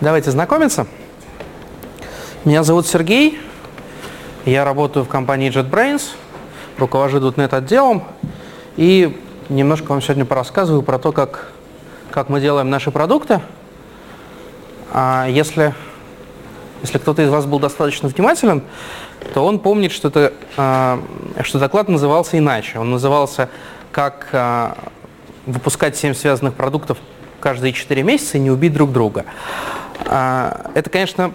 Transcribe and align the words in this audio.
Давайте 0.00 0.30
знакомиться. 0.30 0.86
Меня 2.44 2.62
зовут 2.62 2.86
Сергей. 2.86 3.40
Я 4.44 4.64
работаю 4.64 5.04
в 5.04 5.08
компании 5.08 5.50
JetBrains, 5.50 6.02
руковожу 6.78 7.18
.NET 7.18 7.52
отделом. 7.52 8.04
И 8.76 9.20
немножко 9.48 9.90
вам 9.90 10.00
сегодня 10.00 10.24
порассказываю 10.24 10.82
про 10.82 11.00
то, 11.00 11.10
как, 11.10 11.50
как 12.12 12.28
мы 12.28 12.40
делаем 12.40 12.70
наши 12.70 12.92
продукты. 12.92 13.40
А 14.92 15.26
если, 15.28 15.74
если 16.82 16.98
кто-то 16.98 17.22
из 17.22 17.28
вас 17.28 17.46
был 17.46 17.58
достаточно 17.58 18.08
внимателен, 18.08 18.62
то 19.34 19.44
он 19.44 19.58
помнит, 19.58 19.92
что, 19.92 20.08
это, 20.08 20.32
а, 20.56 21.00
что 21.42 21.58
доклад 21.58 21.88
назывался 21.88 22.38
иначе. 22.38 22.78
Он 22.78 22.90
назывался 22.90 23.48
«Как 23.92 24.28
а, 24.32 24.76
выпускать 25.46 25.96
7 25.96 26.14
связанных 26.14 26.54
продуктов 26.54 26.98
каждые 27.40 27.72
4 27.72 28.02
месяца 28.02 28.38
и 28.38 28.40
не 28.40 28.50
убить 28.50 28.72
друг 28.72 28.92
друга». 28.92 29.24
А, 30.06 30.70
это, 30.74 30.88
конечно, 30.90 31.32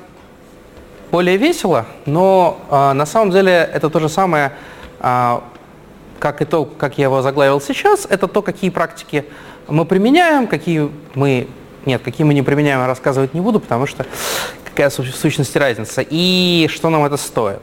более 1.11 1.37
весело, 1.37 1.85
но 2.07 2.59
на 2.71 3.05
самом 3.05 3.29
деле 3.29 3.51
это 3.51 3.91
то 3.91 3.99
же 3.99 4.09
самое, 4.09 4.53
как 4.99 6.41
и 6.41 6.45
то, 6.45 6.65
как 6.65 6.97
я 6.97 7.03
его 7.03 7.21
заглавил 7.21 7.61
сейчас, 7.61 8.07
это 8.09 8.27
то, 8.27 8.41
какие 8.41 8.71
практики 8.71 9.25
мы 9.67 9.85
применяем, 9.85 10.47
какие 10.47 10.89
мы... 11.13 11.47
Нет, 11.85 12.01
какие 12.01 12.25
мы 12.25 12.33
не 12.33 12.41
применяем, 12.41 12.83
рассказывать 12.87 13.33
не 13.33 13.41
буду, 13.41 13.59
потому 13.59 13.85
что 13.85 14.07
какая 14.75 14.89
в 14.89 15.15
сущности 15.15 15.57
разница, 15.57 16.05
и 16.07 16.67
что 16.69 16.89
нам 16.89 17.05
это 17.05 17.17
стоит. 17.17 17.61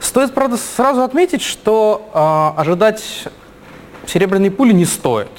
Стоит, 0.00 0.34
правда, 0.34 0.56
сразу 0.56 1.02
отметить, 1.02 1.42
что 1.42 2.10
э, 2.12 2.60
ожидать 2.60 3.02
серебряной 4.06 4.50
пули 4.50 4.72
не 4.72 4.84
стоит. 4.84 5.30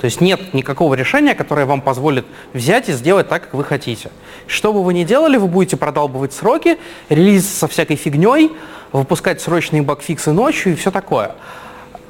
То 0.00 0.04
есть 0.06 0.20
нет 0.20 0.52
никакого 0.54 0.94
решения, 0.94 1.34
которое 1.34 1.66
вам 1.66 1.80
позволит 1.80 2.26
взять 2.52 2.88
и 2.88 2.92
сделать 2.92 3.28
так, 3.28 3.44
как 3.44 3.54
вы 3.54 3.64
хотите. 3.64 4.10
Что 4.46 4.72
бы 4.72 4.82
вы 4.82 4.94
ни 4.94 5.04
делали, 5.04 5.36
вы 5.36 5.48
будете 5.48 5.76
продалбывать 5.76 6.32
сроки, 6.32 6.78
релиз 7.08 7.48
со 7.48 7.68
всякой 7.68 7.96
фигней, 7.96 8.52
выпускать 8.92 9.40
срочные 9.40 9.82
багфиксы 9.82 10.32
ночью 10.32 10.72
и 10.72 10.76
все 10.76 10.90
такое. 10.90 11.32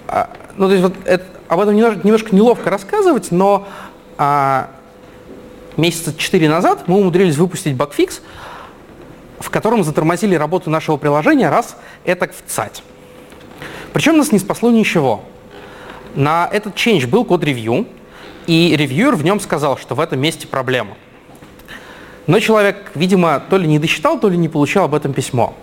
А, 0.09 0.31
ну, 0.57 0.67
то 0.67 0.73
есть 0.73 0.83
вот 0.85 0.95
это, 1.05 1.25
об 1.49 1.61
этом 1.61 1.77
немножко, 1.77 2.01
немножко 2.05 2.35
неловко 2.35 2.71
рассказывать, 2.71 3.31
но 3.31 3.67
а, 4.19 4.71
месяца 5.77 6.15
четыре 6.17 6.49
назад 6.49 6.89
мы 6.89 6.97
умудрились 6.99 7.37
выпустить 7.37 7.75
багфикс, 7.75 8.21
в 9.39 9.51
котором 9.51 9.85
затормозили 9.85 10.35
работу 10.35 10.71
нашего 10.71 10.97
приложения 10.97 11.49
раз 11.49 11.77
это 12.05 12.29
в 12.29 12.51
цать. 12.51 12.83
Причем 13.93 14.17
нас 14.17 14.33
не 14.33 14.39
спасло 14.39 14.71
ничего. 14.71 15.23
На 16.15 16.49
этот 16.53 16.75
change 16.75 17.07
был 17.07 17.25
код-ревью, 17.25 17.87
и 18.47 18.75
ревьюер 18.77 19.15
в 19.15 19.25
нем 19.25 19.41
сказал, 19.41 19.77
что 19.77 19.95
в 19.95 20.01
этом 20.01 20.21
месте 20.21 20.47
проблема. 20.47 20.97
Но 22.27 22.41
человек, 22.41 22.91
видимо, 22.95 23.41
то 23.41 23.57
ли 23.57 23.67
не 23.69 23.79
досчитал, 23.79 24.19
то 24.19 24.29
ли 24.29 24.37
не 24.37 24.49
получил 24.49 24.83
об 24.83 24.95
этом 24.95 25.13
письмо. 25.13 25.55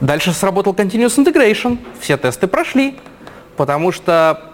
Дальше 0.00 0.32
сработал 0.32 0.74
Continuous 0.74 1.16
Integration, 1.16 1.78
все 2.00 2.16
тесты 2.16 2.46
прошли, 2.46 2.98
потому 3.56 3.90
что 3.92 4.52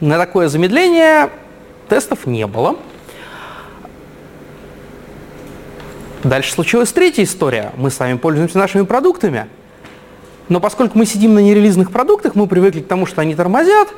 на 0.00 0.16
такое 0.18 0.48
замедление 0.48 1.30
тестов 1.88 2.26
не 2.26 2.46
было. 2.46 2.76
Дальше 6.28 6.52
случилась 6.52 6.92
третья 6.92 7.24
история. 7.24 7.72
Мы 7.78 7.90
с 7.90 7.98
вами 7.98 8.18
пользуемся 8.18 8.58
нашими 8.58 8.82
продуктами, 8.82 9.46
но 10.50 10.60
поскольку 10.60 10.98
мы 10.98 11.06
сидим 11.06 11.32
на 11.32 11.38
нерелизных 11.38 11.90
продуктах, 11.90 12.34
мы 12.34 12.46
привыкли 12.46 12.80
к 12.80 12.86
тому, 12.86 13.06
что 13.06 13.22
они 13.22 13.34
тормозят. 13.34 13.88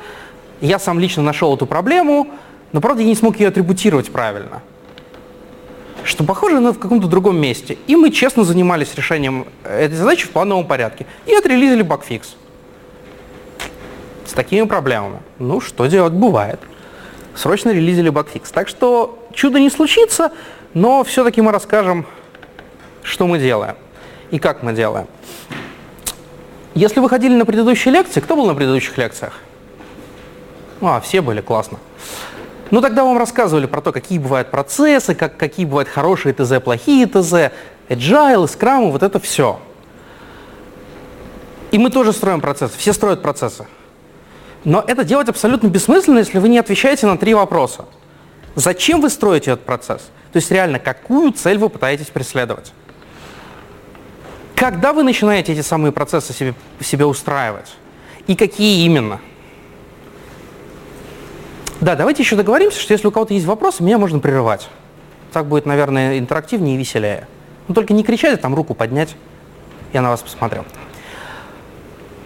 Я 0.61 0.79
сам 0.79 0.97
лично 0.97 1.23
нашел 1.23 1.53
эту 1.53 1.65
проблему, 1.65 2.29
но, 2.71 2.79
правда, 2.79 3.01
я 3.01 3.09
не 3.09 3.15
смог 3.15 3.37
ее 3.37 3.49
атрибутировать 3.49 4.13
правильно. 4.13 4.61
Что 6.05 6.23
похоже 6.23 6.61
на 6.61 6.71
в 6.71 6.79
каком-то 6.79 7.07
другом 7.07 7.35
месте. 7.35 7.77
И 7.87 7.97
мы 7.97 8.11
честно 8.11 8.45
занимались 8.45 8.95
решением 8.95 9.45
этой 9.65 9.95
задачи 9.95 10.25
в 10.25 10.29
плановом 10.29 10.65
порядке. 10.65 11.07
И 11.25 11.35
отрелизили 11.35 11.81
багфикс. 11.81 12.35
С 14.25 14.31
такими 14.31 14.65
проблемами. 14.65 15.19
Ну, 15.37 15.59
что 15.59 15.85
делать, 15.85 16.13
бывает. 16.13 16.61
Срочно 17.35 17.71
релизили 17.71 18.07
багфикс. 18.07 18.51
Так 18.51 18.69
что 18.69 19.19
чудо 19.33 19.59
не 19.59 19.69
случится, 19.69 20.31
но 20.73 21.03
все-таки 21.03 21.41
мы 21.41 21.51
расскажем, 21.51 22.05
что 23.03 23.27
мы 23.27 23.39
делаем 23.39 23.75
и 24.29 24.39
как 24.39 24.63
мы 24.63 24.73
делаем. 24.73 25.07
Если 26.73 26.99
вы 26.99 27.09
ходили 27.09 27.35
на 27.35 27.45
предыдущие 27.45 27.93
лекции, 27.93 28.21
кто 28.21 28.35
был 28.35 28.45
на 28.45 28.55
предыдущих 28.55 28.97
лекциях? 28.97 29.33
А, 30.81 30.99
все 31.01 31.21
были, 31.21 31.41
классно. 31.41 31.79
Ну, 32.71 32.79
тогда 32.79 33.03
вам 33.03 33.17
рассказывали 33.17 33.65
про 33.65 33.81
то, 33.81 33.91
какие 33.91 34.17
бывают 34.17 34.49
процессы, 34.49 35.13
как, 35.13 35.35
какие 35.35 35.65
бывают 35.65 35.89
хорошие 35.89 36.33
ТЗ, 36.33 36.63
плохие 36.63 37.05
ТЗ, 37.05 37.51
agile, 37.89 38.45
Scrum, 38.45 38.91
вот 38.91 39.03
это 39.03 39.19
все. 39.19 39.59
И 41.71 41.77
мы 41.77 41.89
тоже 41.89 42.13
строим 42.13 42.39
процессы, 42.39 42.77
все 42.77 42.93
строят 42.93 43.21
процессы. 43.21 43.67
Но 44.63 44.83
это 44.85 45.03
делать 45.03 45.27
абсолютно 45.27 45.67
бессмысленно, 45.67 46.19
если 46.19 46.39
вы 46.39 46.47
не 46.47 46.59
отвечаете 46.59 47.07
на 47.07 47.17
три 47.17 47.33
вопроса. 47.33 47.85
Зачем 48.55 49.01
вы 49.01 49.09
строите 49.09 49.51
этот 49.51 49.65
процесс? 49.65 50.01
То 50.31 50.37
есть 50.37 50.51
реально, 50.51 50.79
какую 50.79 51.31
цель 51.33 51.57
вы 51.57 51.69
пытаетесь 51.69 52.07
преследовать? 52.07 52.71
Когда 54.61 54.93
вы 54.93 55.01
начинаете 55.01 55.53
эти 55.53 55.61
самые 55.61 55.91
процессы 55.91 56.33
себе, 56.33 56.53
себе 56.81 57.07
устраивать? 57.07 57.73
И 58.27 58.35
какие 58.35 58.85
именно? 58.85 59.19
Да, 61.79 61.95
давайте 61.95 62.21
еще 62.21 62.35
договоримся, 62.35 62.79
что 62.79 62.93
если 62.93 63.07
у 63.07 63.11
кого-то 63.11 63.33
есть 63.33 63.47
вопросы, 63.47 63.81
меня 63.81 63.97
можно 63.97 64.19
прерывать. 64.19 64.69
Так 65.33 65.47
будет, 65.47 65.65
наверное, 65.65 66.19
интерактивнее 66.19 66.75
и 66.75 66.77
веселее. 66.77 67.27
Но 67.67 67.73
только 67.73 67.93
не 67.93 68.03
кричать, 68.03 68.35
а 68.35 68.37
там 68.37 68.53
руку 68.53 68.75
поднять. 68.75 69.15
Я 69.93 70.03
на 70.03 70.09
вас 70.09 70.21
посмотрел. 70.21 70.63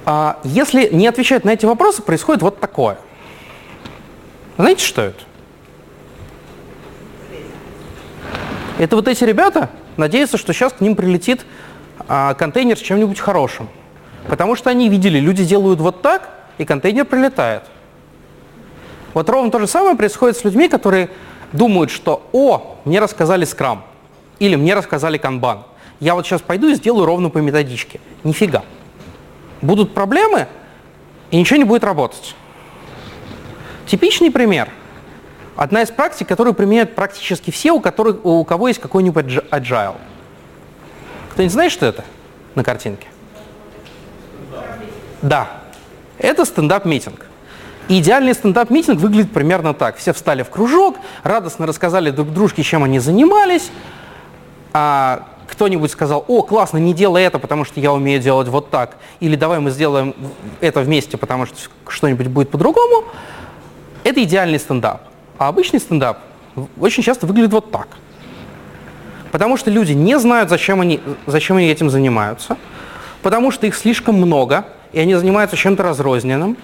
А 0.05 0.41
если 0.43 0.89
не 0.89 1.07
отвечать 1.07 1.45
на 1.45 1.51
эти 1.51 1.65
вопросы, 1.65 2.01
происходит 2.01 2.41
вот 2.41 2.59
такое. 2.59 2.97
Знаете, 4.57 4.83
что 4.83 5.03
это? 5.03 5.23
Это 8.77 8.97
вот 8.97 9.07
эти 9.07 9.23
ребята 9.23 9.69
надеются, 9.95 10.37
что 10.37 10.51
сейчас 10.51 10.73
к 10.73 10.81
ним 10.81 10.97
прилетит 10.97 11.45
контейнер 12.07 12.77
с 12.77 12.81
чем-нибудь 12.81 13.19
хорошим. 13.19 13.69
Потому 14.27 14.55
что 14.55 14.69
они 14.69 14.89
видели, 14.89 15.19
люди 15.19 15.45
делают 15.45 15.79
вот 15.79 16.01
так, 16.01 16.29
и 16.57 16.65
контейнер 16.65 17.05
прилетает. 17.05 17.63
Вот 19.13 19.29
ровно 19.29 19.51
то 19.51 19.59
же 19.59 19.67
самое 19.67 19.95
происходит 19.95 20.37
с 20.37 20.43
людьми, 20.43 20.67
которые 20.67 21.09
думают, 21.53 21.91
что 21.91 22.27
«О, 22.33 22.77
мне 22.85 22.99
рассказали 22.99 23.45
скрам» 23.45 23.85
или 24.39 24.55
«Мне 24.55 24.73
рассказали 24.73 25.17
канбан». 25.17 25.63
Я 25.99 26.15
вот 26.15 26.25
сейчас 26.25 26.41
пойду 26.41 26.67
и 26.67 26.75
сделаю 26.75 27.05
ровно 27.05 27.29
по 27.29 27.37
методичке. 27.37 28.01
Нифига. 28.23 28.63
Будут 29.61 29.93
проблемы, 29.93 30.47
и 31.31 31.37
ничего 31.37 31.57
не 31.57 31.63
будет 31.63 31.83
работать. 31.83 32.35
Типичный 33.87 34.31
пример. 34.31 34.69
Одна 35.55 35.83
из 35.83 35.91
практик, 35.91 36.27
которую 36.27 36.53
применяют 36.53 36.95
практически 36.95 37.51
все, 37.51 37.71
у, 37.71 37.79
которых, 37.79 38.25
у 38.25 38.43
кого 38.43 38.67
есть 38.67 38.81
какой-нибудь 38.81 39.25
agile. 39.51 39.95
Кто-нибудь 41.35 41.51
знает, 41.51 41.71
что 41.73 41.85
это 41.85 42.05
на 42.55 42.63
картинке? 42.63 43.07
Да. 45.21 45.49
Это 46.17 46.45
стендап-митинг. 46.45 47.25
идеальный 47.89 48.33
стендап-митинг 48.33 49.01
выглядит 49.01 49.33
примерно 49.33 49.73
так. 49.73 49.97
Все 49.97 50.13
встали 50.13 50.43
в 50.43 50.49
кружок, 50.49 50.95
радостно 51.23 51.67
рассказали 51.67 52.09
друг 52.09 52.31
дружке, 52.31 52.63
чем 52.63 52.85
они 52.85 52.99
занимались. 52.99 53.69
А 54.71 55.27
кто-нибудь 55.49 55.91
сказал, 55.91 56.23
о, 56.25 56.41
классно, 56.41 56.77
не 56.77 56.93
делай 56.93 57.23
это, 57.23 57.37
потому 57.37 57.65
что 57.65 57.81
я 57.81 57.91
умею 57.91 58.21
делать 58.21 58.47
вот 58.47 58.69
так. 58.69 58.95
Или 59.19 59.35
давай 59.35 59.59
мы 59.59 59.71
сделаем 59.71 60.15
это 60.61 60.79
вместе, 60.79 61.17
потому 61.17 61.47
что 61.47 61.57
что-нибудь 61.89 62.27
будет 62.27 62.49
по-другому. 62.49 63.03
Это 64.05 64.23
идеальный 64.23 64.57
стендап. 64.57 65.01
А 65.37 65.49
обычный 65.49 65.81
стендап 65.81 66.19
очень 66.79 67.03
часто 67.03 67.27
выглядит 67.27 67.51
вот 67.51 67.71
так– 67.71 67.89
Потому 69.35 69.57
что 69.57 69.69
люди 69.69 69.91
не 69.91 70.17
знают, 70.17 70.49
зачем 70.49 70.79
они, 70.79 71.01
зачем 71.25 71.57
они 71.57 71.67
этим 71.67 71.89
занимаются, 71.89 72.55
потому 73.21 73.51
что 73.51 73.67
их 73.67 73.75
слишком 73.75 74.15
много, 74.15 74.65
и 74.93 74.99
они 75.01 75.13
занимаются 75.13 75.57
чем-то 75.57 75.83
разрозненным, 75.83 76.55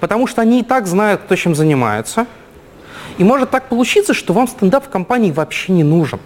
потому 0.00 0.26
что 0.26 0.40
они 0.40 0.60
и 0.60 0.62
так 0.62 0.86
знают, 0.86 1.20
кто 1.20 1.36
чем 1.36 1.54
занимается. 1.54 2.26
И 3.18 3.24
может 3.24 3.50
так 3.50 3.68
получиться, 3.68 4.14
что 4.14 4.32
вам 4.32 4.48
стендап 4.48 4.86
в 4.86 4.88
компании 4.88 5.32
вообще 5.32 5.72
не 5.72 5.84
нужен. 5.84 6.18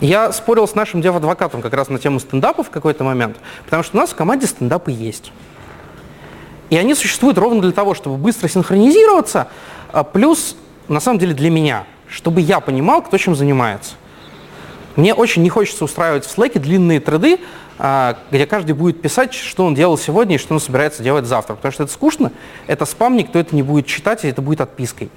Я 0.00 0.30
спорил 0.30 0.68
с 0.68 0.76
нашим 0.76 1.02
дев-адвокатом 1.02 1.60
как 1.60 1.74
раз 1.74 1.88
на 1.88 1.98
тему 1.98 2.20
стендапа 2.20 2.62
в 2.62 2.70
какой-то 2.70 3.02
момент, 3.02 3.38
потому 3.64 3.82
что 3.82 3.96
у 3.96 4.00
нас 4.00 4.10
в 4.10 4.14
команде 4.14 4.46
стендапы 4.46 4.92
есть. 4.92 5.32
И 6.68 6.76
они 6.76 6.94
существуют 6.94 7.38
ровно 7.38 7.60
для 7.60 7.72
того, 7.72 7.94
чтобы 7.94 8.18
быстро 8.18 8.46
синхронизироваться, 8.46 9.48
а 9.90 10.04
плюс, 10.04 10.54
на 10.86 11.00
самом 11.00 11.18
деле, 11.18 11.34
для 11.34 11.50
меня– 11.50 11.86
чтобы 12.10 12.40
я 12.40 12.60
понимал, 12.60 13.02
кто 13.02 13.16
чем 13.16 13.34
занимается. 13.34 13.94
Мне 14.96 15.14
очень 15.14 15.42
не 15.42 15.48
хочется 15.48 15.84
устраивать 15.84 16.26
в 16.26 16.36
Slack 16.36 16.58
длинные 16.58 17.00
треды, 17.00 17.38
а, 17.78 18.18
где 18.30 18.46
каждый 18.46 18.72
будет 18.72 19.00
писать, 19.00 19.32
что 19.32 19.64
он 19.64 19.74
делал 19.74 19.96
сегодня 19.96 20.34
и 20.34 20.38
что 20.38 20.52
он 20.52 20.60
собирается 20.60 21.02
делать 21.02 21.24
завтра. 21.24 21.54
Потому 21.54 21.72
что 21.72 21.84
это 21.84 21.92
скучно, 21.92 22.32
это 22.66 22.84
спам, 22.84 23.16
никто 23.16 23.38
это 23.38 23.54
не 23.54 23.62
будет 23.62 23.86
читать, 23.86 24.24
и 24.24 24.28
это 24.28 24.42
будет 24.42 24.60
отпиской. 24.60 25.10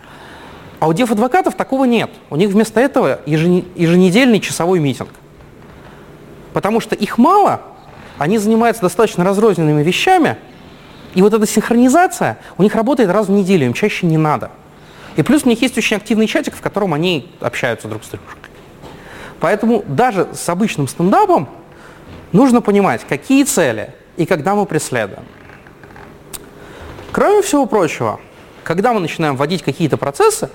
А 0.80 0.88
у 0.88 0.94
дев-адвокатов 0.94 1.56
такого 1.56 1.86
нет. 1.86 2.12
У 2.30 2.36
них 2.36 2.50
вместо 2.50 2.80
этого 2.80 3.20
еженедельный 3.26 4.40
часовой 4.40 4.80
митинг. 4.80 5.10
Потому 6.54 6.80
что 6.80 6.94
их 6.94 7.18
мало, 7.18 7.62
они 8.20 8.38
занимаются 8.38 8.84
достаточно 8.84 9.24
разрозненными 9.24 9.82
вещами, 9.82 10.38
и 11.16 11.22
вот 11.22 11.34
эта 11.34 11.46
синхронизация 11.48 12.38
у 12.58 12.64
них 12.64 12.76
работает 12.76 13.10
раз 13.10 13.28
в 13.28 13.32
неделю, 13.32 13.66
им 13.66 13.74
чаще 13.74 14.06
не 14.06 14.18
надо. 14.18 14.52
И 15.16 15.24
плюс 15.24 15.44
у 15.46 15.50
них 15.50 15.62
есть 15.62 15.78
очень 15.78 15.98
активный 15.98 16.28
чатик, 16.28 16.56
в 16.56 16.62
котором 16.62 16.94
они 16.94 17.32
общаются 17.40 17.88
друг 17.88 18.04
с 18.04 18.10
другом. 18.10 18.28
Поэтому 19.40 19.84
даже 19.88 20.30
с 20.34 20.48
обычным 20.50 20.88
стендапом 20.88 21.50
нужно 22.32 22.62
понимать, 22.62 23.06
какие 23.08 23.44
цели 23.44 23.94
и 24.18 24.26
когда 24.26 24.56
мы 24.56 24.66
преследуем. 24.66 25.24
Кроме 27.12 27.42
всего 27.42 27.66
прочего, 27.66 28.20
когда 28.64 28.94
мы 28.94 29.00
начинаем 29.00 29.36
вводить 29.36 29.62
какие-то 29.62 29.98
процессы, 29.98 30.50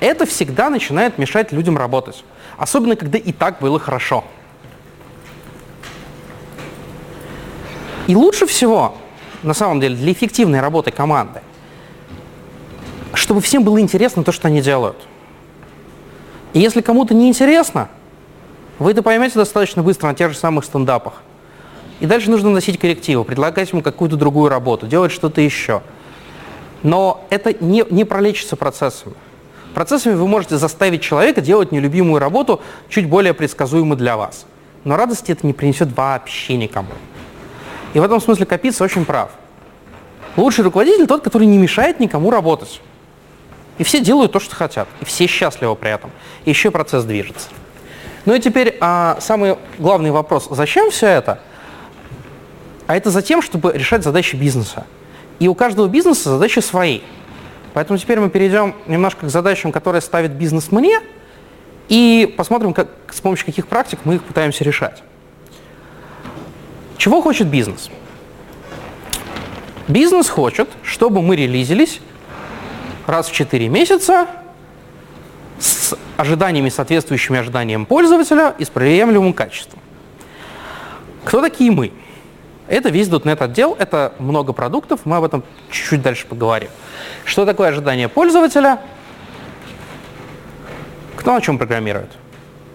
это 0.00 0.26
всегда 0.26 0.70
начинает 0.70 1.18
мешать 1.18 1.52
людям 1.52 1.76
работать. 1.76 2.24
Особенно, 2.58 2.96
когда 2.96 3.18
и 3.18 3.32
так 3.32 3.58
было 3.60 3.80
хорошо. 3.80 4.24
И 8.06 8.14
лучше 8.14 8.46
всего, 8.46 8.96
на 9.42 9.54
самом 9.54 9.80
деле, 9.80 9.96
для 9.96 10.12
эффективной 10.12 10.60
работы 10.60 10.90
команды, 10.90 11.40
чтобы 13.26 13.40
всем 13.40 13.64
было 13.64 13.80
интересно 13.80 14.22
то, 14.22 14.30
что 14.30 14.46
они 14.46 14.62
делают. 14.62 14.96
И 16.52 16.60
если 16.60 16.80
кому-то 16.80 17.12
не 17.12 17.26
интересно, 17.26 17.88
вы 18.78 18.92
это 18.92 19.02
поймете 19.02 19.34
достаточно 19.34 19.82
быстро 19.82 20.06
на 20.06 20.14
тех 20.14 20.30
же 20.30 20.38
самых 20.38 20.64
стендапах. 20.64 21.14
И 21.98 22.06
дальше 22.06 22.30
нужно 22.30 22.50
носить 22.50 22.78
коррективы, 22.78 23.24
предлагать 23.24 23.72
ему 23.72 23.82
какую-то 23.82 24.14
другую 24.16 24.48
работу, 24.48 24.86
делать 24.86 25.10
что-то 25.10 25.40
еще. 25.40 25.82
Но 26.84 27.26
это 27.28 27.52
не, 27.52 27.84
не 27.90 28.04
пролечится 28.04 28.54
процессами. 28.54 29.16
Процессами 29.74 30.14
вы 30.14 30.28
можете 30.28 30.56
заставить 30.56 31.02
человека 31.02 31.40
делать 31.40 31.72
нелюбимую 31.72 32.20
работу 32.20 32.60
чуть 32.88 33.08
более 33.08 33.34
предсказуемо 33.34 33.96
для 33.96 34.16
вас. 34.16 34.46
Но 34.84 34.94
радости 34.94 35.32
это 35.32 35.44
не 35.44 35.52
принесет 35.52 35.88
вообще 35.96 36.56
никому. 36.56 36.90
И 37.92 37.98
в 37.98 38.04
этом 38.04 38.20
смысле 38.20 38.46
Капица 38.46 38.84
очень 38.84 39.04
прав. 39.04 39.32
Лучший 40.36 40.62
руководитель 40.62 41.08
тот, 41.08 41.24
который 41.24 41.48
не 41.48 41.58
мешает 41.58 41.98
никому 41.98 42.30
работать. 42.30 42.80
И 43.78 43.84
все 43.84 44.00
делают 44.00 44.32
то, 44.32 44.40
что 44.40 44.54
хотят. 44.54 44.88
И 45.00 45.04
все 45.04 45.26
счастливы 45.26 45.74
при 45.76 45.90
этом. 45.90 46.10
И 46.44 46.50
еще 46.50 46.70
процесс 46.70 47.04
движется. 47.04 47.48
Ну 48.24 48.34
и 48.34 48.40
теперь 48.40 48.76
а, 48.80 49.18
самый 49.20 49.56
главный 49.78 50.10
вопрос. 50.10 50.48
Зачем 50.50 50.90
все 50.90 51.06
это? 51.06 51.40
А 52.86 52.96
это 52.96 53.10
за 53.10 53.22
тем, 53.22 53.42
чтобы 53.42 53.72
решать 53.72 54.02
задачи 54.02 54.36
бизнеса. 54.36 54.86
И 55.38 55.48
у 55.48 55.54
каждого 55.54 55.88
бизнеса 55.88 56.30
задачи 56.30 56.60
свои. 56.60 57.00
Поэтому 57.74 57.98
теперь 57.98 58.18
мы 58.18 58.30
перейдем 58.30 58.74
немножко 58.86 59.26
к 59.26 59.28
задачам, 59.28 59.70
которые 59.70 60.00
ставит 60.00 60.32
бизнес 60.32 60.72
мне, 60.72 61.00
и 61.88 62.32
посмотрим, 62.36 62.72
как, 62.72 62.88
с 63.12 63.20
помощью 63.20 63.46
каких 63.46 63.66
практик 63.66 64.00
мы 64.04 64.16
их 64.16 64.24
пытаемся 64.24 64.64
решать. 64.64 65.02
Чего 66.96 67.20
хочет 67.20 67.48
бизнес? 67.48 67.90
Бизнес 69.86 70.28
хочет, 70.28 70.68
чтобы 70.82 71.22
мы 71.22 71.36
релизились 71.36 72.00
раз 73.06 73.28
в 73.28 73.32
4 73.32 73.68
месяца 73.68 74.26
с 75.58 75.96
ожиданиями, 76.16 76.68
соответствующими 76.68 77.38
ожиданиям 77.38 77.86
пользователя 77.86 78.54
и 78.58 78.64
с 78.64 78.68
приемлемым 78.68 79.32
качеством. 79.32 79.80
Кто 81.24 81.40
такие 81.40 81.70
мы? 81.70 81.92
Это 82.68 82.88
весь 82.88 83.08
.NET 83.08 83.42
отдел, 83.42 83.76
это 83.78 84.14
много 84.18 84.52
продуктов, 84.52 85.00
мы 85.04 85.16
об 85.16 85.24
этом 85.24 85.44
чуть-чуть 85.70 86.02
дальше 86.02 86.26
поговорим. 86.26 86.68
Что 87.24 87.46
такое 87.46 87.68
ожидание 87.68 88.08
пользователя? 88.08 88.80
Кто 91.16 91.32
на 91.32 91.40
чем 91.40 91.58
программирует? 91.58 92.10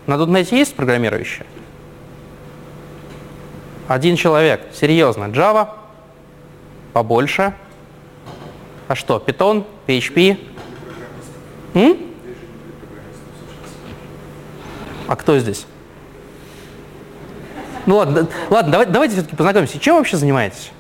На 0.07 0.13
.NET 0.13 0.56
есть 0.56 0.75
программирующие? 0.75 1.45
Один 3.88 4.16
человек, 4.16 4.62
серьезно, 4.74 5.25
Java, 5.25 5.69
побольше. 6.94 7.54
А 8.91 8.95
что, 8.95 9.23
Python, 9.25 9.63
PHP? 9.88 10.38
М? 11.75 11.97
А 15.07 15.15
кто 15.15 15.39
здесь? 15.39 15.65
Ну 17.85 17.95
ладно, 17.95 18.27
ладно 18.49 18.71
давайте, 18.73 18.91
давайте 18.91 19.15
все-таки 19.15 19.38
познакомимся. 19.38 19.79
Чем 19.79 19.95
вообще 19.95 20.17
занимаетесь? 20.17 20.73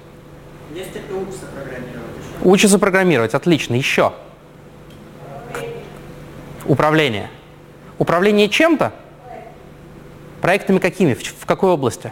Есть 0.75 0.91
те, 0.91 0.99
кто 0.99 1.21
учится 1.21 1.45
программировать. 1.45 2.41
Учится 2.41 2.79
программировать, 2.79 3.33
отлично. 3.33 3.75
Еще? 3.75 4.11
Управление. 6.65 7.29
Управление 7.97 8.49
чем-то? 8.49 8.91
Проектами 10.41 10.79
какими? 10.79 11.13
В, 11.13 11.23
в 11.23 11.45
какой 11.45 11.69
области? 11.69 12.11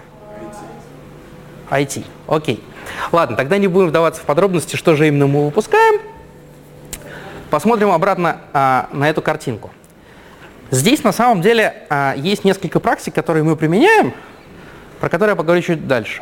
IT. 1.70 2.06
Окей. 2.26 2.64
Ладно, 3.12 3.36
тогда 3.36 3.58
не 3.58 3.68
будем 3.68 3.88
вдаваться 3.88 4.22
в 4.22 4.26
подробности, 4.26 4.76
что 4.76 4.96
же 4.96 5.08
именно 5.08 5.28
мы 5.28 5.46
выпускаем. 5.46 6.02
Посмотрим 7.50 7.92
обратно 7.92 8.42
а, 8.54 8.90
на 8.92 9.10
эту 9.10 9.22
картинку. 9.22 9.72
Здесь 10.72 11.04
на 11.04 11.12
самом 11.12 11.42
деле 11.42 11.88
а, 11.90 12.14
есть 12.16 12.44
несколько 12.44 12.80
практик, 12.80 13.14
которые 13.14 13.44
мы 13.44 13.56
применяем, 13.56 14.14
про 15.00 15.10
которые 15.10 15.32
я 15.32 15.36
поговорю 15.36 15.62
чуть 15.62 15.88
дальше. 15.88 16.22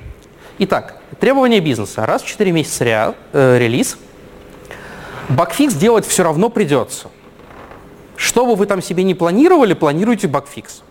Итак, 0.59 0.97
требования 1.19 1.59
бизнеса. 1.59 2.05
Раз 2.05 2.23
в 2.23 2.27
4 2.27 2.51
месяца 2.51 2.83
ре, 2.83 3.13
э, 3.33 3.57
релиз. 3.59 3.97
Багфикс 5.29 5.73
делать 5.73 6.07
все 6.07 6.23
равно 6.23 6.49
придется. 6.49 7.09
Что 8.15 8.45
бы 8.45 8.55
вы 8.55 8.65
там 8.65 8.81
себе 8.81 9.03
не 9.03 9.13
планировали, 9.13 9.73
планируйте 9.73 10.27
багфикс. 10.27 10.81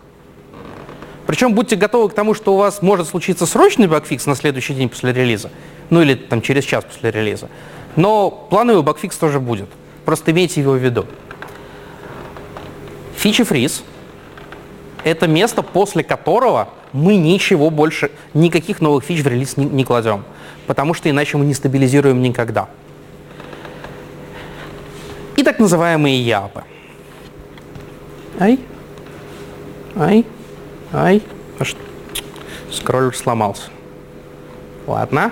Причем 1.27 1.53
будьте 1.53 1.75
готовы 1.75 2.09
к 2.09 2.13
тому, 2.13 2.33
что 2.33 2.53
у 2.53 2.57
вас 2.57 2.81
может 2.81 3.09
случиться 3.09 3.45
срочный 3.45 3.87
багфикс 3.87 4.25
на 4.25 4.35
следующий 4.35 4.73
день 4.73 4.87
после 4.87 5.11
релиза, 5.11 5.51
ну 5.89 6.01
или 6.01 6.15
там 6.15 6.41
через 6.41 6.63
час 6.63 6.85
после 6.85 7.11
релиза. 7.11 7.49
Но 7.97 8.31
плановый 8.31 8.81
багфикс 8.81 9.17
тоже 9.17 9.41
будет. 9.41 9.67
Просто 10.05 10.31
имейте 10.31 10.61
его 10.61 10.71
в 10.71 10.77
виду. 10.77 11.05
Фичи 13.17 13.43
фриз– 13.43 13.83
это 15.03 15.27
место, 15.27 15.63
после 15.63 16.01
которого 16.01 16.69
мы 16.93 17.17
ничего 17.17 17.69
больше, 17.69 18.09
никаких 18.33 18.79
новых 18.79 19.03
фич 19.03 19.21
в 19.21 19.27
релиз 19.27 19.57
не, 19.57 19.65
не 19.65 19.83
кладем, 19.83 20.23
потому 20.65 20.93
что 20.93 21.09
иначе 21.09 21.35
мы 21.35 21.45
не 21.45 21.53
стабилизируем 21.53 22.21
никогда. 22.21 22.69
И 25.35 25.43
так 25.43 25.59
называемые 25.59 26.21
япы. 26.21 26.63
Ай, 28.39 28.59
ай, 29.95 30.25
Ай? 30.93 31.21
Скроллер 32.71 33.15
сломался. 33.15 33.69
Ладно. 34.85 35.31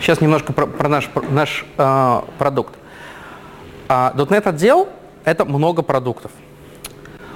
Сейчас 0.00 0.20
немножко 0.20 0.52
про, 0.52 0.66
про 0.66 0.88
наш, 0.88 1.08
про 1.08 1.22
наш 1.22 1.64
э, 1.78 2.20
продукт. 2.38 2.74
А, 3.88 4.12
.NET 4.16 4.48
отдел— 4.48 4.88
это 5.24 5.44
много 5.44 5.82
продуктов. 5.82 6.32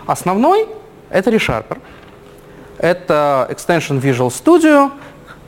Основной— 0.06 0.66
это 1.10 1.30
ReSharper. 1.30 1.80
Это 2.78 3.46
Extension 3.50 4.00
Visual 4.00 4.28
Studio 4.28 4.90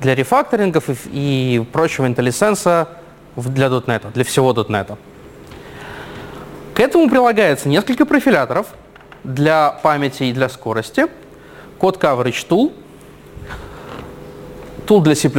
для 0.00 0.14
рефакторингов 0.14 0.88
и, 0.88 0.96
и 1.06 1.64
прочего 1.72 2.06
IntelliSense 2.06 2.86
для 3.34 3.66
.NET, 3.66 4.12
для 4.12 4.24
всего 4.24 4.52
.NET. 4.52 4.96
К 6.74 6.80
этому 6.80 7.10
прилагается 7.10 7.68
несколько 7.68 8.06
профиляторов— 8.06 8.68
для 9.25 9.70
памяти 9.82 10.25
и 10.25 10.32
для 10.32 10.48
скорости, 10.48 11.06
код 11.78 11.96
coverage 11.96 12.46
tool, 12.48 12.72
tool 14.87 15.02
для 15.02 15.14
C++, 15.14 15.30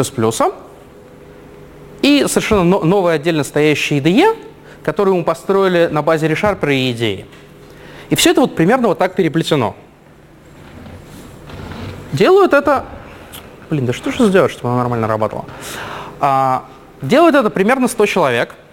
и 2.01 2.25
совершенно 2.27 2.63
новый 2.63 3.15
отдельно 3.15 3.43
стоящий 3.43 3.99
IDE, 3.99 4.37
который 4.83 5.13
мы 5.13 5.23
построили 5.23 5.87
на 5.91 6.01
базе 6.01 6.27
ReSharper 6.27 6.73
и 6.73 6.91
идеи. 6.91 7.25
И 8.09 8.15
все 8.15 8.31
это 8.31 8.41
вот 8.41 8.55
примерно 8.55 8.87
вот 8.87 8.97
так 8.97 9.15
переплетено. 9.15 9.75
Делают 12.13 12.53
это... 12.53 12.85
Блин, 13.69 13.85
да 13.85 13.93
что 13.93 14.11
же 14.11 14.25
сделать, 14.27 14.51
чтобы 14.51 14.69
оно 14.69 14.79
нормально 14.79 15.07
работало? 15.07 15.45
А, 16.19 16.65
делают 17.01 17.35
это 17.35 17.49
примерно 17.49 17.87
100 17.87 18.05
человек– 18.05 18.55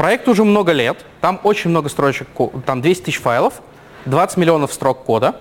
Проект 0.00 0.28
уже 0.28 0.44
много 0.44 0.72
лет, 0.72 1.04
там 1.20 1.38
очень 1.42 1.68
много 1.68 1.90
строчек, 1.90 2.26
там 2.64 2.80
200 2.80 3.02
тысяч 3.02 3.20
файлов, 3.20 3.60
20 4.06 4.38
миллионов 4.38 4.72
строк 4.72 5.04
кода. 5.04 5.36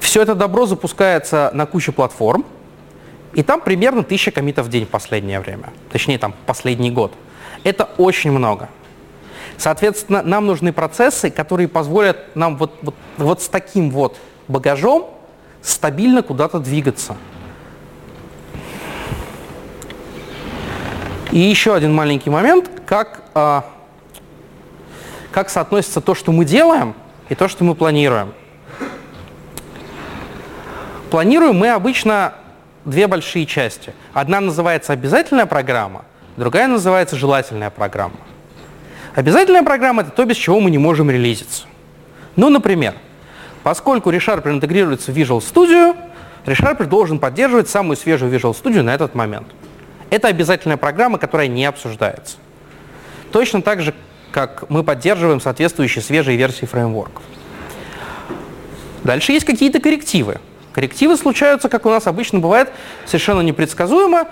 Все 0.00 0.22
это 0.22 0.34
добро 0.34 0.64
запускается 0.64 1.50
на 1.52 1.66
кучу 1.66 1.92
платформ, 1.92 2.46
и 3.34 3.42
там 3.42 3.60
примерно 3.60 4.00
1000 4.00 4.30
комитов 4.30 4.64
в 4.64 4.70
день 4.70 4.86
в 4.86 4.88
последнее 4.88 5.40
время, 5.40 5.74
точнее 5.92 6.16
там 6.16 6.34
последний 6.46 6.90
год. 6.90 7.12
Это 7.64 7.84
очень 7.98 8.32
много. 8.32 8.70
Соответственно, 9.58 10.22
нам 10.22 10.46
нужны 10.46 10.72
процессы, 10.72 11.28
которые 11.28 11.68
позволят 11.68 12.34
нам 12.34 12.56
вот, 12.56 12.78
вот, 12.80 12.94
вот 13.18 13.42
с 13.42 13.48
таким 13.48 13.90
вот 13.90 14.16
багажом 14.48 15.10
стабильно 15.60 16.22
куда-то 16.22 16.58
двигаться. 16.58 17.18
И 21.32 21.38
еще 21.38 21.74
один 21.74 21.94
маленький 21.94 22.28
момент, 22.28 22.68
как, 22.86 23.22
а, 23.34 23.64
как 25.30 25.48
соотносится 25.48 26.00
то, 26.00 26.14
что 26.14 26.32
мы 26.32 26.44
делаем, 26.44 26.94
и 27.28 27.34
то, 27.36 27.46
что 27.48 27.62
мы 27.62 27.76
планируем. 27.76 28.34
Планируем 31.10 31.56
мы 31.56 31.70
обычно 31.70 32.34
две 32.84 33.06
большие 33.06 33.46
части. 33.46 33.94
Одна 34.12 34.40
называется 34.40 34.92
обязательная 34.92 35.46
программа, 35.46 36.04
другая 36.36 36.66
называется 36.66 37.16
желательная 37.16 37.70
программа. 37.70 38.16
Обязательная 39.14 39.62
программа– 39.62 40.02
это 40.02 40.10
то, 40.10 40.24
без 40.24 40.36
чего 40.36 40.60
мы 40.60 40.70
не 40.70 40.78
можем 40.78 41.10
релизиться. 41.10 41.64
Ну, 42.36 42.48
например, 42.48 42.94
поскольку 43.62 44.10
ReSharper 44.10 44.50
интегрируется 44.50 45.12
в 45.12 45.16
Visual 45.16 45.38
Studio, 45.38 45.96
ReSharper 46.46 46.86
должен 46.86 47.18
поддерживать 47.18 47.68
самую 47.68 47.96
свежую 47.96 48.32
Visual 48.32 48.54
Studio 48.54 48.82
на 48.82 48.94
этот 48.94 49.14
момент. 49.14 49.46
Это 50.10 50.28
обязательная 50.28 50.76
программа, 50.76 51.18
которая 51.18 51.46
не 51.46 51.64
обсуждается. 51.64 52.36
Точно 53.32 53.62
так 53.62 53.80
же, 53.80 53.94
как 54.32 54.68
мы 54.68 54.82
поддерживаем 54.82 55.40
соответствующие 55.40 56.02
свежие 56.02 56.36
версии 56.36 56.66
фреймворков. 56.66 57.22
Дальше 59.04 59.32
есть 59.32 59.46
какие-то 59.46 59.80
коррективы. 59.80 60.38
Коррективы 60.72 61.16
случаются, 61.16 61.68
как 61.68 61.86
у 61.86 61.90
нас 61.90 62.06
обычно 62.06 62.38
бывает, 62.38 62.70
совершенно 63.06 63.40
непредсказуемо. 63.40 64.28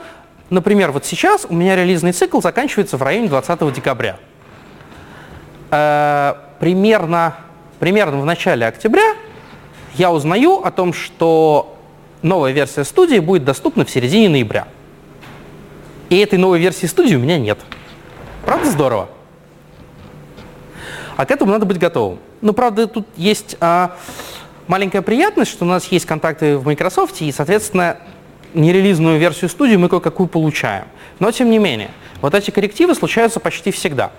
Например, 0.51 0.93
вот 0.93 1.05
сейчас 1.05 1.47
у 1.49 1.55
меня 1.55 1.77
релизный 1.77 2.13
цикл 2.13 2.41
заканчивается 2.41 2.97
в 2.97 3.03
районе 3.03 3.29
20 3.29 3.73
декабря. 3.73 4.19
Э, 5.71 6.35
примерно, 6.61 7.37
примерно 7.79 8.21
в 8.21 8.25
начале 8.25 8.67
октября 8.67 9.15
я 9.95 10.11
узнаю 10.11 10.65
о 10.65 10.71
том, 10.71 10.93
что 10.93 11.77
новая 12.23 12.53
версия 12.53 12.85
студии 12.85 13.19
будет 13.19 13.45
доступна 13.45 13.85
в 13.85 13.91
середине 13.91 14.29
ноября. 14.29 14.67
И 16.09 16.19
этой 16.19 16.39
новой 16.39 16.59
версии 16.59 16.87
студии 16.87 17.15
у 17.15 17.21
меня 17.21 17.39
нет. 17.39 17.59
Правда 18.45 18.71
здорово? 18.71 19.09
А 21.17 21.27
к 21.27 21.31
этому 21.31 21.53
надо 21.53 21.67
быть 21.67 21.79
готовым. 21.79 22.19
Ну, 22.41 22.53
правда, 22.53 22.87
тут 22.87 23.07
есть 23.17 23.57
а, 23.61 23.97
маленькая 24.69 25.03
приятность, 25.03 25.51
что 25.51 25.65
у 25.65 25.69
нас 25.69 25.87
есть 25.87 26.07
контакты 26.07 26.57
в 26.57 26.65
Microsoft, 26.65 27.21
и, 27.21 27.33
соответственно, 27.33 27.99
нерелизную 28.55 29.19
версию 29.19 29.51
студии 29.51 29.77
мы 29.77 29.89
кое-какую 29.89 30.29
получаем. 30.29 30.85
Но, 31.19 31.31
тем 31.31 31.51
не 31.51 31.59
менее, 31.59 31.91
вот 32.23 32.35
эти 32.35 32.51
коррективы 32.51 32.95
случаются 32.95 33.41
почти 33.41 33.71
всегда. 33.71 34.13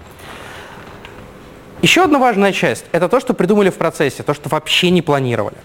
Еще 1.81 2.03
одна 2.03 2.19
важная 2.19 2.51
часть– 2.51 2.85
это 2.91 3.07
то, 3.07 3.21
что 3.21 3.33
придумали 3.33 3.69
в 3.69 3.75
процессе, 3.75 4.21
то, 4.21 4.33
что 4.33 4.49
вообще 4.49 4.89
не 4.89 5.01
планировали. 5.01 5.55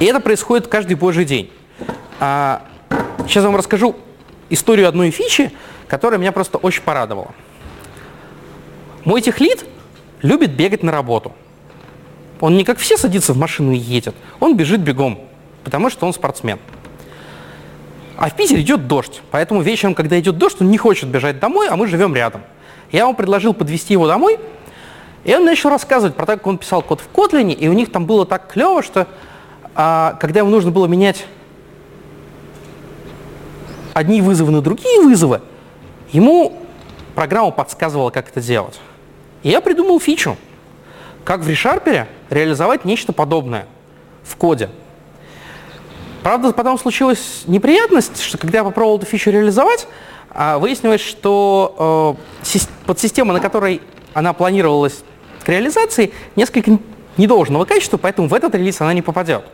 И 0.00 0.06
это 0.06 0.20
происходит 0.20 0.66
каждый 0.66 0.94
божий 0.94 1.26
день. 1.26 1.52
А, 2.18 2.62
сейчас 3.26 3.44
вам 3.44 3.56
расскажу 3.56 3.96
историю 4.52 4.88
одной 4.88 5.10
фичи, 5.10 5.52
которая 5.88 6.18
меня 6.18 6.32
просто 6.32 6.58
очень 6.58 6.82
порадовала. 6.82 7.32
Мой 9.04 9.20
техлит 9.20 9.64
любит 10.22 10.54
бегать 10.54 10.82
на 10.82 10.92
работу. 10.92 11.32
Он 12.40 12.56
не 12.56 12.64
как 12.64 12.78
все 12.78 12.96
садится 12.96 13.32
в 13.32 13.36
машину 13.36 13.72
и 13.72 13.76
едет, 13.76 14.14
он 14.40 14.56
бежит 14.56 14.80
бегом, 14.80 15.20
потому 15.64 15.90
что 15.90 16.06
он 16.06 16.12
спортсмен. 16.12 16.58
А 18.16 18.30
в 18.30 18.36
Питере 18.36 18.60
идет 18.60 18.86
дождь, 18.86 19.22
поэтому 19.30 19.62
вечером, 19.62 19.94
когда 19.94 20.18
идет 20.18 20.38
дождь, 20.38 20.56
он 20.60 20.70
не 20.70 20.78
хочет 20.78 21.08
бежать 21.08 21.40
домой, 21.40 21.68
а 21.68 21.76
мы 21.76 21.86
живем 21.86 22.14
рядом. 22.14 22.42
Я 22.90 23.00
ему 23.00 23.14
предложил 23.14 23.54
подвести 23.54 23.94
его 23.94 24.06
домой, 24.06 24.38
и 25.24 25.34
он 25.34 25.44
начал 25.44 25.70
рассказывать 25.70 26.14
про 26.14 26.26
то, 26.26 26.36
как 26.36 26.46
он 26.46 26.58
писал 26.58 26.82
код 26.82 27.00
в 27.00 27.16
Kotlin, 27.16 27.52
и 27.52 27.68
у 27.68 27.72
них 27.72 27.90
там 27.90 28.06
было 28.06 28.26
так 28.26 28.48
клево, 28.52 28.82
что 28.82 29.06
а, 29.74 30.16
когда 30.20 30.40
ему 30.40 30.50
нужно 30.50 30.70
было 30.70 30.86
менять 30.86 31.26
одни 33.92 34.20
вызовы 34.20 34.50
на 34.50 34.60
другие 34.60 35.00
вызовы, 35.02 35.40
ему 36.12 36.58
программа 37.14 37.50
подсказывала, 37.50 38.10
как 38.10 38.28
это 38.28 38.40
делать. 38.40 38.80
И 39.42 39.50
я 39.50 39.60
придумал 39.60 40.00
фичу, 40.00 40.36
как 41.24 41.40
в 41.40 41.48
ReSharper 41.48 42.06
реализовать 42.30 42.84
нечто 42.84 43.12
подобное 43.12 43.66
в 44.24 44.36
коде. 44.36 44.70
Правда, 46.22 46.52
потом 46.52 46.78
случилась 46.78 47.42
неприятность, 47.46 48.22
что 48.22 48.38
когда 48.38 48.58
я 48.58 48.64
попробовал 48.64 48.98
эту 48.98 49.06
фичу 49.06 49.30
реализовать, 49.30 49.88
а, 50.30 50.58
выяснилось, 50.58 51.00
что 51.00 52.16
э, 52.44 52.58
подсистема, 52.86 53.32
на 53.32 53.40
которой 53.40 53.82
она 54.14 54.32
планировалась 54.32 55.02
к 55.44 55.48
реализации 55.48 56.12
несколько 56.36 56.78
недолжного 57.16 57.64
качества, 57.64 57.96
поэтому 57.96 58.28
в 58.28 58.34
этот 58.34 58.54
релиз 58.54 58.80
она 58.80 58.94
не 58.94 59.02
попадет. 59.02 59.44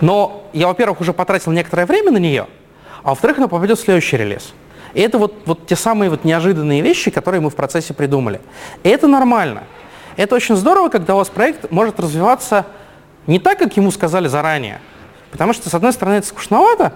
Но 0.00 0.48
я, 0.52 0.66
во-первых, 0.66 1.00
уже 1.00 1.12
потратил 1.12 1.52
некоторое 1.52 1.86
время 1.86 2.12
на 2.12 2.18
нее, 2.18 2.46
а 3.06 3.10
во-вторых, 3.10 3.38
она 3.38 3.46
попадет 3.46 3.78
в 3.78 3.82
следующий 3.82 4.16
релиз. 4.16 4.52
И 4.92 5.00
это 5.00 5.16
вот, 5.18 5.32
вот 5.46 5.64
те 5.68 5.76
самые 5.76 6.10
вот 6.10 6.24
неожиданные 6.24 6.82
вещи, 6.82 7.12
которые 7.12 7.40
мы 7.40 7.50
в 7.50 7.54
процессе 7.54 7.94
придумали. 7.94 8.40
И 8.82 8.88
это 8.88 9.06
нормально. 9.06 9.62
Это 10.16 10.34
очень 10.34 10.56
здорово, 10.56 10.88
когда 10.88 11.14
у 11.14 11.18
вас 11.18 11.28
проект 11.28 11.70
может 11.70 12.00
развиваться 12.00 12.66
не 13.28 13.38
так, 13.38 13.60
как 13.60 13.76
ему 13.76 13.92
сказали 13.92 14.26
заранее. 14.26 14.80
Потому 15.30 15.52
что, 15.52 15.70
с 15.70 15.74
одной 15.74 15.92
стороны, 15.92 16.16
это 16.16 16.26
скучновато, 16.26 16.94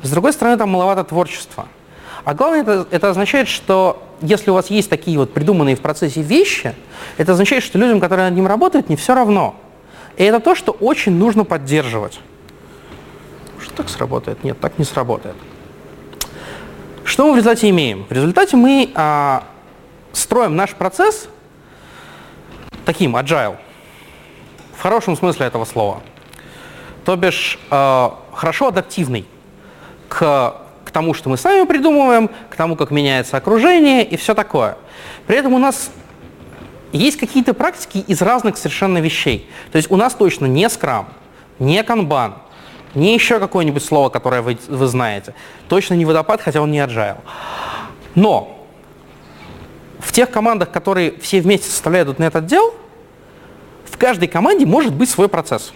с 0.00 0.10
другой 0.10 0.32
стороны, 0.32 0.56
там 0.56 0.70
маловато 0.70 1.04
творчества. 1.04 1.66
А 2.24 2.32
главное, 2.32 2.62
это, 2.62 2.86
это 2.90 3.10
означает, 3.10 3.46
что 3.46 4.02
если 4.22 4.50
у 4.50 4.54
вас 4.54 4.70
есть 4.70 4.88
такие 4.88 5.18
вот 5.18 5.34
придуманные 5.34 5.76
в 5.76 5.82
процессе 5.82 6.22
вещи, 6.22 6.74
это 7.18 7.32
означает, 7.32 7.64
что 7.64 7.76
людям, 7.76 8.00
которые 8.00 8.30
над 8.30 8.34
ним 8.34 8.46
работают, 8.46 8.88
не 8.88 8.96
все 8.96 9.14
равно. 9.14 9.56
И 10.16 10.24
это 10.24 10.40
то, 10.40 10.54
что 10.54 10.72
очень 10.72 11.12
нужно 11.12 11.44
поддерживать. 11.44 12.18
Так 13.76 13.88
сработает? 13.88 14.44
Нет, 14.44 14.58
так 14.60 14.78
не 14.78 14.84
сработает. 14.84 15.36
Что 17.04 17.26
мы 17.26 17.32
в 17.32 17.36
результате 17.36 17.68
имеем? 17.70 18.04
В 18.08 18.12
результате 18.12 18.56
мы 18.56 18.90
а, 18.94 19.44
строим 20.12 20.56
наш 20.56 20.74
процесс 20.74 21.28
таким, 22.84 23.16
agile, 23.16 23.56
в 24.76 24.82
хорошем 24.82 25.16
смысле 25.16 25.46
этого 25.46 25.64
слова. 25.64 26.00
То 27.04 27.16
бишь, 27.16 27.58
а, 27.70 28.18
хорошо 28.32 28.68
адаптивный 28.68 29.26
к 30.08 30.60
тому, 30.94 31.12
что 31.12 31.28
мы 31.28 31.36
сами 31.36 31.66
придумываем, 31.66 32.30
к 32.48 32.56
тому, 32.56 32.76
как 32.76 32.92
меняется 32.92 33.36
окружение 33.36 34.04
и 34.04 34.16
все 34.16 34.32
такое. 34.34 34.78
При 35.26 35.36
этом 35.36 35.52
у 35.52 35.58
нас 35.58 35.90
есть 36.92 37.18
какие-то 37.18 37.52
практики 37.52 37.98
из 37.98 38.22
разных 38.22 38.56
совершенно 38.56 38.98
вещей. 38.98 39.50
То 39.72 39.76
есть 39.76 39.90
у 39.90 39.96
нас 39.96 40.14
точно 40.14 40.46
не 40.46 40.70
скрам, 40.70 41.08
не 41.58 41.82
канбан, 41.82 42.36
не 42.94 43.14
еще 43.14 43.40
какое-нибудь 43.40 43.84
слово, 43.84 44.08
которое 44.08 44.42
вы, 44.42 44.58
вы 44.68 44.86
знаете. 44.86 45.34
Точно 45.68 45.94
не 45.94 46.04
водопад, 46.04 46.40
хотя 46.40 46.60
он 46.60 46.70
не 46.70 46.78
agile. 46.78 47.18
Но 48.14 48.66
в 49.98 50.12
тех 50.12 50.30
командах, 50.30 50.70
которые 50.70 51.18
все 51.18 51.40
вместе 51.40 51.68
составляют 51.68 52.18
.NET 52.18 52.36
отдел, 52.36 52.74
в 53.84 53.98
каждой 53.98 54.28
команде 54.28 54.66
может 54.66 54.94
быть 54.94 55.08
свой 55.08 55.28
процесс. 55.28 55.72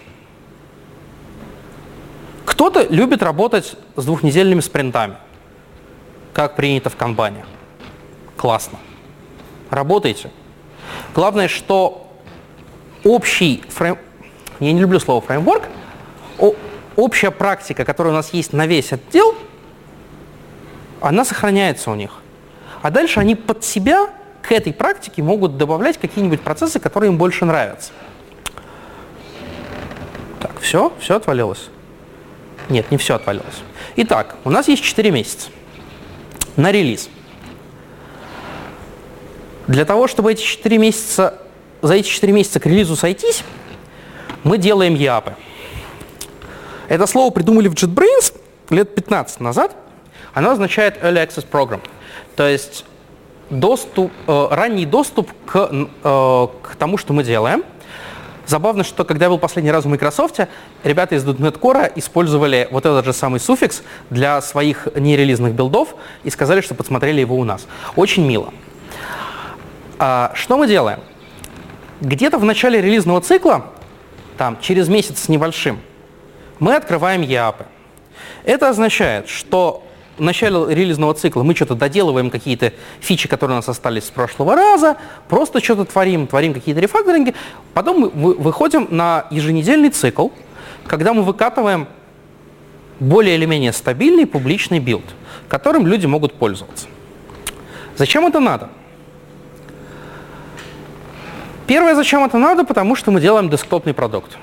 Кто-то 2.45 2.87
любит 2.89 3.23
работать 3.23 3.77
с 3.97 4.05
двухнедельными 4.05 4.61
спринтами, 4.61 5.17
как 6.33 6.57
принято 6.57 6.91
в 6.91 6.97
канбане. 6.97 7.45
Классно. 8.37 8.79
Работайте. 9.71 10.31
Главное, 11.15 11.49
что 11.49 12.11
общий 13.05 13.63
фрейм... 13.69 13.99
Я 14.61 14.73
не 14.73 14.81
люблю 14.81 14.99
слово 14.99 15.21
фреймворк. 15.21 15.65
Общая 16.99 17.31
практика, 17.31 17.85
которая 17.85 18.13
у 18.13 18.17
нас 18.17 18.33
есть 18.33 18.53
на 18.53 18.67
весь 18.67 18.93
отдел, 18.93 19.37
она 21.01 21.25
сохраняется 21.25 21.93
у 21.93 21.95
них. 21.95 22.11
А 22.83 22.91
дальше 22.91 23.21
они 23.21 23.37
под 23.37 23.65
себя 23.65 24.11
к 24.43 24.51
этой 24.51 24.73
практике 24.73 25.23
могут 25.23 25.57
добавлять 25.57 25.97
какие-нибудь 25.97 26.41
процессы, 26.41 26.81
которые 26.81 27.13
им 27.13 27.17
больше 27.17 27.45
нравятся. 27.45 27.93
Так, 30.41 30.59
все, 30.59 30.93
все 30.99 31.15
отвалилось. 31.15 31.69
Нет, 32.69 32.91
не 32.91 32.97
все 32.97 33.15
отвалилось. 33.15 33.63
Итак, 33.95 34.35
у 34.43 34.51
нас 34.51 34.67
есть 34.67 34.83
4 34.83 35.13
месяца 35.13 35.51
на 36.57 36.73
релиз. 36.73 37.09
Для 39.69 39.85
того, 39.85 40.09
чтобы 40.09 40.33
эти 40.33 40.43
4 40.43 40.79
месяца, 40.79 41.43
за 41.81 41.95
эти 41.95 42.09
4 42.09 42.33
месяца 42.33 42.59
к 42.59 42.67
релизу 42.67 42.97
сойтись, 42.97 43.45
мы 44.43 44.59
делаем 44.59 44.97
ЯПы. 44.97 45.37
Это 46.89 47.07
слово 47.07 47.31
придумали 47.31 47.69
в 47.69 47.75
JetBrains 47.75 48.35
лет 48.71 48.95
15 48.95 49.41
назад. 49.41 49.77
Оно 50.35 50.51
означает 50.51 51.03
Early 51.03 51.27
Access 51.27 51.47
Program. 51.51 51.81
То 52.37 52.47
есть 52.49 52.85
доступ, 53.51 54.13
э, 54.27 54.49
ранний 54.51 54.87
доступ 54.87 55.31
к, 55.47 55.71
э, 55.71 56.47
к 56.63 56.77
тому, 56.77 56.99
что 56.99 57.13
мы 57.13 57.25
делаем– 57.25 57.65
Забавно, 58.49 58.83
что 58.83 59.05
когда 59.05 59.27
я 59.27 59.29
был 59.29 59.37
последний 59.37 59.71
раз 59.71 59.85
в 59.85 59.89
Microsoft, 59.89 60.41
ребята 60.83 61.15
из 61.15 61.25
.NET 61.27 61.93
использовали 61.97 62.67
вот 62.71 62.87
этот 62.87 63.05
же 63.05 63.13
самый 63.13 63.41
суффикс 63.41 63.83
для 64.09 64.41
своих 64.41 64.89
нерелизных 64.97 65.53
билдов 65.53 65.95
и 66.25 66.31
сказали, 66.31 66.63
что 66.63 66.75
подсмотрели 66.75 67.21
его 67.21 67.37
у 67.37 67.45
нас. 67.45 67.67
Очень 67.95 68.25
мило. 68.25 68.55
А, 69.99 70.33
что 70.35 70.57
мы 70.57 70.67
делаем? 70.67 71.01
Где-то 72.01 72.39
в 72.39 72.45
начале 72.47 72.81
релизного 72.81 73.21
цикла, 73.21 73.67
там, 74.39 74.59
через 74.63 74.89
месяц 74.89 75.25
с 75.25 75.29
небольшим, 75.29 75.79
мы 76.61 76.75
открываем 76.75 77.23
ЯПы. 77.23 77.67
Это 78.45 78.69
означает, 78.69 79.29
что 79.29 79.85
в 80.17 80.23
начале 80.23 80.75
релизного 80.75 81.15
цикла 81.15 81.43
мы 81.43 81.55
что-то 81.55 81.75
доделываем 81.75 82.31
какие-то 82.31 82.73
фичи, 83.01 83.29
которые 83.29 83.57
у 83.57 83.59
нас 83.59 83.69
остались 83.69 84.05
с 84.05 84.11
прошлого 84.11 84.57
раза, 84.57 84.97
просто 85.29 85.63
что-то 85.63 85.85
творим, 85.85 86.27
творим 86.27 86.55
какие-то 86.55 86.81
рефакторинги. 86.81 87.35
Потом 87.75 88.11
мы 88.15 88.35
выходим 88.35 88.89
на 88.91 89.27
еженедельный 89.31 89.91
цикл, 89.91 90.29
когда 90.87 91.13
мы 91.13 91.23
выкатываем 91.23 91.87
более 92.99 93.37
или 93.37 93.45
менее 93.45 93.73
стабильный 93.73 94.27
публичный 94.27 94.81
build, 94.81 95.05
которым 95.49 95.87
люди 95.87 96.07
могут 96.07 96.35
пользоваться. 96.35 96.89
Зачем 97.97 98.27
это 98.27 98.41
надо? 98.41 98.71
Первое, 101.69 101.95
зачем 101.95 102.25
это 102.25 102.39
надо, 102.39 102.65
потому 102.65 102.97
что 102.97 103.11
мы 103.11 103.21
делаем 103.21 103.51
десктопный 103.51 103.95
продукт 103.95 104.37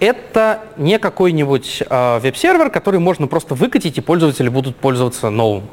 это 0.00 0.60
не 0.76 0.98
какой-нибудь 0.98 1.82
э, 1.88 2.18
веб-сервер, 2.18 2.70
который 2.70 3.00
можно 3.00 3.26
просто 3.26 3.54
выкатить, 3.54 3.98
и 3.98 4.00
пользователи 4.00 4.48
будут 4.48 4.76
пользоваться 4.76 5.30
новым, 5.30 5.64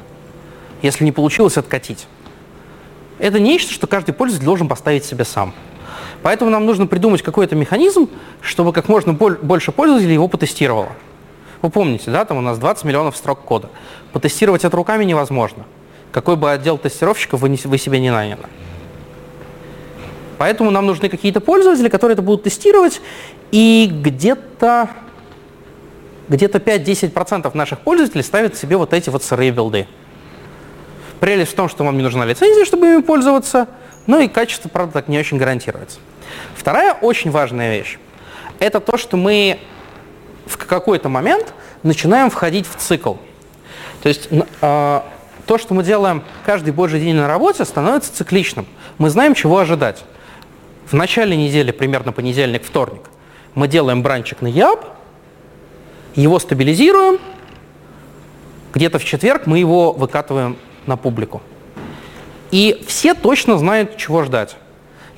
если 0.82 1.04
не 1.04 1.12
получилось 1.12 1.56
откатить. 1.56 2.06
Это 3.18 3.38
нечто, 3.40 3.72
что 3.72 3.86
каждый 3.86 4.12
пользователь 4.12 4.44
должен 4.44 4.68
поставить 4.68 5.04
себе 5.04 5.24
сам. 5.24 5.54
Поэтому 6.22 6.50
нам 6.50 6.64
нужно 6.64 6.86
придумать 6.86 7.22
какой-то 7.22 7.54
механизм, 7.54 8.08
чтобы 8.40 8.72
как 8.72 8.88
можно 8.88 9.12
больше 9.12 9.72
пользователей 9.72 10.14
его 10.14 10.26
потестировало. 10.26 10.92
Вы 11.60 11.70
помните, 11.70 12.10
да, 12.10 12.24
там 12.24 12.38
у 12.38 12.40
нас 12.40 12.58
20 12.58 12.84
миллионов 12.84 13.16
строк 13.16 13.40
кода. 13.40 13.70
Потестировать 14.12 14.64
это 14.64 14.76
руками 14.76 15.04
невозможно. 15.04 15.64
Какой 16.12 16.36
бы 16.36 16.50
отдел 16.50 16.78
тестировщиков 16.78 17.40
вы, 17.40 17.48
не, 17.48 17.58
вы 17.64 17.78
себе 17.78 18.00
не 18.00 18.10
наняли. 18.10 18.40
Поэтому 20.38 20.70
нам 20.70 20.86
нужны 20.86 21.08
какие-то 21.08 21.40
пользователи, 21.40 21.88
которые 21.88 22.14
это 22.14 22.22
будут 22.22 22.44
тестировать, 22.44 23.00
и 23.50 23.90
где-то 23.90 24.90
где-то 26.28 26.58
5-10% 26.58 27.54
наших 27.54 27.80
пользователей 27.80 28.22
ставят 28.22 28.56
себе 28.56 28.76
вот 28.76 28.94
эти 28.94 29.10
вот 29.10 29.22
сырые 29.22 29.50
билды. 29.50 29.86
Прелесть 31.20 31.52
в 31.52 31.54
том, 31.54 31.68
что 31.68 31.84
вам 31.84 31.96
не 31.96 32.02
нужна 32.02 32.24
лицензия, 32.24 32.64
чтобы 32.64 32.86
ими 32.86 33.02
пользоваться, 33.02 33.68
ну 34.06 34.20
и 34.20 34.28
качество, 34.28 34.68
правда, 34.68 34.94
так 34.94 35.08
не 35.08 35.18
очень 35.18 35.36
гарантируется. 35.36 35.98
Вторая 36.56 36.94
очень 36.94 37.30
важная 37.30 37.76
вещь– 37.76 37.98
это 38.58 38.80
то, 38.80 38.96
что 38.96 39.16
мы 39.16 39.58
в 40.46 40.56
какой-то 40.56 41.08
момент 41.08 41.52
начинаем 41.82 42.30
входить 42.30 42.66
в 42.66 42.76
цикл. 42.76 43.14
То 44.02 44.08
есть 44.08 44.28
э, 44.30 45.00
то, 45.46 45.58
что 45.58 45.74
мы 45.74 45.82
делаем 45.82 46.22
каждый 46.44 46.72
божий 46.72 47.00
день 47.00 47.14
на 47.16 47.28
работе, 47.28 47.64
становится 47.64 48.14
цикличным. 48.14 48.66
Мы 48.98 49.10
знаем, 49.10 49.34
чего 49.34 49.58
ожидать. 49.58 50.04
В 50.86 50.92
начале 50.92 51.36
недели, 51.36 51.70
примерно 51.70 52.12
понедельник, 52.12 52.64
вторник, 52.64 53.02
мы 53.54 53.68
делаем 53.68 54.02
бранчик 54.02 54.42
на 54.42 54.48
ЯП, 54.48 54.84
его 56.14 56.38
стабилизируем, 56.38 57.18
где-то 58.72 58.98
в 58.98 59.04
четверг 59.04 59.46
мы 59.46 59.58
его 59.58 59.92
выкатываем 59.92 60.56
на 60.86 60.96
публику. 60.96 61.42
И 62.50 62.84
все 62.86 63.14
точно 63.14 63.56
знают, 63.58 63.96
чего 63.96 64.24
ждать. 64.24 64.56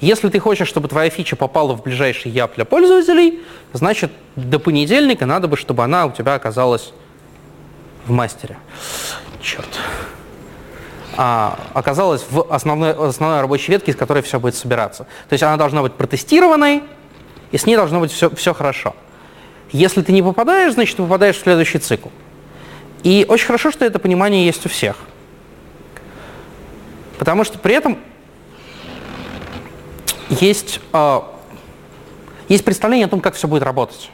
Если 0.00 0.28
ты 0.28 0.38
хочешь, 0.38 0.68
чтобы 0.68 0.88
твоя 0.88 1.10
фича 1.10 1.36
попала 1.36 1.74
в 1.74 1.82
ближайший 1.82 2.30
ЯП 2.30 2.54
для 2.56 2.64
пользователей, 2.64 3.40
значит, 3.72 4.12
до 4.36 4.58
понедельника 4.58 5.26
надо 5.26 5.48
бы, 5.48 5.56
чтобы 5.56 5.84
она 5.84 6.06
у 6.06 6.12
тебя 6.12 6.34
оказалась 6.34 6.92
в 8.06 8.12
мастере. 8.12 8.58
Черт 9.42 9.68
а, 11.16 11.58
оказалась 11.72 12.24
в 12.28 12.46
основной, 12.52 12.92
основной 12.92 13.40
рабочей 13.40 13.72
ветке, 13.72 13.90
из 13.90 13.96
которой 13.96 14.22
все 14.22 14.38
будет 14.38 14.54
собираться. 14.54 15.04
То 15.28 15.32
есть 15.32 15.42
она 15.42 15.56
должна 15.56 15.82
быть 15.82 15.94
протестированной, 15.94 16.82
и 17.52 17.58
с 17.58 17.64
ней 17.66 17.76
должно 17.76 18.00
быть 18.00 18.12
все, 18.12 18.28
все 18.30 18.52
хорошо. 18.52 18.94
Если 19.72 20.02
ты 20.02 20.12
не 20.12 20.22
попадаешь, 20.22 20.74
значит, 20.74 20.96
ты 20.96 21.02
попадаешь 21.02 21.36
в 21.36 21.42
следующий 21.42 21.78
цикл. 21.78 22.08
И 23.02 23.24
очень 23.28 23.46
хорошо, 23.46 23.70
что 23.70 23.84
это 23.84 23.98
понимание 23.98 24.44
есть 24.44 24.64
у 24.66 24.68
всех. 24.68 24.96
Потому 27.18 27.44
что 27.44 27.58
при 27.58 27.74
этом 27.74 27.98
есть, 30.28 30.80
э, 30.92 31.20
есть 32.48 32.64
представление 32.64 33.06
о 33.06 33.08
том, 33.08 33.20
как 33.20 33.34
все 33.34 33.48
будет 33.48 33.62
работать. 33.62 34.10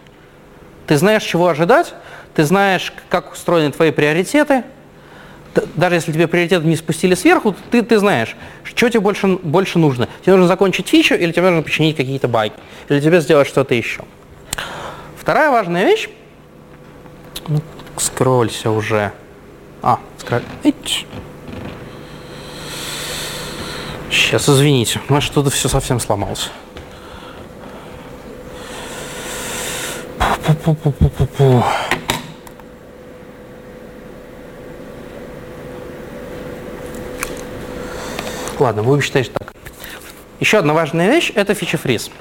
Ты 0.86 0.96
знаешь, 0.96 1.24
чего 1.24 1.48
ожидать, 1.48 1.94
ты 2.34 2.44
знаешь, 2.44 2.92
как 3.08 3.32
устроены 3.32 3.72
твои 3.72 3.90
приоритеты– 3.90 4.64
даже 5.54 5.96
если 5.96 6.12
тебе 6.12 6.26
приоритет 6.26 6.64
не 6.64 6.76
спустили 6.76 7.14
сверху, 7.14 7.54
ты, 7.70 7.82
ты 7.82 7.98
знаешь, 7.98 8.36
что 8.64 8.88
тебе 8.88 9.00
больше, 9.00 9.26
больше 9.42 9.78
нужно. 9.78 10.08
Тебе 10.22 10.32
нужно 10.32 10.48
закончить 10.48 10.88
фичу 10.88 11.14
или 11.14 11.32
тебе 11.32 11.48
нужно 11.50 11.62
починить 11.62 11.96
какие-то 11.96 12.28
баги, 12.28 12.52
или 12.88 13.00
тебе 13.00 13.20
сделать 13.20 13.48
что-то 13.48 13.74
еще. 13.74 14.02
Вторая 15.18 15.50
важная 15.50 15.84
вещь. 15.84 16.08
Ну, 17.48 17.60
скроллься 17.96 18.70
уже. 18.70 19.12
А, 19.82 19.98
скроль. 20.18 20.42
Сейчас, 24.10 24.48
извините, 24.48 25.00
у 25.08 25.12
нас 25.12 25.24
что-то 25.24 25.50
все 25.50 25.68
совсем 25.68 25.98
сломалось. 25.98 26.50
Пу-пу-пу-пу-пу-пу. 30.18 31.64
Ладно, 38.62 38.84
будем 38.84 39.02
считать 39.02 39.32
так. 39.32 39.52
Еще 40.38 40.56
одна 40.56 40.72
важная 40.72 41.08
вещь– 41.08 41.32
это 41.34 41.52
фича-фриз. 41.52 42.12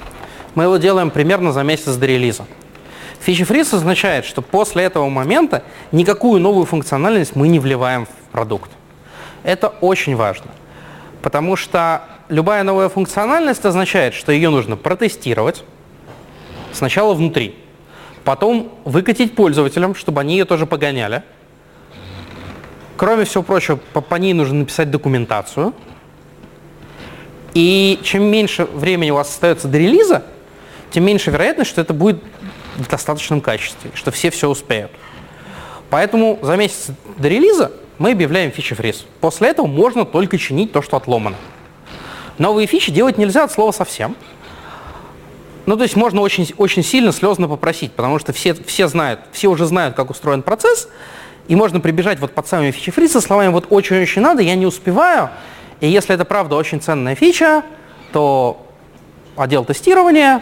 Мы 0.56 0.64
его 0.64 0.76
делаем 0.76 1.10
примерно 1.10 1.52
за 1.52 1.62
месяц 1.62 1.94
до 1.94 2.06
релиза. 2.06 2.46
Фича-фриз 3.20 3.74
означает, 3.74 4.24
что 4.24 4.42
после 4.42 4.82
этого 4.82 5.08
момента 5.08 5.62
никакую 5.92 6.40
новую 6.40 6.66
функциональность 6.66 7.36
мы 7.36 7.46
не 7.46 7.60
вливаем 7.60 8.06
в 8.06 8.32
продукт. 8.32 8.72
Это 9.44 9.68
очень 9.68 10.16
важно, 10.16 10.50
потому 11.22 11.54
что 11.54 12.02
любая 12.28 12.64
новая 12.64 12.88
функциональность 12.88 13.64
означает, 13.64 14.12
что 14.12 14.32
ее 14.32 14.50
нужно 14.50 14.76
протестировать 14.76 15.62
сначала 16.72 17.14
внутри, 17.14 17.54
потом 18.24 18.72
выкатить 18.84 19.36
пользователям, 19.36 19.94
чтобы 19.94 20.20
они 20.20 20.38
ее 20.38 20.44
тоже 20.44 20.66
погоняли. 20.66 21.22
Кроме 22.96 23.26
всего 23.26 23.44
прочего, 23.44 23.78
по, 23.92 24.00
по 24.00 24.16
ней 24.16 24.34
нужно 24.34 24.58
написать 24.58 24.90
документацию– 24.90 25.72
и 27.54 28.00
чем 28.02 28.24
меньше 28.24 28.64
времени 28.64 29.10
у 29.10 29.16
вас 29.16 29.28
остается 29.28 29.68
до 29.68 29.78
релиза, 29.78 30.24
тем 30.90 31.04
меньше 31.04 31.30
вероятность, 31.30 31.70
что 31.70 31.80
это 31.80 31.92
будет 31.92 32.22
в 32.76 32.88
достаточном 32.88 33.40
качестве, 33.40 33.90
что 33.94 34.10
все 34.10 34.30
все 34.30 34.48
успеют. 34.48 34.90
Поэтому 35.90 36.38
за 36.42 36.56
месяц 36.56 36.88
до 37.18 37.28
релиза 37.28 37.72
мы 37.98 38.12
объявляем 38.12 38.50
фичи 38.50 38.74
фриз. 38.74 39.04
После 39.20 39.48
этого 39.48 39.66
можно 39.66 40.04
только 40.04 40.38
чинить 40.38 40.72
то, 40.72 40.82
что 40.82 40.96
отломано. 40.96 41.36
Новые 42.38 42.66
фичи 42.66 42.90
делать 42.90 43.18
нельзя 43.18 43.44
от 43.44 43.52
слова 43.52 43.72
совсем. 43.72 44.16
Ну, 45.66 45.76
то 45.76 45.82
есть 45.84 45.94
можно 45.94 46.20
очень, 46.20 46.52
очень 46.56 46.82
сильно 46.82 47.12
слезно 47.12 47.46
попросить, 47.46 47.92
потому 47.92 48.18
что 48.18 48.32
все, 48.32 48.54
все 48.54 48.88
знают, 48.88 49.20
все 49.30 49.48
уже 49.48 49.66
знают, 49.66 49.94
как 49.94 50.10
устроен 50.10 50.42
процесс, 50.42 50.88
и 51.46 51.54
можно 51.54 51.78
прибежать 51.78 52.18
вот 52.18 52.32
под 52.32 52.48
самыми 52.48 52.72
фичи 52.72 52.90
фриз 52.90 53.12
со 53.12 53.20
словами 53.20 53.52
«вот 53.52 53.66
очень-очень 53.70 54.22
надо, 54.22 54.42
я 54.42 54.56
не 54.56 54.66
успеваю», 54.66 55.30
и 55.82 55.88
если 55.88 56.14
это 56.14 56.24
правда 56.24 56.54
очень 56.54 56.80
ценная 56.80 57.16
фича, 57.16 57.64
то 58.12 58.64
отдел 59.36 59.64
тестирования 59.64 60.40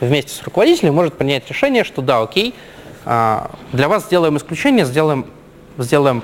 вместе 0.00 0.32
с 0.32 0.42
руководителем 0.42 0.94
может 0.94 1.12
принять 1.12 1.46
решение, 1.46 1.84
что 1.84 2.00
да, 2.00 2.22
окей, 2.22 2.54
а, 3.04 3.50
для 3.72 3.86
вас 3.86 4.06
сделаем 4.06 4.38
исключение, 4.38 4.86
сделаем, 4.86 5.26
сделаем 5.76 6.22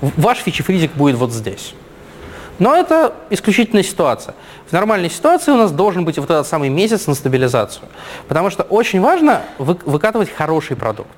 ваш 0.00 0.38
фичи-фризик 0.38 0.90
будет 0.94 1.14
вот 1.14 1.30
здесь. 1.30 1.74
Но 2.58 2.74
это 2.74 3.14
исключительная 3.30 3.84
ситуация. 3.84 4.34
В 4.66 4.72
нормальной 4.72 5.08
ситуации 5.08 5.52
у 5.52 5.56
нас 5.56 5.70
должен 5.70 6.04
быть 6.04 6.18
вот 6.18 6.30
этот 6.30 6.48
самый 6.48 6.68
месяц 6.68 7.06
на 7.06 7.14
стабилизацию. 7.14 7.86
Потому 8.26 8.50
что 8.50 8.64
очень 8.64 9.00
важно 9.00 9.42
вы, 9.58 9.78
выкатывать 9.84 10.34
хороший 10.34 10.76
продукт. 10.76 11.16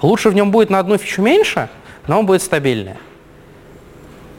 Лучше 0.00 0.30
в 0.30 0.34
нем 0.34 0.50
будет 0.50 0.70
на 0.70 0.78
одну 0.78 0.96
фичу 0.96 1.20
меньше, 1.20 1.68
но 2.06 2.20
он 2.20 2.24
будет 2.24 2.42
стабильнее. 2.42 2.96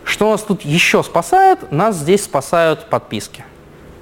Что 0.06 0.32
нас 0.32 0.44
тут 0.44 0.62
еще 0.62 1.04
спасает? 1.04 1.72
Нас 1.72 1.98
здесь 1.98 2.24
спасают 2.24 2.90
подписки. 2.90 3.44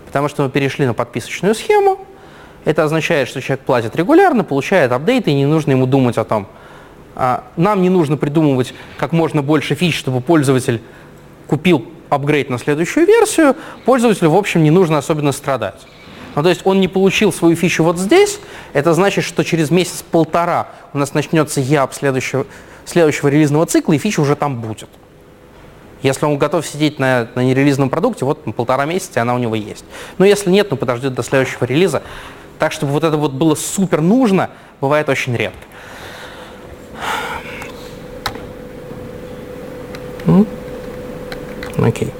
Потому 0.06 0.28
что 0.28 0.44
мы 0.44 0.50
перешли 0.50 0.86
на 0.86 0.94
подписочную 0.94 1.56
схему. 1.56 2.06
Это 2.66 2.84
означает, 2.84 3.28
что 3.28 3.42
человек 3.42 3.66
платит 3.66 3.96
регулярно, 3.96 4.44
получает 4.44 4.92
апдейты, 4.92 5.32
и 5.32 5.34
не 5.34 5.46
нужно 5.46 5.72
ему 5.72 5.86
думать 5.88 6.18
о 6.18 6.24
том. 6.24 6.48
А, 7.16 7.46
нам 7.56 7.82
не 7.82 7.90
нужно 7.90 8.18
придумывать 8.18 8.74
как 8.98 9.12
можно 9.12 9.42
больше 9.42 9.76
фич, 9.76 9.98
чтобы 9.98 10.22
пользователь 10.22 10.82
купил 11.48 11.86
апгрейд 12.10 12.50
на 12.50 12.60
следующую 12.60 13.08
версию. 13.08 13.56
Пользователю, 13.86 14.30
в 14.30 14.36
общем, 14.36 14.64
не 14.64 14.72
нужно 14.72 14.98
особенно 14.98 15.32
страдать. 15.32 15.82
Ну, 16.36 16.44
то 16.44 16.50
есть 16.50 16.62
он 16.66 16.80
не 16.82 16.88
получил 16.88 17.32
свою 17.32 17.56
фичу 17.56 17.84
вот 17.84 17.98
здесь, 17.98 18.40
это 18.74 18.94
значит, 18.94 19.24
что 19.24 19.44
через 19.44 19.70
месяц-полтора 19.70 20.70
у 20.94 20.98
нас 20.98 21.14
начнется 21.14 21.62
ЯП 21.62 21.94
следующего, 21.94 22.48
следующего 22.86 23.28
релизного 23.28 23.66
цикла, 23.68 23.94
и 23.94 23.98
фича 24.00 24.20
уже 24.20 24.36
там 24.36 24.60
будет. 24.60 24.90
Если 26.04 26.26
он 26.26 26.38
готов 26.38 26.68
сидеть 26.68 27.00
на, 27.00 27.30
на 27.34 27.40
нерелизном 27.40 27.90
продукте, 27.90 28.26
вот 28.26 28.44
полтора 28.56 28.86
месяца, 28.86 29.20
и 29.20 29.22
она 29.22 29.34
у 29.34 29.38
него 29.38 29.56
есть. 29.56 29.86
Но 30.18 30.26
если 30.26 30.50
нет, 30.50 30.68
ну 30.70 30.78
подождет 30.78 31.14
до 31.14 31.24
следующего 31.24 31.64
релиза. 31.64 32.04
Так, 32.60 32.74
чтобы 32.74 32.92
вот 32.92 33.04
это 33.04 33.18
вот 33.18 33.32
было 33.32 33.56
супер 33.56 34.02
нужно, 34.02 34.50
бывает 34.82 35.08
очень 35.10 35.36
редко. 35.36 35.58
Окей. 41.78 42.08
Okay. 42.08 42.14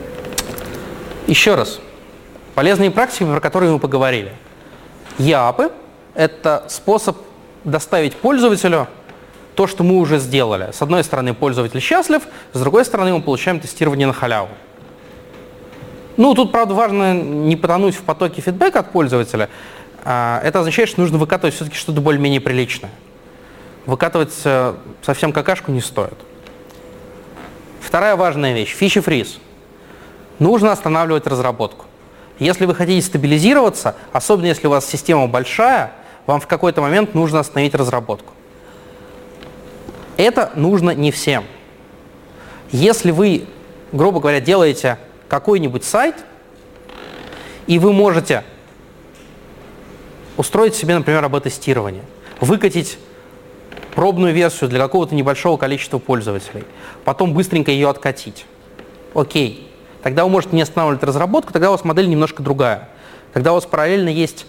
Еще 1.28 1.56
раз. 1.56 1.80
Полезные 2.56 2.92
практики, 2.92 3.24
про 3.24 3.40
которые 3.40 3.72
мы 3.72 3.80
поговорили. 3.80 4.32
ЯПы– 5.18 5.72
это 6.16 6.66
способ 6.70 7.18
доставить 7.64 8.16
пользователю 8.16 8.88
то, 9.56 9.68
что 9.68 9.84
мы 9.84 10.00
уже 10.00 10.20
сделали. 10.20 10.70
С 10.72 10.82
одной 10.82 11.04
стороны, 11.04 11.34
пользователь 11.34 11.80
счастлив, 11.80 12.24
с 12.54 12.60
другой 12.60 12.86
стороны, 12.86 13.14
мы 13.14 13.22
получаем 13.22 13.60
тестирование 13.60 14.08
на 14.08 14.14
халяву. 14.14 14.50
Ну, 16.18 16.34
тут, 16.36 16.52
правда, 16.52 16.74
важно 16.74 17.14
не 17.14 17.56
потонуть 17.56 17.96
в 17.96 18.02
потоке 18.04 18.42
фидбэка 18.42 18.80
от 18.80 18.92
пользователя. 18.92 19.50
А, 20.04 20.42
это 20.44 20.60
означает, 20.60 20.90
что 20.90 21.02
нужно 21.02 21.18
выкатывать 21.18 21.56
все-таки 21.56 21.78
что-то 21.78 22.02
более-менее 22.02 22.42
приличное. 22.42 22.92
Выкатывать 23.86 24.34
э, 24.44 24.76
совсем 25.02 25.34
какашку 25.34 25.72
не 25.72 25.82
стоит. 25.82 26.18
Вторая 27.82 28.16
важная 28.16 28.54
вещь– 28.54 28.70
фичи 28.76 29.02
фриз. 29.02 29.40
Нужно 30.40 30.72
останавливать 30.72 31.28
разработку. 31.28 31.86
Если 32.40 32.66
вы 32.66 32.76
хотите 32.76 33.06
стабилизироваться, 33.06 33.96
особенно 34.12 34.48
если 34.48 34.68
у 34.68 34.70
вас 34.70 34.86
система 34.86 35.28
большая, 35.28 35.92
вам 36.26 36.40
в 36.40 36.48
какой-то 36.48 36.82
момент 36.82 37.14
нужно 37.14 37.40
остановить 37.40 37.76
разработку. 37.76 38.34
Это 40.18 40.52
нужно 40.56 40.92
не 40.92 41.12
всем. 41.12 41.46
Если 42.72 43.12
вы, 43.12 43.46
грубо 43.92 44.20
говоря, 44.20 44.40
делаете 44.40 44.98
какой-нибудь 45.28 45.84
сайт, 45.84 46.16
и 47.68 47.80
вы 47.80 47.94
можете 47.94 48.44
устроить 50.38 50.76
себе, 50.76 50.98
например, 50.98 51.24
АБ-тестирование, 51.24 52.04
выкатить 52.40 52.98
пробную 53.96 54.34
версию 54.34 54.70
для 54.70 54.80
какого-то 54.80 55.16
небольшого 55.16 55.58
количества 55.58 56.00
пользователей, 56.00 56.64
потом 57.06 57.34
быстренько 57.34 57.72
ее 57.72 57.90
откатить. 57.90 58.46
Окей. 59.14 59.70
Тогда 60.02 60.26
вы 60.26 60.32
можете 60.32 60.56
не 60.56 60.62
останавливать 60.62 61.04
разработку, 61.04 61.54
тогда 61.54 61.70
у 61.70 61.72
вас 61.72 61.86
модель 61.86 62.10
немножко 62.10 62.44
другая. 62.44 62.90
Тогда 63.32 63.52
у 63.52 63.56
вас 63.56 63.66
параллельно 63.66 64.10
есть 64.10 64.46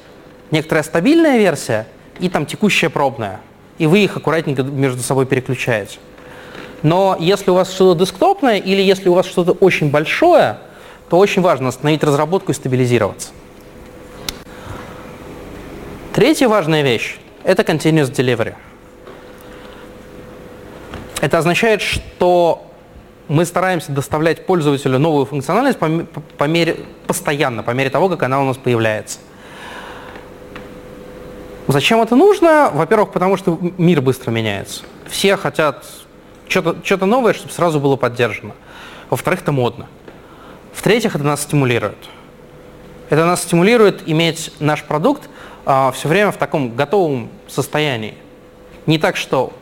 некоторая 0.50 0.82
стабильная 0.82 1.38
версия 1.38 1.86
и 2.18 2.28
там 2.28 2.44
текущая 2.44 2.90
пробная. 2.90 3.40
И 3.78 3.86
вы 3.86 4.00
их 4.04 4.16
аккуратненько 4.16 4.62
между 4.62 5.02
собой 5.02 5.26
переключаете. 5.26 5.98
Но 6.82 7.16
если 7.18 7.50
у 7.50 7.54
вас 7.54 7.72
что-то 7.72 8.04
десктопное 8.04 8.58
или 8.58 8.82
если 8.82 9.08
у 9.08 9.14
вас 9.14 9.26
что-то 9.26 9.52
очень 9.52 9.90
большое, 9.90 10.58
то 11.08 11.18
очень 11.18 11.42
важно 11.42 11.68
остановить 11.68 12.04
разработку 12.04 12.52
и 12.52 12.54
стабилизироваться. 12.54 13.30
Третья 16.12 16.48
важная 16.48 16.82
вещь– 16.82 17.16
это 17.42 17.62
continuous 17.62 18.12
delivery. 18.12 18.54
Это 21.20 21.38
означает, 21.38 21.80
что 21.80 22.70
мы 23.28 23.44
стараемся 23.46 23.90
доставлять 23.92 24.46
пользователю 24.46 24.98
новую 24.98 25.24
функциональность 25.24 25.78
по, 25.78 25.88
по, 26.36 26.44
мере, 26.44 26.76
постоянно, 27.06 27.62
по 27.62 27.70
мере 27.70 27.90
того, 27.90 28.08
как 28.08 28.22
она 28.22 28.40
у 28.40 28.44
нас 28.44 28.56
появляется. 28.56 29.18
Зачем 31.66 32.00
это 32.02 32.14
нужно? 32.14 32.70
Во-первых, 32.72 33.12
потому 33.12 33.36
что 33.36 33.58
мир 33.78 34.02
быстро 34.02 34.30
меняется. 34.30 34.82
Все 35.06 35.36
хотят 35.36 35.84
что-то 36.46 36.76
что 36.84 37.06
новое, 37.06 37.32
чтобы 37.32 37.52
сразу 37.52 37.80
было 37.80 37.96
поддержано. 37.96 38.52
Во-вторых, 39.08 39.40
это 39.40 39.52
модно. 39.52 39.86
В-третьих, 40.72 41.14
это 41.14 41.24
нас 41.24 41.42
стимулирует. 41.42 41.96
Это 43.08 43.24
нас 43.24 43.42
стимулирует 43.42 44.02
иметь 44.06 44.52
наш 44.60 44.82
продукт 44.82 45.28
а, 45.64 45.92
все 45.92 46.08
время 46.08 46.32
в 46.32 46.36
таком 46.36 46.74
готовом 46.74 47.30
состоянии. 47.48 48.14
Не 48.86 48.98
так, 48.98 49.16
что 49.16 49.52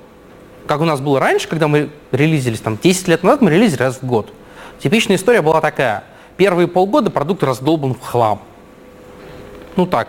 как 0.66 0.80
у 0.80 0.84
нас 0.84 1.00
было 1.00 1.20
раньше, 1.20 1.48
когда 1.48 1.68
мы 1.68 1.90
релизились, 2.10 2.60
там 2.60 2.78
10 2.82 3.08
лет 3.08 3.22
назад 3.22 3.42
мы 3.42 3.50
релизили 3.50 3.82
раз 3.82 3.98
в 4.00 4.06
год. 4.06 4.32
Типичная 4.80 5.16
история 5.16 5.42
была 5.42 5.60
такая. 5.60 6.04
Первые 6.36 6.66
полгода 6.66 7.10
продукт 7.10 7.42
раздолбан 7.42 7.94
в 7.94 8.00
хлам. 8.00 8.42
Ну 9.76 9.86
так, 9.86 10.08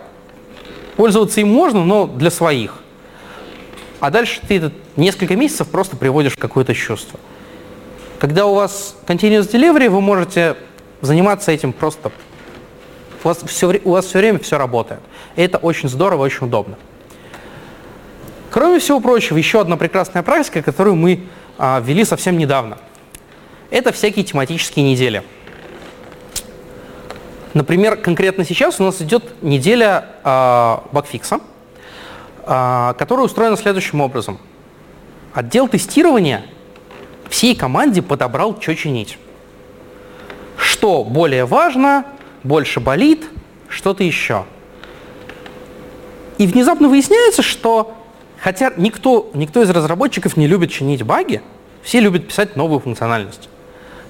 пользоваться 0.96 1.42
им 1.42 1.50
можно, 1.50 1.84
но 1.84 2.08
для 2.08 2.32
своих. 2.32 2.76
А 4.00 4.12
дальше 4.12 4.42
ты 4.48 4.58
это 4.58 4.72
несколько 4.96 5.36
месяцев 5.36 5.70
просто 5.70 5.96
приводишь 5.96 6.36
какое-то 6.36 6.74
чувство. 6.74 7.20
Когда 8.20 8.46
у 8.46 8.54
вас 8.54 8.96
continuous 9.06 9.52
delivery, 9.52 9.90
вы 9.90 10.02
можете 10.02 10.56
заниматься 11.02 11.52
этим 11.52 11.74
просто. 11.74 12.12
У 13.24 13.28
вас 13.28 13.42
все, 13.46 13.80
у 13.84 13.92
вас 13.92 14.06
все 14.06 14.20
время 14.20 14.40
все 14.40 14.58
работает. 14.58 15.02
И 15.36 15.42
это 15.42 15.58
очень 15.58 15.90
здорово, 15.90 16.24
очень 16.24 16.48
удобно. 16.48 16.78
Кроме 18.50 18.80
всего 18.80 19.00
прочего, 19.00 19.38
еще 19.38 19.62
одна 19.62 19.78
прекрасная 19.78 20.22
практика, 20.22 20.62
которую 20.62 20.96
мы 20.96 21.24
а, 21.58 21.82
ввели 21.84 22.06
совсем 22.06 22.38
недавно. 22.38 22.78
Это 23.72 23.92
всякие 23.92 24.24
тематические 24.24 24.90
недели. 24.90 25.24
Например, 27.54 27.96
конкретно 27.96 28.46
сейчас 28.46 28.80
у 28.80 28.84
нас 28.84 29.02
идет 29.02 29.42
неделя 29.42 30.06
э, 30.24 30.78
багфикса, 30.92 31.40
э, 32.46 32.94
которая 32.98 33.26
устроена 33.26 33.58
следующим 33.58 34.02
образом. 34.02 34.40
Отдел 35.34 35.68
тестирования 35.68 36.46
всей 37.30 37.56
команде 37.56 38.02
подобрал, 38.02 38.60
что 38.60 38.76
чинить. 38.76 39.18
Что 40.58 41.04
более 41.04 41.46
важно, 41.46 42.06
больше 42.44 42.80
болит, 42.80 43.26
что-то 43.70 44.04
еще. 44.04 44.46
И 46.38 46.48
внезапно 46.48 46.90
выясняется, 46.90 47.42
что 47.42 47.96
Хотя 48.44 48.74
никто, 48.76 49.32
никто 49.34 49.64
из 49.64 49.70
разработчиков 49.70 50.36
не 50.36 50.48
любит 50.48 50.70
чинить 50.70 51.02
баги, 51.04 51.42
все 51.82 52.02
любят 52.02 52.28
писать 52.28 52.58
новую 52.58 52.82
функциональность. 52.82 53.48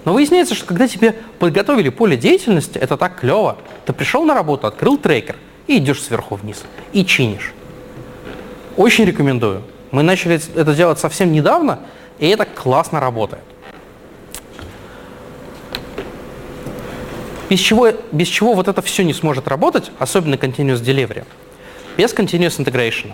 Но 0.05 0.13
выясняется, 0.13 0.53
что 0.53 0.65
когда 0.65 0.87
тебе 0.87 1.15
подготовили 1.39 1.89
поле 1.89 2.17
деятельности, 2.17 2.77
это 2.77 2.97
так 2.97 3.19
клево. 3.19 3.57
Ты 3.85 3.93
пришел 3.93 4.25
на 4.25 4.33
работу, 4.33 4.67
открыл 4.67 4.97
трекер 4.97 5.37
и 5.67 5.77
идешь 5.77 6.01
сверху 6.01 6.35
вниз. 6.35 6.63
И 6.91 7.05
чинишь. 7.05 7.53
Очень 8.75 9.05
рекомендую. 9.05 9.63
Мы 9.91 10.03
начали 10.03 10.41
это 10.55 10.73
делать 10.73 10.99
совсем 10.99 11.31
недавно, 11.31 11.79
и 12.19 12.27
это 12.27 12.45
классно 12.45 12.99
работает. 12.99 13.43
Без 17.49 17.59
чего, 17.59 17.91
без 18.11 18.27
чего 18.27 18.53
вот 18.53 18.67
это 18.67 18.81
все 18.81 19.03
не 19.03 19.13
сможет 19.13 19.47
работать, 19.47 19.91
особенно 19.99 20.35
continuous 20.35 20.81
delivery, 20.81 21.23
без 21.97 22.13
continuous 22.13 22.57
integration. 22.57 23.13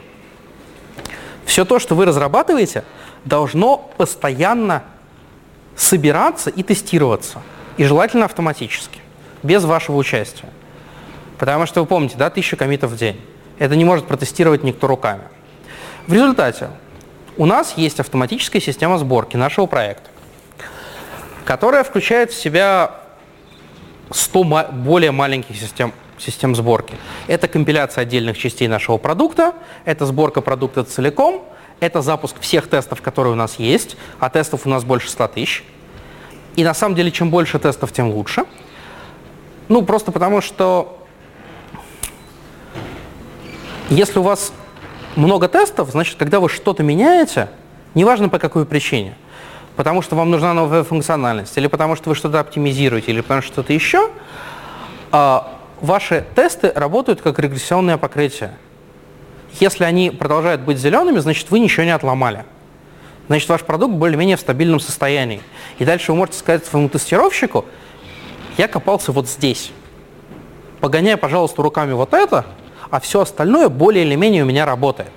Все 1.46 1.66
то, 1.66 1.80
что 1.80 1.96
вы 1.96 2.06
разрабатываете, 2.06 2.86
должно 3.26 3.78
постоянно 3.98 4.84
собираться 5.80 6.50
и 6.50 6.62
тестироваться. 6.62 7.42
И 7.78 7.86
желательно 7.86 8.26
автоматически, 8.26 9.00
без 9.44 9.64
вашего 9.64 9.96
участия. 9.96 10.50
Потому 11.38 11.66
что 11.66 11.80
вы 11.80 11.88
помните, 11.88 12.16
да, 12.18 12.30
тысяча 12.30 12.58
комитов 12.58 12.92
в 12.92 12.98
день. 12.98 13.20
Это 13.60 13.78
не 13.78 13.86
может 13.86 14.06
протестировать 14.06 14.64
никто 14.64 14.88
руками. 14.88 15.24
В 16.06 16.14
результате 16.14 16.70
у 17.38 17.46
нас 17.46 17.76
есть 17.78 18.02
автоматическая 18.02 18.62
система 18.62 18.98
сборки 18.98 19.38
нашего 19.38 19.68
проекта, 19.68 20.10
которая 21.46 21.86
включает 21.86 22.32
в 22.32 22.36
себя 22.36 22.96
100 24.12 24.44
более 24.74 25.12
маленьких 25.12 25.56
систем 25.56 25.94
систем 26.18 26.54
сборки. 26.54 26.96
Это 27.28 27.48
компиляция 27.48 28.02
отдельных 28.02 28.38
частей 28.38 28.68
нашего 28.68 28.98
продукта, 28.98 29.54
это 29.86 30.06
сборка 30.06 30.42
продукта 30.42 30.84
целиком, 30.84 31.46
это 31.80 32.02
запуск 32.02 32.40
всех 32.40 32.68
тестов, 32.68 33.02
которые 33.02 33.34
у 33.34 33.36
нас 33.36 33.58
есть, 33.58 33.98
а 34.20 34.30
тестов 34.30 34.66
у 34.66 34.70
нас 34.70 34.84
больше 34.84 35.10
100 35.10 35.28
тысяч. 35.30 35.64
И 36.56 36.64
на 36.64 36.74
самом 36.74 36.96
деле, 36.96 37.12
чем 37.12 37.30
больше 37.30 37.60
тестов, 37.60 37.92
тем 37.92 38.10
лучше. 38.10 38.46
Ну, 39.68 39.84
просто 39.84 40.12
потому 40.12 40.42
что 40.42 41.06
если 43.90 44.20
у 44.20 44.24
вас 44.24 44.52
много 45.16 45.48
тестов, 45.48 45.90
значит, 45.92 46.18
когда 46.18 46.40
вы 46.40 46.50
что-то 46.50 46.84
меняете, 46.84 47.50
неважно 47.94 48.30
по 48.30 48.40
какой 48.40 48.66
причине, 48.66 49.16
потому 49.76 50.02
что 50.02 50.16
вам 50.16 50.30
нужна 50.30 50.54
новая 50.54 50.84
функциональность, 50.84 51.58
или 51.58 51.68
потому 51.68 51.96
что 51.96 52.10
вы 52.10 52.16
что-то 52.16 52.40
оптимизируете, 52.40 53.12
или 53.12 53.22
потому 53.22 53.42
что 53.42 53.54
что-то 53.54 53.74
еще, 53.74 54.10
а, 55.12 55.60
ваши 55.82 56.26
тесты 56.36 56.72
работают 56.76 57.22
как 57.22 57.40
регрессионное 57.40 57.98
покрытие. 57.98 58.52
Если 59.60 59.84
они 59.84 60.12
продолжают 60.12 60.62
быть 60.62 60.78
зелеными, 60.78 61.20
значит 61.20 61.50
вы 61.52 61.60
ничего 61.60 61.84
не 61.84 61.92
отломали. 61.92 62.46
Значит 63.28 63.50
ваш 63.50 63.62
продукт 63.64 63.94
более-менее 63.94 64.38
в 64.38 64.40
стабильном 64.40 64.80
состоянии. 64.80 65.42
И 65.78 65.86
дальше 65.86 66.12
вы 66.12 66.18
можете 66.18 66.40
сказать 66.40 66.66
своему 66.66 66.90
тестировщику, 66.90 67.66
я 68.58 68.68
копался 68.68 69.12
вот 69.12 69.28
здесь. 69.28 69.72
Погоняй, 70.82 71.18
пожалуйста, 71.18 71.62
руками 71.62 71.94
вот 71.94 72.14
это, 72.14 72.46
а 72.90 73.00
все 73.00 73.22
остальное 73.22 73.70
более 73.70 74.06
или 74.06 74.16
менее 74.16 74.44
у 74.44 74.46
меня 74.46 74.66
работает. 74.66 75.12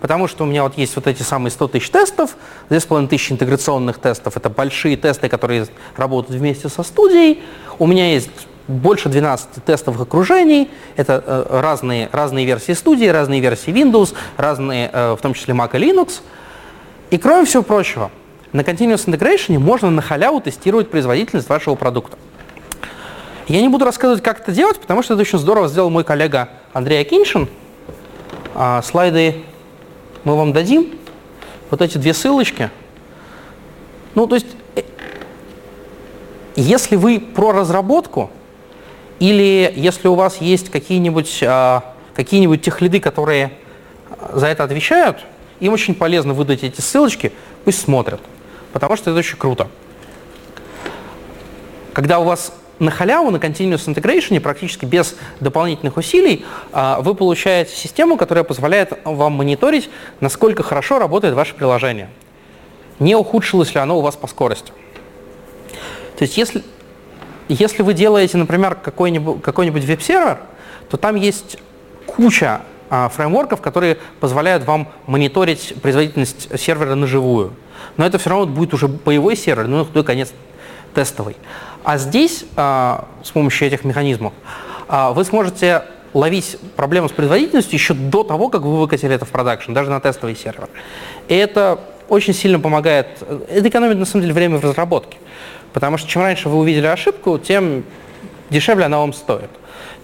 потому 0.00 0.28
что 0.28 0.44
у 0.44 0.46
меня 0.46 0.62
вот 0.62 0.78
есть 0.78 0.94
вот 0.96 1.06
эти 1.06 1.22
самые 1.22 1.50
100 1.50 1.68
тысяч 1.68 1.90
тестов, 1.90 2.36
2500 2.68 3.32
интеграционных 3.32 3.98
тестов, 3.98 4.36
это 4.36 4.48
большие 4.48 4.96
тесты, 4.96 5.28
которые 5.28 5.66
работают 5.96 6.40
вместе 6.40 6.68
со 6.68 6.82
студией. 6.82 7.42
У 7.78 7.86
меня 7.86 8.12
есть 8.12 8.30
больше 8.68 9.08
12 9.08 9.64
тестовых 9.64 10.02
окружений, 10.02 10.70
это 10.96 11.24
э, 11.26 11.60
разные, 11.60 12.08
разные 12.12 12.44
версии 12.44 12.72
студии, 12.72 13.06
разные 13.06 13.40
версии 13.40 13.72
Windows, 13.72 14.14
разные, 14.36 14.90
э, 14.92 15.16
в 15.18 15.22
том 15.22 15.34
числе 15.34 15.54
Mac 15.54 15.70
и 15.72 15.78
Linux. 15.78 16.20
И 17.10 17.18
кроме 17.18 17.46
всего 17.46 17.62
прочего, 17.62 18.10
на 18.52 18.60
Continuous 18.60 19.06
Integration 19.06 19.58
можно 19.58 19.90
на 19.90 20.02
халяву 20.02 20.40
тестировать 20.40 20.90
производительность 20.90 21.48
вашего 21.48 21.74
продукта. 21.74 22.16
Я 23.48 23.62
не 23.62 23.68
буду 23.68 23.86
рассказывать, 23.86 24.22
как 24.22 24.40
это 24.40 24.52
делать, 24.52 24.78
потому 24.78 25.02
что 25.02 25.14
это 25.14 25.22
очень 25.22 25.38
здорово 25.38 25.68
сделал 25.68 25.88
мой 25.88 26.04
коллега 26.04 26.50
Андрей 26.74 27.00
Акиншин. 27.00 27.48
А, 28.54 28.82
слайды 28.82 29.36
мы 30.24 30.36
вам 30.36 30.52
дадим. 30.52 30.98
Вот 31.70 31.80
эти 31.80 31.96
две 31.96 32.12
ссылочки. 32.12 32.70
Ну, 34.14 34.26
то 34.26 34.34
есть, 34.34 34.46
э, 34.74 34.82
если 36.56 36.96
вы 36.96 37.20
про 37.20 37.52
разработку, 37.52 38.30
или 39.18 39.72
если 39.76 40.08
у 40.08 40.14
вас 40.14 40.40
есть 40.40 40.70
какие-нибудь 40.70 41.42
а, 41.42 41.94
какие-нибудь 42.14 42.62
техлиды, 42.62 43.00
которые 43.00 43.52
за 44.32 44.48
это 44.48 44.64
отвечают, 44.64 45.18
им 45.60 45.72
очень 45.72 45.94
полезно 45.94 46.34
выдать 46.34 46.64
эти 46.64 46.80
ссылочки, 46.80 47.32
пусть 47.64 47.80
смотрят, 47.80 48.20
потому 48.72 48.96
что 48.96 49.10
это 49.10 49.18
очень 49.20 49.36
круто. 49.36 49.68
Когда 51.92 52.18
у 52.18 52.24
вас 52.24 52.52
на 52.78 52.90
халяву, 52.90 53.30
на 53.30 53.36
Continuous 53.36 53.86
Integration, 53.86 54.38
практически 54.40 54.84
без 54.84 55.16
дополнительных 55.40 55.96
усилий, 55.96 56.44
а, 56.72 57.00
вы 57.00 57.14
получаете 57.14 57.74
систему, 57.74 58.16
которая 58.16 58.44
позволяет 58.44 58.98
вам 59.04 59.32
мониторить, 59.34 59.90
насколько 60.20 60.62
хорошо 60.62 60.98
работает 60.98 61.34
ваше 61.34 61.54
приложение. 61.54 62.08
Не 62.98 63.16
ухудшилось 63.16 63.74
ли 63.74 63.80
оно 63.80 63.98
у 63.98 64.00
вас 64.00 64.16
по 64.16 64.26
скорости. 64.26 64.72
То 66.18 66.22
есть 66.22 66.36
если, 66.36 66.62
если 67.48 67.82
вы 67.82 67.94
делаете, 67.94 68.36
например, 68.36 68.74
какой-нибудь 68.74 69.42
какой 69.42 69.70
веб-сервер, 69.70 70.38
то 70.90 70.96
там 70.96 71.16
есть 71.16 71.58
куча 72.06 72.60
а, 72.90 73.08
фреймворков, 73.08 73.60
которые 73.60 73.98
позволяют 74.20 74.64
вам 74.64 74.88
мониторить 75.06 75.74
производительность 75.82 76.58
сервера 76.58 76.94
на 76.94 77.06
живую. 77.06 77.52
Но 77.96 78.06
это 78.06 78.18
все 78.18 78.30
равно 78.30 78.46
будет 78.46 78.74
уже 78.74 78.88
боевой 78.88 79.36
сервер, 79.36 79.66
ну, 79.66 79.86
на 79.92 80.02
конец 80.02 80.32
тестовый. 80.94 81.36
А 81.84 81.98
здесь 81.98 82.44
а, 82.56 83.06
с 83.22 83.30
помощью 83.30 83.68
этих 83.68 83.84
механизмов 83.84 84.32
а, 84.88 85.12
вы 85.12 85.24
сможете 85.24 85.84
ловить 86.14 86.58
проблему 86.76 87.08
с 87.08 87.12
производительностью 87.12 87.74
еще 87.74 87.94
до 87.94 88.24
того, 88.24 88.48
как 88.48 88.62
вы 88.62 88.78
выкатили 88.78 89.14
это 89.14 89.24
в 89.24 89.30
продакшн, 89.30 89.72
даже 89.72 89.90
на 89.90 90.00
тестовый 90.00 90.36
сервер. 90.36 90.68
И 91.28 91.34
это 91.34 91.78
очень 92.08 92.32
сильно 92.32 92.58
помогает, 92.58 93.06
это 93.48 93.68
экономит 93.68 93.98
на 93.98 94.06
самом 94.06 94.22
деле 94.22 94.34
время 94.34 94.58
в 94.58 94.64
разработке. 94.64 95.18
Потому 95.72 95.98
что 95.98 96.08
чем 96.08 96.22
раньше 96.22 96.48
вы 96.48 96.58
увидели 96.58 96.86
ошибку, 96.86 97.38
тем 97.38 97.84
дешевле 98.50 98.86
она 98.86 98.98
вам 98.98 99.12
стоит. 99.12 99.50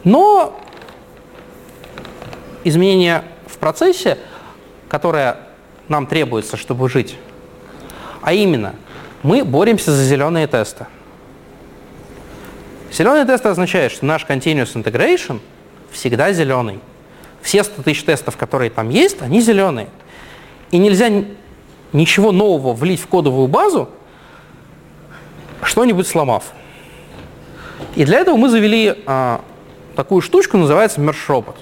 Но 0.04 0.58
изменение 2.64 3.24
в 3.46 3.58
процессе, 3.58 4.18
которое 4.88 5.38
нам 5.88 6.06
требуется, 6.06 6.56
чтобы 6.56 6.88
жить, 6.88 7.16
а 8.22 8.32
именно, 8.32 8.74
мы 9.22 9.44
боремся 9.44 9.92
за 9.92 10.02
зеленые 10.04 10.46
тесты. 10.46 10.86
Зеленый 12.92 13.24
тест 13.24 13.44
означает, 13.44 13.90
что 13.90 14.06
наш 14.06 14.24
continuous 14.24 14.74
integration 14.74 15.40
всегда 15.90 16.32
зеленый. 16.32 16.78
Все 17.42 17.64
100 17.64 17.82
тысяч 17.82 18.04
тестов, 18.04 18.36
которые 18.36 18.70
там 18.70 18.88
есть, 18.88 19.20
они 19.20 19.40
зеленые. 19.40 19.88
И 20.70 20.78
нельзя 20.78 21.10
ничего 21.92 22.32
нового 22.32 22.72
влить 22.72 23.00
в 23.00 23.06
кодовую 23.06 23.48
базу, 23.48 23.90
что-нибудь 25.64 26.06
сломав. 26.06 26.44
И 27.96 28.04
для 28.04 28.18
этого 28.18 28.36
мы 28.36 28.48
завели 28.48 28.94
а, 29.06 29.40
такую 29.94 30.20
штучку, 30.20 30.56
называется 30.56 31.00
Merge 31.00 31.26
Robot. 31.28 31.56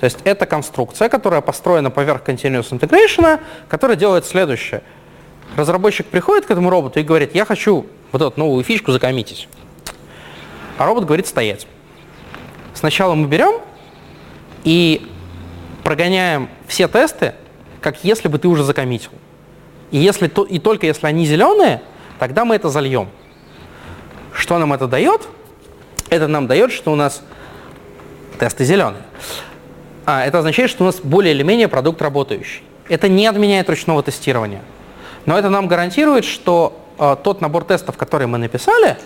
То 0.00 0.04
есть 0.04 0.18
это 0.24 0.46
конструкция, 0.46 1.08
которая 1.08 1.40
построена 1.40 1.90
поверх 1.90 2.22
Continuous 2.24 2.70
Integration, 2.70 3.40
которая 3.68 3.96
делает 3.96 4.26
следующее. 4.26 4.82
Разработчик 5.56 6.06
приходит 6.06 6.46
к 6.46 6.50
этому 6.50 6.70
роботу 6.70 6.98
и 6.98 7.02
говорит, 7.02 7.34
я 7.34 7.44
хочу 7.44 7.86
вот 8.10 8.22
эту 8.22 8.38
новую 8.38 8.64
фичку 8.64 8.90
закоммитить. 8.90 9.48
А 10.78 10.86
робот 10.86 11.04
говорит 11.04 11.26
стоять. 11.26 11.66
Сначала 12.74 13.14
мы 13.14 13.28
берем 13.28 13.60
и 14.64 15.06
прогоняем 15.84 16.48
все 16.66 16.88
тесты, 16.88 17.34
как 17.80 18.02
если 18.04 18.28
бы 18.28 18.38
ты 18.38 18.48
уже 18.48 18.64
закоммитил. 18.64 19.10
И, 19.90 19.98
если, 19.98 20.26
и 20.48 20.58
только 20.58 20.86
если 20.86 21.06
они 21.06 21.26
зеленые, 21.26 21.82
тогда 22.18 22.44
мы 22.44 22.56
это 22.56 22.70
зальем. 22.70 23.08
Что 24.42 24.58
нам 24.58 24.72
это 24.72 24.88
дает? 24.88 25.28
Это 26.10 26.26
нам 26.26 26.48
дает, 26.48 26.72
что 26.72 26.90
у 26.90 26.96
нас 26.96 27.22
тесты 28.40 28.64
зеленые. 28.64 29.04
А, 30.04 30.26
это 30.26 30.40
означает, 30.40 30.68
что 30.68 30.82
у 30.82 30.86
нас 30.86 30.96
более 31.00 31.32
или 31.32 31.44
менее 31.44 31.68
продукт 31.68 32.02
работающий. 32.02 32.64
Это 32.88 33.08
не 33.08 33.24
отменяет 33.28 33.70
ручного 33.70 34.02
тестирования. 34.02 34.62
Но 35.26 35.38
это 35.38 35.48
нам 35.48 35.68
гарантирует, 35.68 36.24
что 36.24 36.76
э, 36.98 37.14
тот 37.22 37.40
набор 37.40 37.62
тестов, 37.62 37.96
который 37.96 38.26
мы 38.26 38.36
написали, 38.36 38.96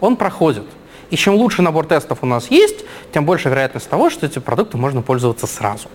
он 0.00 0.16
проходит. 0.16 0.64
И 1.10 1.16
чем 1.16 1.34
лучше 1.34 1.60
набор 1.60 1.84
тестов 1.86 2.20
у 2.22 2.26
нас 2.26 2.50
есть, 2.50 2.86
тем 3.12 3.26
больше 3.26 3.50
вероятность 3.50 3.90
того, 3.90 4.08
что 4.08 4.24
эти 4.24 4.38
продукты 4.38 4.78
можно 4.78 5.02
пользоваться 5.02 5.46
сразу. 5.46 5.90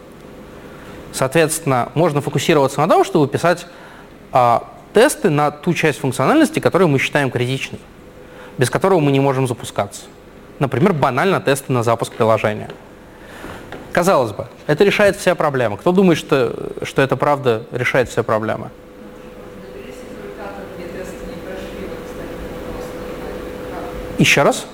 Соответственно, 1.12 1.90
можно 1.96 2.22
фокусироваться 2.22 2.80
на 2.80 2.88
том, 2.88 3.04
чтобы 3.04 3.28
писать 3.28 3.66
э, 4.32 4.60
тесты 4.94 5.32
на 5.32 5.50
ту 5.50 5.74
часть 5.74 5.98
функциональности, 5.98 6.60
которую 6.60 6.90
мы 6.90 7.00
считаем 7.00 7.32
критичной, 7.32 7.80
без 8.62 8.69
которого 8.69 9.00
мы 9.00 9.12
не 9.12 9.19
можем 9.19 9.47
запускаться. 9.47 10.04
Например, 10.60 10.93
банально 10.93 11.41
тесты 11.41 11.74
на 11.74 11.82
запуск 11.82 12.13
приложения. 12.13 12.69
Казалось 13.91 14.34
бы, 14.34 14.45
это 14.67 14.84
решает 14.84 15.15
все 15.15 15.34
проблемы. 15.34 15.78
Кто 15.78 15.91
думает, 15.91 16.19
что, 16.19 16.54
что 16.84 17.02
это 17.02 17.17
правда 17.17 17.63
решает 17.71 18.08
все 18.08 18.24
проблемы? 18.24 18.69
Еще 24.19 24.43
раз? 24.43 24.67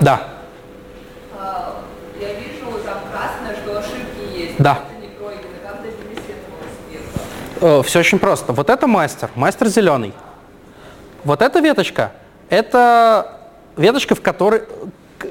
Да. 0.00 0.28
А, 1.38 1.82
я 2.20 2.32
вижу 2.34 2.78
там 2.84 2.98
красное, 3.10 3.56
что 3.62 3.78
ошибки 3.78 4.38
есть. 4.38 4.54
Да. 4.58 4.80
Это 4.90 5.00
не 5.00 5.08
пройдено. 5.08 5.48
Как 5.62 5.76
добились 5.82 6.18
этого 6.28 6.60
Э? 7.64 7.82
Все 7.82 8.00
очень 8.00 8.18
просто. 8.18 8.52
Вот 8.52 8.68
это 8.68 8.86
мастер, 8.86 9.30
мастер 9.34 9.68
зеленый. 9.68 10.12
Вот 11.24 11.40
эта 11.40 11.60
веточка, 11.60 12.12
это 12.50 13.40
веточка, 13.78 14.14
в, 14.14 14.20
которой, 14.20 14.64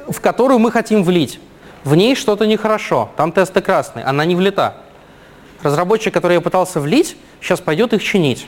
в 0.08 0.20
которую 0.20 0.58
мы 0.58 0.72
хотим 0.72 1.04
влить. 1.04 1.40
В 1.84 1.94
ней 1.96 2.16
что-то 2.16 2.48
нехорошо, 2.48 3.12
там 3.18 3.32
тесты 3.32 3.62
красные, 3.62 4.04
она 4.06 4.26
не 4.26 4.36
влита. 4.36 4.78
Разработчик, 5.62 6.12
который 6.12 6.34
я 6.34 6.42
пытался 6.42 6.80
влить, 6.80 7.16
сейчас 7.40 7.60
пойдет 7.62 7.94
их 7.94 8.04
чинить. 8.04 8.48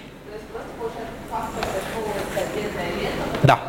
Да, 3.44 3.60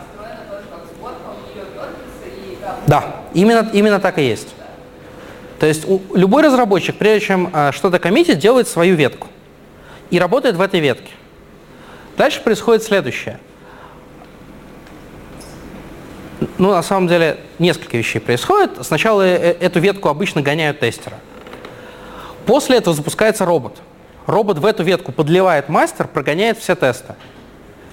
да, 2.86 3.04
именно, 3.34 3.68
именно 3.74 4.00
так 4.00 4.16
и 4.18 4.22
есть. 4.22 4.48
То 5.60 5.66
есть 5.66 5.86
у, 5.86 6.00
любой 6.14 6.42
разработчик, 6.42 6.96
прежде 6.96 7.26
чем 7.26 7.50
э, 7.52 7.72
что-то 7.72 7.98
коммитить, 7.98 8.38
делает 8.38 8.68
свою 8.68 8.94
ветку 8.94 9.26
и 10.10 10.18
работает 10.18 10.56
в 10.56 10.60
этой 10.60 10.80
ветке. 10.80 11.10
Дальше 12.16 12.40
происходит 12.40 12.82
следующее. 12.82 13.38
Ну, 16.58 16.70
на 16.70 16.82
самом 16.82 17.08
деле, 17.08 17.38
несколько 17.58 17.96
вещей 17.96 18.18
происходит. 18.18 18.84
Сначала 18.84 19.22
э- 19.22 19.56
эту 19.60 19.80
ветку 19.80 20.08
обычно 20.08 20.42
гоняют 20.42 20.80
тестеры. 20.80 21.16
После 22.44 22.76
этого 22.76 22.94
запускается 22.94 23.44
робот. 23.44 23.78
Робот 24.26 24.58
в 24.58 24.66
эту 24.66 24.82
ветку 24.82 25.12
подливает 25.12 25.68
мастер, 25.68 26.06
прогоняет 26.06 26.58
все 26.58 26.74
тесты. 26.74 27.14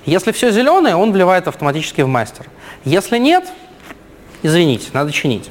Если 0.05 0.31
все 0.31 0.51
зеленое, 0.51 0.95
он 0.95 1.11
вливает 1.11 1.47
автоматически 1.47 2.01
в 2.01 2.07
мастер. 2.07 2.47
Если 2.83 3.17
нет, 3.17 3.45
извините, 4.41 4.89
надо 4.93 5.11
чинить. 5.11 5.49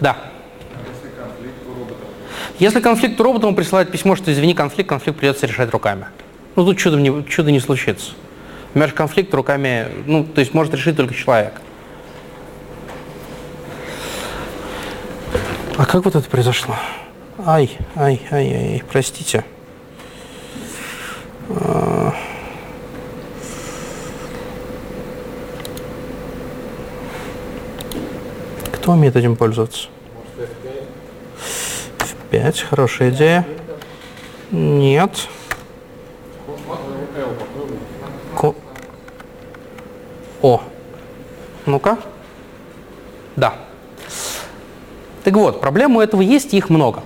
Да. 0.00 0.18
Если 2.62 2.78
конфликт 2.78 3.20
он 3.20 3.56
присылает 3.56 3.90
письмо, 3.90 4.14
что 4.14 4.32
извини, 4.32 4.54
конфликт, 4.54 4.88
конфликт 4.88 5.18
придется 5.18 5.46
решать 5.46 5.72
руками. 5.72 6.06
Ну, 6.54 6.64
тут 6.64 6.78
чудо 6.78 6.96
не, 6.96 7.24
чудо 7.24 7.50
не 7.50 7.58
случится. 7.58 8.12
Например, 8.68 8.92
конфликт 8.92 9.34
руками, 9.34 9.88
ну, 10.06 10.22
то 10.22 10.38
есть 10.38 10.54
может 10.54 10.72
решить 10.72 10.96
только 10.96 11.12
человек. 11.12 11.54
А 15.76 15.84
как 15.84 16.04
вот 16.04 16.14
это 16.14 16.30
произошло? 16.30 16.76
Ай, 17.44 17.76
ай, 17.96 18.20
ай, 18.30 18.54
ай, 18.54 18.82
простите. 18.88 19.44
А. 21.48 22.14
Кто 28.70 28.92
умеет 28.92 29.16
этим 29.16 29.34
пользоваться? 29.34 29.88
F5, 32.32 32.64
хорошая 32.64 33.10
идея. 33.10 33.46
Нет. 34.50 35.28
Ко- 38.36 38.54
О. 40.40 40.62
Ну-ка. 41.66 41.98
Да. 43.36 43.54
Так 45.24 45.34
вот, 45.34 45.60
проблем 45.60 45.96
у 45.96 46.00
этого 46.00 46.22
есть, 46.22 46.54
их 46.54 46.70
много. 46.70 47.02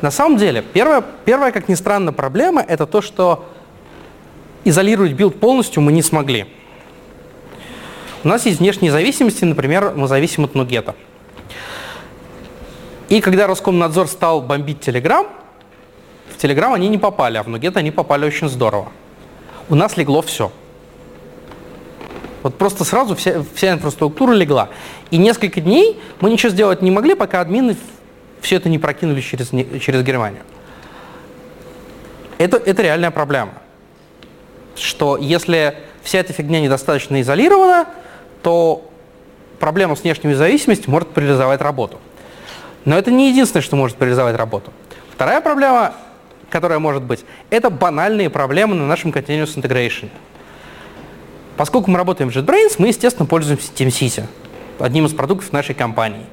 На 0.00 0.10
самом 0.10 0.36
деле, 0.36 0.62
первая, 0.62 1.02
первая, 1.24 1.52
как 1.52 1.68
ни 1.68 1.74
странно, 1.74 2.12
проблема– 2.12 2.60
это 2.68 2.86
то, 2.86 3.00
что 3.00 3.46
изолировать 4.64 5.12
build 5.12 5.38
полностью 5.38 5.82
мы 5.82 5.92
не 5.92 6.02
смогли. 6.02 6.46
У 8.22 8.28
нас 8.28 8.44
есть 8.46 8.58
внешние 8.58 8.90
зависимости, 8.90 9.44
например, 9.44 9.92
мы 9.94 10.08
зависим 10.08 10.44
от 10.44 10.54
NuGet 10.54 10.83
а. 10.83 10.94
И 13.08 13.20
когда 13.20 13.46
Роскомнадзор 13.46 14.08
стал 14.08 14.40
бомбить 14.40 14.86
Telegram, 14.86 15.26
в 16.28 16.42
Telegram 16.42 16.74
они 16.74 16.88
не 16.88 16.98
попали, 16.98 17.36
а 17.36 17.42
в 17.42 17.48
NuGet 17.48 17.76
они 17.76 17.90
попали 17.90 18.24
очень 18.24 18.48
здорово. 18.48 18.90
У 19.68 19.74
нас 19.74 19.96
легло 19.96 20.22
все. 20.22 20.50
Вот 22.42 22.56
просто 22.56 22.84
сразу 22.84 23.14
вся, 23.16 23.42
вся 23.54 23.72
инфраструктура 23.72 24.32
легла. 24.32 24.68
И 25.10 25.16
несколько 25.16 25.60
дней 25.60 26.00
мы 26.20 26.30
ничего 26.30 26.50
сделать 26.50 26.82
не 26.82 26.90
могли, 26.90 27.14
пока 27.14 27.40
админы 27.40 27.76
все 28.40 28.56
это 28.56 28.68
не 28.68 28.78
прокинули 28.78 29.20
через, 29.22 29.48
через 29.80 30.02
Германию. 30.02 30.42
Это, 32.36 32.58
это 32.58 32.82
реальная 32.82 33.10
проблема. 33.10 33.52
Что 34.76 35.16
если 35.16 35.78
вся 36.02 36.18
эта 36.18 36.32
фигня 36.32 36.60
недостаточно 36.60 37.20
изолирована, 37.20 37.86
то 38.42 38.90
проблема 39.58 39.96
с 39.96 40.02
внешними 40.02 40.34
зависимостью 40.34 40.90
может 40.90 41.08
парализовать 41.08 41.62
работу. 41.62 41.98
Но 42.84 42.96
это 42.98 43.10
не 43.10 43.30
единственное, 43.30 43.62
что 43.62 43.76
может 43.76 43.96
парализовать 43.96 44.36
работу. 44.36 44.72
Вторая 45.12 45.40
проблема, 45.40 45.94
которая 46.50 46.78
может 46.78 47.02
быть, 47.02 47.24
это 47.50 47.70
банальные 47.70 48.30
проблемы 48.30 48.74
на 48.74 48.86
нашем 48.86 49.10
Continuous 49.10 49.56
Integration. 49.56 50.08
Поскольку 51.56 51.90
мы 51.90 51.98
работаем 51.98 52.30
в 52.30 52.36
JetBrains, 52.36 52.74
мы, 52.78 52.88
естественно, 52.88 53.26
пользуемся 53.26 53.70
TeamCity, 53.72 54.24
одним 54.80 55.06
из 55.06 55.12
продуктов 55.12 55.52
нашей 55.52 55.74
компании. 55.74 56.26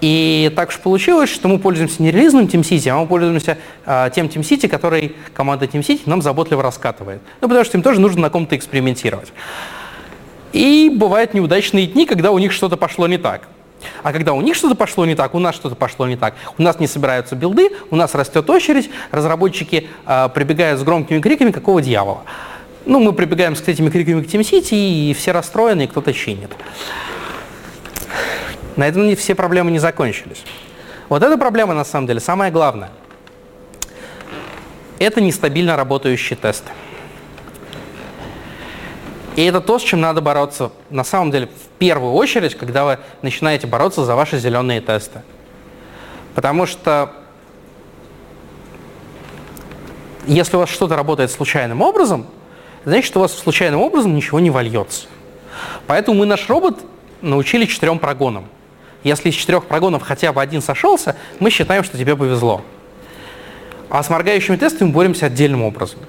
И 0.00 0.52
так 0.54 0.68
уж 0.68 0.78
получилось, 0.78 1.30
что 1.30 1.48
мы 1.48 1.58
пользуемся 1.58 2.02
не 2.02 2.12
релизным 2.12 2.44
TeamCity, 2.44 2.88
а 2.88 2.98
мы 2.98 3.06
пользуемся 3.06 3.58
э, 3.84 4.10
тем 4.14 4.26
TeamCity, 4.26 4.68
который 4.68 5.16
команда 5.34 5.64
TeamCity 5.64 6.02
нам 6.06 6.22
заботливо 6.22 6.62
раскатывает. 6.62 7.20
Ну, 7.40 7.48
потому 7.48 7.64
что 7.64 7.78
им 7.78 7.82
тоже 7.82 8.00
нужно 8.00 8.22
на 8.22 8.30
ком-то 8.30 8.54
экспериментировать. 8.54 9.32
И 10.52 10.90
бывают 10.94 11.34
неудачные 11.34 11.86
дни, 11.86 12.06
когда 12.06 12.30
у 12.30 12.38
них 12.38 12.52
что-то 12.52 12.76
пошло 12.76 13.08
не 13.08 13.18
так. 13.18 13.48
А 14.02 14.12
когда 14.12 14.32
у 14.32 14.40
них 14.40 14.56
что-то 14.56 14.74
пошло 14.74 15.06
не 15.06 15.14
так, 15.14 15.34
у 15.34 15.38
нас 15.38 15.54
что-то 15.54 15.74
пошло 15.74 16.06
не 16.06 16.16
так. 16.16 16.34
У 16.56 16.62
нас 16.62 16.80
не 16.80 16.86
собираются 16.86 17.36
билды, 17.36 17.70
у 17.90 17.96
нас 17.96 18.14
растет 18.14 18.48
очередь, 18.50 18.90
разработчики 19.10 19.88
э, 20.06 20.28
прибегают 20.34 20.80
с 20.80 20.82
громкими 20.82 21.20
криками, 21.20 21.50
какого 21.50 21.80
дьявола. 21.80 22.22
Ну, 22.84 23.00
мы 23.00 23.12
прибегаем 23.12 23.54
с 23.54 23.60
этими 23.60 23.90
криками 23.90 24.22
к 24.22 24.26
TeamCity, 24.26 25.10
и 25.10 25.14
все 25.14 25.32
расстроены, 25.32 25.82
и 25.82 25.86
кто-то 25.86 26.12
чинит. 26.12 26.50
На 28.76 28.88
этом 28.88 29.14
все 29.16 29.34
проблемы 29.34 29.70
не 29.70 29.78
закончились. 29.78 30.42
Вот 31.08 31.22
эта 31.22 31.36
проблема, 31.36 31.74
на 31.74 31.84
самом 31.84 32.06
деле, 32.06 32.20
самая 32.20 32.50
главная. 32.50 32.90
Это 34.98 35.20
нестабильно 35.20 35.76
работающие 35.76 36.36
тесты. 36.36 36.70
И 39.38 39.44
это 39.44 39.60
то, 39.60 39.78
с 39.78 39.82
чем 39.82 40.00
надо 40.00 40.20
бороться, 40.20 40.72
на 40.90 41.04
самом 41.04 41.30
деле, 41.30 41.46
в 41.46 41.78
первую 41.78 42.12
очередь, 42.14 42.56
когда 42.56 42.84
вы 42.84 42.98
начинаете 43.22 43.68
бороться 43.68 44.04
за 44.04 44.16
ваши 44.16 44.36
зеленые 44.36 44.80
тесты. 44.80 45.22
Потому 46.34 46.66
что 46.66 47.12
если 50.26 50.56
у 50.56 50.58
вас 50.58 50.68
что-то 50.68 50.96
работает 50.96 51.30
случайным 51.30 51.82
образом, 51.82 52.26
значит, 52.84 53.16
у 53.16 53.20
вас 53.20 53.32
случайным 53.32 53.80
образом 53.80 54.16
ничего 54.16 54.40
не 54.40 54.50
вольется. 54.50 55.06
Поэтому 55.86 56.18
мы 56.18 56.26
наш 56.26 56.48
робот 56.48 56.80
научили 57.20 57.66
четырем 57.66 58.00
прогонам. 58.00 58.48
Если 59.04 59.28
из 59.28 59.36
четырех 59.36 59.66
прогонов 59.66 60.02
хотя 60.02 60.32
бы 60.32 60.42
один 60.42 60.60
сошелся, 60.60 61.14
мы 61.38 61.50
считаем, 61.50 61.84
что 61.84 61.96
тебе 61.96 62.16
повезло. 62.16 62.62
А 63.88 64.02
с 64.02 64.10
моргающими 64.10 64.56
тестами 64.56 64.90
боремся 64.90 65.26
отдельным 65.26 65.62
образом. 65.62 66.00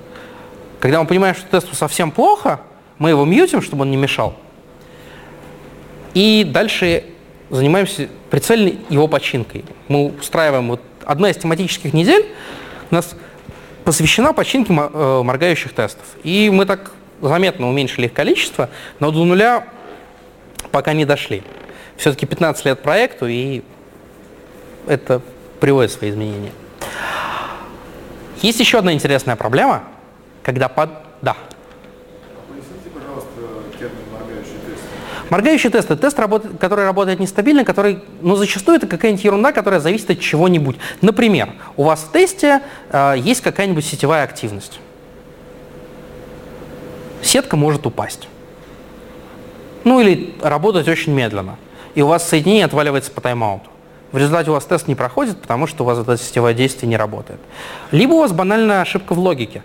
Когда 0.80 1.00
мы 1.00 1.06
понимаем, 1.06 1.36
что 1.36 1.46
тесту 1.46 1.76
совсем 1.76 2.10
плохо, 2.10 2.62
мы 3.00 3.10
его 3.10 3.26
мьютим, 3.26 3.62
чтобы 3.62 3.82
он 3.84 3.92
не 3.92 3.98
мешал. 3.98 4.36
И 6.14 6.44
дальше 6.46 7.06
занимаемся 7.50 8.10
прицельной 8.30 8.80
его 8.90 9.08
починкой. 9.08 9.66
Мы 9.88 10.10
устраиваем 10.10 10.70
вот 10.70 10.82
одна 11.06 11.30
из 11.30 11.38
тематических 11.38 11.94
недель 11.94 12.28
у 12.92 12.96
нас 12.96 13.16
посвящена 13.84 14.34
починке 14.34 14.74
э, 14.74 15.22
моргающих 15.24 15.74
тестов. 15.74 16.06
И 16.24 16.50
мы 16.52 16.66
так 16.66 16.92
заметно 17.22 17.68
уменьшили 17.70 18.06
их 18.06 18.14
количество, 18.14 18.70
но 19.00 19.12
до 19.12 19.24
нуля 19.26 19.68
пока 20.72 20.94
не 20.94 21.06
дошли. 21.06 21.44
Все-таки 21.98 22.26
15 22.26 22.66
лет 22.66 22.82
проекту, 22.82 23.28
и 23.28 23.62
это 24.88 25.22
приводит 25.60 25.92
свои 25.92 26.12
изменения. 26.12 26.52
Есть 28.42 28.60
еще 28.60 28.80
одна 28.80 28.94
интересная 28.94 29.36
проблема, 29.36 29.84
когда 30.44 30.70
под... 30.70 30.90
Да. 31.22 31.36
Моргающий 35.30 35.70
тест– 35.70 35.92
это 35.92 36.02
тест, 36.02 36.18
который 36.60 36.86
работает 36.86 37.20
нестабильно, 37.20 37.64
который, 37.64 38.00
ну, 38.22 38.36
зачастую 38.36 38.78
это 38.78 38.88
какая-нибудь 38.88 39.24
ерунда, 39.24 39.52
которая 39.52 39.80
зависит 39.80 40.10
от 40.10 40.20
чего-нибудь. 40.20 40.78
Например, 41.02 41.54
у 41.78 41.84
вас 41.84 42.02
в 42.02 42.12
тесте 42.12 42.62
э, 42.92 43.16
есть 43.18 43.42
какая-нибудь 43.42 43.86
сетевая 43.86 44.24
активность. 44.24 44.80
Сетка 47.22 47.58
может 47.58 47.86
упасть. 47.86 48.28
Ну 49.84 50.00
или 50.00 50.34
работать 50.42 50.88
очень 50.88 51.14
медленно. 51.14 51.58
И 51.96 52.02
у 52.02 52.08
вас 52.08 52.28
соединение 52.28 52.66
отваливается 52.66 53.12
по 53.12 53.22
тайм-ауту. 53.22 53.70
В 54.12 54.18
результате 54.18 54.50
у 54.50 54.54
вас 54.54 54.66
тест 54.66 54.88
не 54.88 54.96
проходит, 54.96 55.40
потому 55.40 55.68
что 55.68 55.84
у 55.84 55.86
вас 55.86 56.00
это 56.00 56.18
сетевое 56.18 56.54
действие 56.54 56.90
не 56.90 56.98
работает. 56.98 57.40
Либо 57.92 58.14
у 58.14 58.20
вас 58.20 58.32
банальная 58.32 58.82
ошибка 58.82 59.14
в 59.14 59.20
логике, 59.20 59.62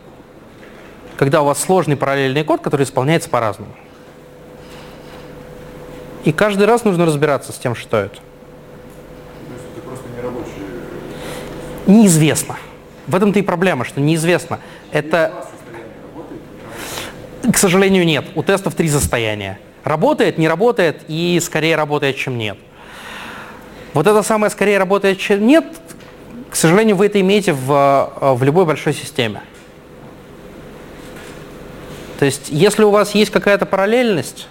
когда 1.17 1.41
у 1.41 1.47
вас 1.47 1.59
сложный 1.59 1.97
параллельный 1.97 2.45
код, 2.45 2.61
который 2.61 2.85
исполняется 2.85 3.31
по-разному. 3.31 3.73
И 6.25 6.33
каждый 6.33 6.67
раз 6.67 6.85
нужно 6.85 7.05
разбираться 7.05 7.53
с 7.53 7.57
тем, 7.57 7.75
что 7.75 7.99
это. 7.99 8.17
это 9.77 9.87
просто 9.87 10.05
не 10.17 10.23
рабочий. 10.23 10.53
Неизвестно. 11.87 12.57
В 13.07 13.15
этом-то 13.15 13.39
и 13.39 13.43
проблема, 13.43 13.85
что 13.85 14.01
неизвестно. 14.01 14.61
Это, 14.91 15.47
к 17.53 17.57
сожалению, 17.59 18.07
нет. 18.07 18.25
У 18.35 18.43
тестов 18.43 18.75
три 18.75 18.89
состояния. 18.89 19.59
Работает, 19.85 20.39
не 20.39 20.49
работает 20.49 21.03
и 21.09 21.39
скорее 21.43 21.77
работает, 21.77 22.17
чем 22.17 22.39
нет. 22.39 22.57
Вот 23.93 24.07
это 24.07 24.23
самое 24.23 24.51
скорее 24.51 24.79
работает, 24.79 25.19
чем 25.19 25.47
нет, 25.47 25.67
к 26.51 26.57
сожалению, 26.57 26.97
вы 26.97 27.07
это 27.07 27.21
имеете 27.21 27.53
в, 27.53 28.13
в 28.21 28.43
любой 28.43 28.65
большой 28.65 28.95
системе. 28.95 29.43
То 32.19 32.25
есть, 32.25 32.49
если 32.49 32.85
у 32.85 32.91
вас 32.91 33.15
есть 33.15 33.31
какая-то 33.31 33.67
параллельность, 33.67 34.49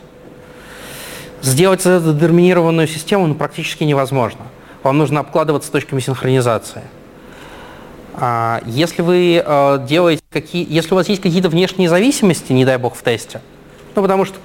Сделать 1.43 1.82
задетерминированную 1.82 2.88
систему 2.88 3.27
ну, 3.27 3.36
практически 3.36 3.84
невозможно. 3.84 4.45
Вам 4.82 4.97
нужно 4.97 5.19
обкладываться 5.19 5.69
точками 5.69 5.99
синхронизации. 5.99 6.84
А, 8.13 8.62
если 8.65 9.01
вы 9.01 9.43
э, 9.45 9.86
делаете 9.86 10.23
какие, 10.29 10.65
если 10.69 10.93
у 10.93 10.95
вас 10.95 11.10
есть 11.10 11.21
какие-то 11.21 11.49
внешние 11.49 11.89
зависимости, 11.89 12.53
не 12.53 12.63
дай 12.63 12.77
бог 12.77 12.95
в 12.95 13.03
тесте, 13.03 13.41
ну 13.93 14.01
потому 14.01 14.23
что 14.23 14.38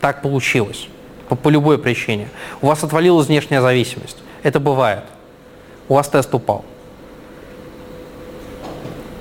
так 0.00 0.22
получилось 0.22 0.86
по, 1.28 1.34
по 1.34 1.48
любой 1.48 1.76
причине, 1.76 2.28
у 2.62 2.68
вас 2.68 2.84
отвалилась 2.84 3.26
внешняя 3.26 3.60
зависимость, 3.60 4.18
это 4.44 4.60
бывает, 4.60 5.02
у 5.88 5.94
вас 5.94 6.08
тест 6.08 6.32
упал. 6.32 6.64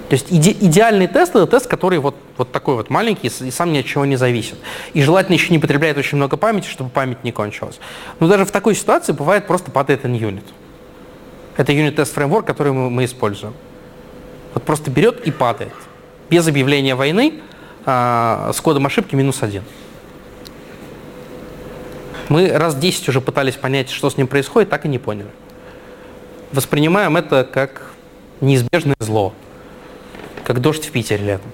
То 0.10 0.16
есть 0.16 0.26
иде, 0.32 0.52
идеальный 0.52 1.06
тест 1.06 1.36
это 1.36 1.46
тест, 1.46 1.68
который 1.68 2.00
вот, 2.00 2.16
вот 2.36 2.52
такой 2.52 2.74
вот 2.74 2.90
маленький 2.90 3.28
и 3.28 3.52
сам 3.52 3.72
ни 3.72 3.78
от 3.78 3.86
чего 3.86 4.06
не 4.06 4.16
зависит. 4.16 4.58
И 4.94 5.04
желательно 5.04 5.36
еще 5.36 5.54
не 5.54 5.60
потребляет 5.60 6.00
очень 6.00 6.18
много 6.18 6.36
памяти, 6.36 6.68
чтобы 6.68 6.90
память 6.90 7.24
не 7.24 7.32
кончилась. 7.32 7.80
Но 8.20 8.28
даже 8.28 8.44
в 8.46 8.52
такой 8.52 8.74
ситуации 8.74 9.12
бывает 9.12 9.46
просто 9.46 9.70
падает 9.70 10.04
unit. 10.06 10.44
Это 11.58 11.74
юнит-тест 11.74 12.12
фреймворк, 12.12 12.48
который 12.48 12.74
мы, 12.74 12.90
мы 12.90 13.06
используем. 13.06 13.54
Вот 14.56 14.64
просто 14.64 14.90
берет 14.90 15.28
и 15.28 15.32
падает. 15.32 15.74
Без 16.32 16.48
объявления 16.48 16.96
войны 16.96 17.42
а, 17.86 18.52
с 18.52 18.60
кодом 18.62 18.88
ошибки 18.88 19.14
минус 19.14 19.44
один. 19.44 19.64
Мы 22.30 22.50
раз 22.50 22.76
10 22.76 23.10
уже 23.10 23.22
пытались 23.22 23.56
понять, 23.56 23.92
что 23.92 24.10
с 24.10 24.18
ним 24.18 24.26
происходит, 24.26 24.72
так 24.72 24.86
и 24.86 24.88
не 24.88 24.98
поняли. 24.98 25.30
Воспринимаем 26.52 27.16
это 27.16 27.44
как 27.44 27.92
неизбежное 28.42 28.96
зло 29.00 29.36
как 30.50 30.62
дождь 30.62 30.88
в 30.88 30.92
Питере 30.92 31.24
летом. 31.24 31.52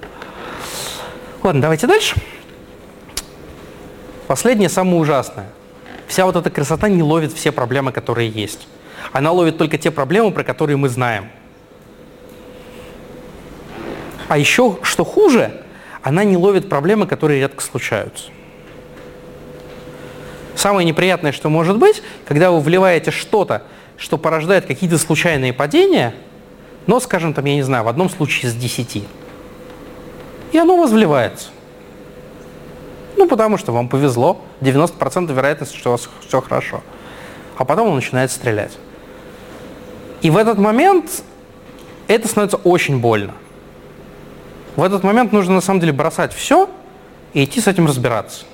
Ладно, 1.43 1.61
давайте 1.61 1.85
дальше. 1.85 2.15
Последнее, 4.25 4.69
самое 4.69 4.95
ужасное. 5.01 5.49
вся 6.07 6.25
вот 6.25 6.37
эта 6.37 6.49
красота 6.49 6.87
не 6.87 7.03
ловит 7.03 7.33
все 7.33 7.51
проблемы, 7.51 7.91
которые 7.91 8.29
есть. 8.29 8.69
Она 9.11 9.33
ловит 9.33 9.57
только 9.57 9.77
те 9.77 9.91
проблемы, 9.91 10.31
про 10.31 10.45
которые 10.45 10.77
мы 10.77 10.87
знаем. 10.87 11.27
А 14.29 14.37
еще, 14.37 14.79
что 14.81 15.03
хуже, 15.03 15.61
она 16.01 16.23
не 16.23 16.37
ловит 16.37 16.69
проблемы, 16.69 17.05
которые 17.05 17.41
редко 17.41 17.61
случаются. 17.61 18.29
Самое 20.55 20.87
неприятное, 20.87 21.33
что 21.33 21.49
может 21.49 21.77
быть, 21.77 22.01
когда 22.25 22.49
вы 22.49 22.61
вливаете 22.61 23.11
что-то, 23.11 23.63
что 23.97 24.17
порождает 24.17 24.65
какие-то 24.65 24.97
случайные 24.97 25.51
падения, 25.51 26.15
но, 26.87 26.99
скажем, 26.99 27.33
там, 27.33 27.45
я 27.45 27.55
не 27.55 27.63
знаю, 27.63 27.83
в 27.83 27.87
одном 27.87 28.09
случае 28.09 28.49
из 28.49 28.55
10. 28.55 29.03
И 30.51 30.57
оно 30.57 30.75
у 30.75 30.79
вас 30.79 30.91
вливается. 30.91 31.49
Ну, 33.17 33.27
потому 33.27 33.57
что 33.57 33.71
вам 33.71 33.89
повезло. 33.89 34.41
90% 34.61 35.33
вероятности, 35.33 35.77
что 35.77 35.89
у 35.89 35.91
вас 35.93 36.09
все 36.27 36.41
хорошо. 36.41 36.81
А 37.57 37.65
потом 37.65 37.89
он 37.89 37.95
начинает 37.95 38.31
стрелять. 38.31 38.77
И 40.21 40.29
в 40.29 40.37
этот 40.37 40.57
момент 40.57 41.23
это 42.07 42.27
становится 42.27 42.57
очень 42.57 42.99
больно. 42.99 43.33
В 44.75 44.83
этот 44.83 45.03
момент 45.03 45.31
нужно 45.31 45.55
на 45.55 45.61
самом 45.61 45.79
деле 45.79 45.93
бросать 45.93 46.33
все 46.33 46.69
и 47.33 47.43
идти 47.45 47.61
с 47.61 47.67
этим 47.67 47.87
разбираться. 47.87 48.45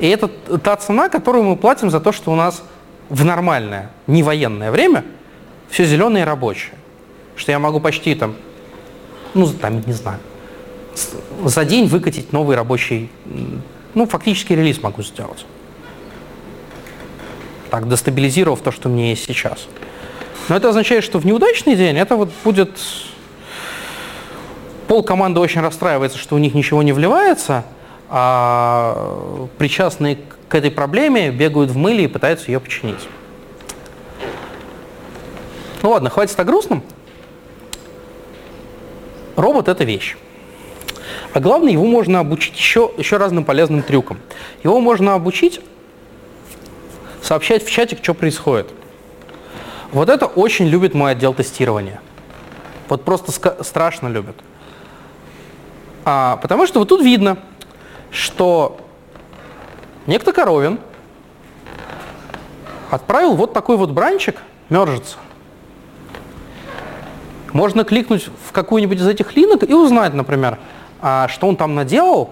И 0.00 0.08
это 0.08 0.28
та 0.28 0.76
цена, 0.76 1.08
которую 1.08 1.44
мы 1.44 1.56
платим 1.56 1.90
за 1.90 2.00
то, 2.00 2.12
что 2.12 2.32
у 2.32 2.34
нас 2.34 2.62
в 3.08 3.24
нормальное, 3.24 3.90
не 4.06 4.22
военное 4.22 4.70
время 4.70 5.04
все 5.70 5.84
зеленое 5.84 6.22
и 6.22 6.26
рабочее. 6.26 6.74
Что 7.36 7.52
я 7.52 7.58
могу 7.58 7.80
почти 7.80 8.14
там, 8.14 8.34
ну, 9.34 9.46
там, 9.48 9.80
не 9.86 9.92
знаю, 9.92 10.18
за 11.44 11.64
день 11.64 11.86
выкатить 11.86 12.32
новый 12.32 12.56
рабочий, 12.56 13.10
ну, 13.94 14.06
фактически 14.06 14.52
релиз 14.52 14.82
могу 14.82 15.02
сделать. 15.02 15.46
Так, 17.70 17.88
дестабилизировав 17.88 18.60
то, 18.60 18.72
что 18.72 18.88
у 18.88 18.92
меня 18.92 19.10
есть 19.10 19.24
сейчас. 19.24 19.66
Но 20.48 20.56
это 20.56 20.68
означает, 20.68 21.04
что 21.04 21.18
в 21.18 21.26
неудачный 21.26 21.76
день 21.76 21.96
это 21.96 22.16
вот 22.16 22.30
будет... 22.44 22.70
Пол 24.88 25.04
команды 25.04 25.38
очень 25.38 25.60
расстраивается, 25.60 26.18
что 26.18 26.34
у 26.34 26.38
них 26.38 26.52
ничего 26.52 26.82
не 26.82 26.92
вливается, 26.92 27.64
а 28.08 29.46
причастные 29.56 30.18
к 30.48 30.54
этой 30.56 30.72
проблеме 30.72 31.30
бегают 31.30 31.70
в 31.70 31.76
мыле 31.76 32.04
и 32.04 32.06
пытаются 32.08 32.50
ее 32.50 32.58
починить. 32.58 32.98
Ну 35.82 35.90
ладно, 35.90 36.10
хватит 36.10 36.38
о 36.38 36.44
грустном. 36.44 36.82
Робот– 39.36 39.68
это 39.68 39.84
вещь. 39.84 40.16
А 41.32 41.40
главное, 41.40 41.72
его 41.72 41.86
можно 41.86 42.20
обучить 42.20 42.56
еще, 42.56 42.90
еще 42.98 43.16
разным 43.16 43.44
полезным 43.44 43.82
трюкам. 43.82 44.18
Его 44.62 44.80
можно 44.80 45.14
обучить 45.14 45.60
сообщать 47.22 47.64
в 47.64 47.70
чатик, 47.70 48.00
что 48.02 48.14
происходит. 48.14 48.68
Вот 49.92 50.08
это 50.08 50.26
очень 50.26 50.66
любит 50.66 50.94
мой 50.94 51.12
отдел 51.12 51.34
тестирования. 51.34 52.00
Вот 52.88 53.04
просто 53.04 53.32
страшно 53.62 54.08
любят. 54.08 54.36
А, 56.04 56.36
потому 56.36 56.66
что 56.66 56.80
вот 56.80 56.88
тут 56.88 57.02
видно, 57.02 57.38
что 58.10 58.80
некто 60.06 60.32
Коровин 60.32 60.78
отправил 62.90 63.34
вот 63.34 63.52
такой 63.52 63.76
вот 63.76 63.90
бранчик 63.90 64.36
мержится. 64.68 65.16
Можно 67.52 67.84
кликнуть 67.84 68.28
в 68.48 68.52
какую-нибудь 68.52 68.98
из 68.98 69.06
этих 69.06 69.34
линок 69.36 69.68
и 69.68 69.74
узнать, 69.74 70.14
например, 70.14 70.58
а, 71.00 71.28
что 71.28 71.46
он 71.48 71.56
там 71.56 71.74
наделал, 71.74 72.30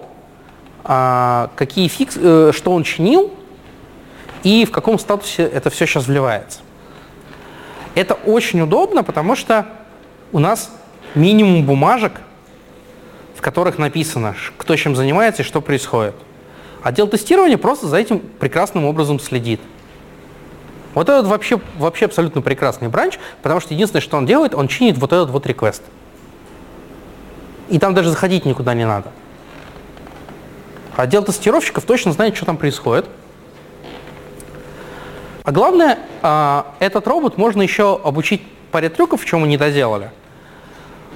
а, 0.83 1.49
какие 1.55 1.87
фикс, 1.87 2.17
э, 2.17 2.51
что 2.53 2.71
он 2.71 2.83
чинил 2.83 3.33
и 4.43 4.65
в 4.65 4.71
каком 4.71 4.97
статусе 4.97 5.43
это 5.43 5.69
все 5.69 5.85
сейчас 5.85 6.07
вливается. 6.07 6.61
Это 7.95 8.13
очень 8.13 8.61
удобно, 8.61 9.03
потому 9.03 9.35
что 9.35 9.65
у 10.31 10.39
нас 10.39 10.71
минимум 11.15 11.65
бумажек, 11.65 12.13
в 13.35 13.41
которых 13.41 13.77
написано, 13.77 14.35
кто 14.57 14.75
чем 14.75 14.95
занимается 14.95 15.41
и 15.41 15.45
что 15.45 15.59
происходит. 15.59 16.15
Отдел 16.81 17.07
тестирования 17.07 17.57
просто 17.57 17.87
за 17.87 17.97
этим 17.97 18.19
прекрасным 18.19 18.85
образом 18.85 19.19
следит. 19.19 19.59
Вот 20.93 21.07
этот 21.07 21.27
вообще, 21.27 21.59
вообще 21.77 22.05
абсолютно 22.05 22.41
прекрасный 22.41 22.87
бранч, 22.87 23.19
потому 23.41 23.59
что 23.59 23.73
единственное, 23.73 24.01
что 24.01 24.17
он 24.17 24.25
делает, 24.25 24.55
он 24.55 24.67
чинит 24.67 24.97
вот 24.97 25.13
этот 25.13 25.29
вот 25.29 25.45
реквест. 25.45 25.83
И 27.69 27.77
там 27.77 27.93
даже 27.93 28.09
заходить 28.09 28.45
никуда 28.45 28.73
не 28.73 28.85
надо. 28.85 29.11
Отдел 30.95 31.23
тестировщиков 31.23 31.85
точно 31.85 32.11
знает, 32.11 32.35
что 32.35 32.45
там 32.45 32.57
происходит. 32.57 33.05
А 35.43 35.51
главное, 35.51 35.99
а, 36.21 36.75
этот 36.79 37.07
робот 37.07 37.37
можно 37.37 37.61
еще 37.61 37.99
обучить 38.03 38.45
паре 38.71 38.89
трюков, 38.89 39.21
в 39.21 39.25
чем 39.25 39.41
мы 39.41 39.47
не 39.47 39.57
доделали. 39.57 40.11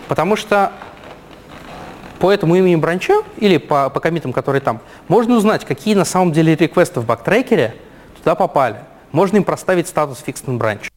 Потому 0.07 0.35
что 0.35 0.71
по 2.19 2.31
этому 2.31 2.55
имени 2.55 2.75
бранча 2.75 3.23
или 3.37 3.57
по, 3.57 3.89
по 3.89 3.99
комитам, 3.99 4.31
которые 4.31 4.61
там, 4.61 4.79
можно 5.07 5.35
узнать, 5.35 5.65
какие 5.65 5.95
на 5.95 6.05
самом 6.05 6.31
деле 6.31 6.55
реквесты 6.55 6.99
в 6.99 7.05
бактрекере 7.05 7.75
туда 8.17 8.35
попали. 8.35 8.77
Можно 9.13 9.37
им 9.37 9.43
проставить 9.45 9.87
статус 9.87 10.21
fixed 10.25 10.45
in 10.47 10.57
branch. 10.57 10.91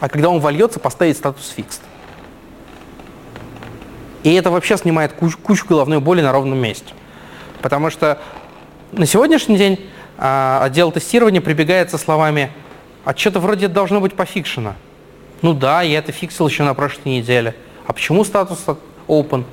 А 0.00 0.08
когда 0.08 0.30
он 0.30 0.40
вольется, 0.40 0.80
поставить 0.80 1.16
статус 1.16 1.54
fixed. 1.56 1.80
И 4.24 4.34
это 4.34 4.50
вообще 4.50 4.76
снимает 4.76 5.12
кучу, 5.12 5.38
кучу 5.38 5.66
головной 5.68 6.00
боли 6.00 6.22
на 6.22 6.32
ровном 6.32 6.58
месте. 6.58 6.94
Потому 7.62 7.90
что 7.90 8.18
на 8.90 9.06
сегодняшний 9.06 9.58
день 9.58 9.86
а, 10.16 10.60
отдел 10.64 10.90
тестирования 10.90 11.40
прибегает 11.40 11.90
со 11.90 11.98
словами 11.98 12.50
«А 13.04 13.14
что-то 13.14 13.38
вроде 13.38 13.68
должно 13.68 14.00
быть 14.00 14.14
пофикшено». 14.14 14.74
Ну 15.42 15.52
да, 15.52 15.82
я 15.82 15.98
это 15.98 16.12
фиксил 16.12 16.48
еще 16.48 16.62
на 16.62 16.72
прошлой 16.72 17.10
неделе. 17.18 17.54
А 17.86 17.92
почему 17.92 18.24
статус 18.24 18.64
open? 19.06 19.44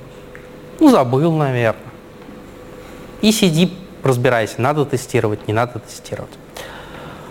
Ну, 0.80 0.90
забыл, 0.90 1.34
наверное. 1.34 1.84
И 3.22 3.32
сиди, 3.34 3.74
разбирайся, 4.04 4.62
надо 4.62 4.86
тестировать, 4.86 5.48
не 5.48 5.54
надо 5.54 5.80
тестировать. 5.80 6.32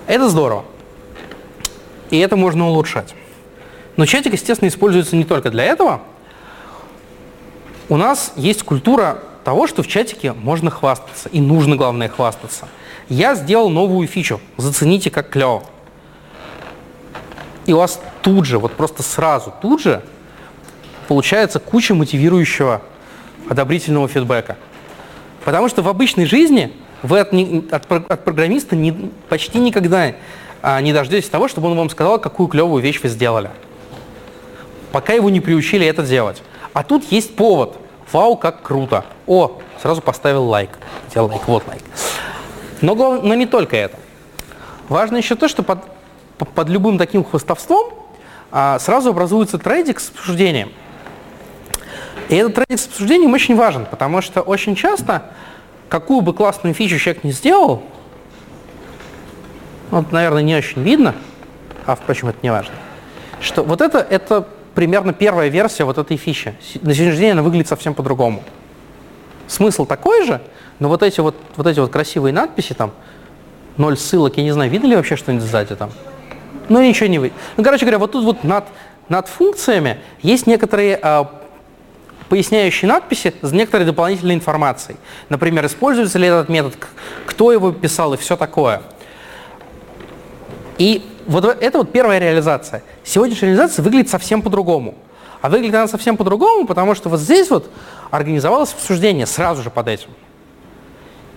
Это 0.06 0.28
здорово. 0.28 0.64
И 2.10 2.18
это 2.18 2.36
можно 2.36 2.68
улучшать. 2.68 3.14
Но 3.96 4.06
чатик, 4.06 4.32
естественно, 4.32 4.68
используется 4.68 5.16
не 5.16 5.24
только 5.24 5.50
для 5.50 5.64
этого– 5.64 6.02
у 7.92 7.96
нас 7.98 8.32
есть 8.36 8.62
культура 8.62 9.18
того, 9.44 9.66
что 9.66 9.82
в 9.82 9.86
чатике 9.86 10.32
можно 10.32 10.70
хвастаться, 10.70 11.28
и 11.28 11.42
нужно, 11.42 11.76
главное, 11.76 12.08
хвастаться. 12.08 12.66
Я 13.10 13.34
сделал 13.34 13.68
новую 13.68 14.08
фичу, 14.08 14.40
зацените, 14.56 15.10
как 15.10 15.28
клево. 15.28 15.62
И 17.66 17.74
у 17.74 17.76
вас 17.76 18.00
тут 18.22 18.46
же, 18.46 18.58
вот 18.58 18.72
просто 18.72 19.02
сразу, 19.02 19.52
тут 19.60 19.82
же 19.82 20.02
получается 21.06 21.58
куча 21.58 21.94
мотивирующего 21.94 22.80
одобрительного 23.50 24.08
фидбэка. 24.08 24.56
Потому 25.44 25.68
что 25.68 25.82
в 25.82 25.88
обычной 25.88 26.24
жизни 26.24 26.72
вы 27.02 27.20
от, 27.20 27.32
от, 27.72 28.10
от 28.10 28.24
программиста 28.24 28.76
не, 28.76 29.10
почти 29.28 29.58
никогда 29.58 30.12
а, 30.62 30.80
не 30.80 30.92
дождетесь 30.92 31.28
того, 31.28 31.48
чтобы 31.48 31.68
он 31.70 31.76
вам 31.76 31.90
сказал, 31.90 32.20
какую 32.20 32.48
клевую 32.48 32.82
вещь 32.82 33.00
вы 33.02 33.08
сделали. 33.08 33.50
Пока 34.92 35.12
его 35.12 35.30
не 35.30 35.40
приучили 35.40 35.86
это 35.86 36.02
делать. 36.02 36.42
А 36.72 36.82
тут 36.82 37.04
есть 37.10 37.34
повод. 37.34 37.76
Вау, 38.12 38.36
как 38.36 38.62
круто. 38.62 39.04
О, 39.26 39.60
сразу 39.80 40.02
поставил 40.02 40.44
лайк. 40.44 40.70
Хотел 41.06 41.26
лайк, 41.26 41.42
вот 41.46 41.66
лайк. 41.66 41.82
Но, 42.82 42.94
но 42.94 43.34
не 43.34 43.46
только 43.46 43.76
это. 43.76 43.96
Важно 44.88 45.16
еще 45.16 45.34
то, 45.34 45.48
что 45.48 45.62
под, 45.62 45.80
под 46.36 46.68
любым 46.68 46.98
таким 46.98 47.24
хвостовством 47.24 47.94
а, 48.50 48.78
сразу 48.78 49.10
образуется 49.10 49.58
трейдик 49.58 49.98
с 49.98 50.10
обсуждением. 50.10 50.70
И 52.28 52.36
этот 52.36 52.54
трейдик 52.54 52.78
с 52.78 52.86
обсуждением 52.86 53.32
очень 53.32 53.56
важен, 53.56 53.86
потому 53.86 54.20
что 54.20 54.42
очень 54.42 54.76
часто, 54.76 55.32
какую 55.92 56.22
бы 56.22 56.32
классную 56.32 56.72
фичу 56.72 56.98
человек 56.98 57.22
не 57.22 57.32
сделал, 57.32 57.82
вот, 59.90 60.10
наверное, 60.10 60.40
не 60.40 60.56
очень 60.56 60.82
видно, 60.82 61.14
а, 61.84 61.96
впрочем, 61.96 62.28
это 62.28 62.38
не 62.42 62.48
важно, 62.48 62.72
что 63.42 63.62
вот 63.62 63.82
это, 63.82 63.98
это 63.98 64.48
примерно 64.74 65.12
первая 65.12 65.50
версия 65.50 65.84
вот 65.84 65.98
этой 65.98 66.16
фичи. 66.16 66.54
На 66.80 66.94
сегодняшний 66.94 67.20
день 67.20 67.32
она 67.32 67.42
выглядит 67.42 67.68
совсем 67.68 67.92
по-другому. 67.92 68.42
Смысл 69.48 69.84
такой 69.84 70.24
же, 70.24 70.40
но 70.78 70.88
вот 70.88 71.02
эти 71.02 71.20
вот, 71.20 71.36
вот 71.56 71.66
эти 71.66 71.78
вот 71.78 71.92
красивые 71.92 72.32
надписи 72.32 72.72
там, 72.72 72.92
ноль 73.76 73.98
ссылок, 73.98 74.38
я 74.38 74.44
не 74.44 74.52
знаю, 74.52 74.70
видно 74.70 74.86
ли 74.86 74.96
вообще 74.96 75.16
что-нибудь 75.16 75.44
сзади 75.44 75.76
там? 75.76 75.90
Ну, 76.70 76.82
ничего 76.82 77.10
не 77.10 77.18
видно. 77.18 77.36
Ну, 77.58 77.64
короче 77.64 77.84
говоря, 77.84 77.98
вот 77.98 78.12
тут 78.12 78.24
вот 78.24 78.44
над, 78.44 78.64
над 79.10 79.28
функциями 79.28 79.98
есть 80.22 80.46
некоторые 80.46 80.98
э, 81.02 81.24
поясняющие 82.32 82.88
надписи 82.88 83.34
с 83.42 83.52
некоторой 83.52 83.84
дополнительной 83.84 84.34
информацией. 84.34 84.96
Например, 85.28 85.66
используется 85.66 86.18
ли 86.18 86.28
этот 86.28 86.48
метод, 86.48 86.78
кто 87.26 87.52
его 87.52 87.72
писал 87.72 88.14
и 88.14 88.16
все 88.16 88.38
такое. 88.38 88.80
И 90.78 91.04
вот 91.26 91.44
это 91.44 91.76
вот 91.76 91.92
первая 91.92 92.18
реализация. 92.18 92.84
Сегодняшняя 93.04 93.48
реализация 93.48 93.82
выглядит 93.82 94.08
совсем 94.08 94.40
по-другому. 94.40 94.94
А 95.42 95.50
выглядит 95.50 95.74
она 95.74 95.88
совсем 95.88 96.16
по-другому, 96.16 96.66
потому 96.66 96.94
что 96.94 97.10
вот 97.10 97.20
здесь 97.20 97.50
вот 97.50 97.70
организовалось 98.10 98.72
обсуждение 98.72 99.26
сразу 99.26 99.62
же 99.62 99.68
под 99.68 99.88
этим. 99.88 100.08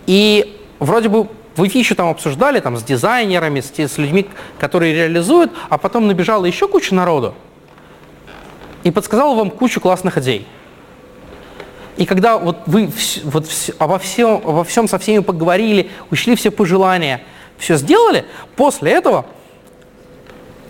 И 0.06 0.58
вроде 0.80 1.10
бы 1.10 1.28
Вы 1.58 1.68
фичу 1.68 1.96
там 1.96 2.08
обсуждали 2.08 2.62
там, 2.62 2.78
с 2.78 2.84
дизайнерами, 2.84 3.60
с, 3.60 3.78
с 3.78 3.98
людьми, 3.98 4.30
которые 4.60 4.94
реализуют, 4.94 5.52
а 5.70 5.78
потом 5.78 6.08
набежала 6.08 6.46
еще 6.46 6.70
куча 6.70 6.96
народу 6.96 7.34
и 8.84 8.92
подсказала 8.92 9.36
вам 9.36 9.50
кучу 9.50 9.82
классных 9.82 10.18
идей. 10.18 10.48
И 11.98 12.06
когда 12.06 12.38
вот 12.38 12.60
вы 12.66 12.90
вот 13.24 13.48
обо, 13.80 14.00
всем, 14.00 14.42
обо 14.44 14.64
всем 14.64 14.88
со 14.88 15.00
всеми 15.00 15.20
поговорили, 15.20 15.90
учли 16.12 16.36
все 16.36 16.52
пожелания, 16.52 17.22
все 17.58 17.78
сделали, 17.78 18.26
после 18.56 18.92
этого 18.92 19.26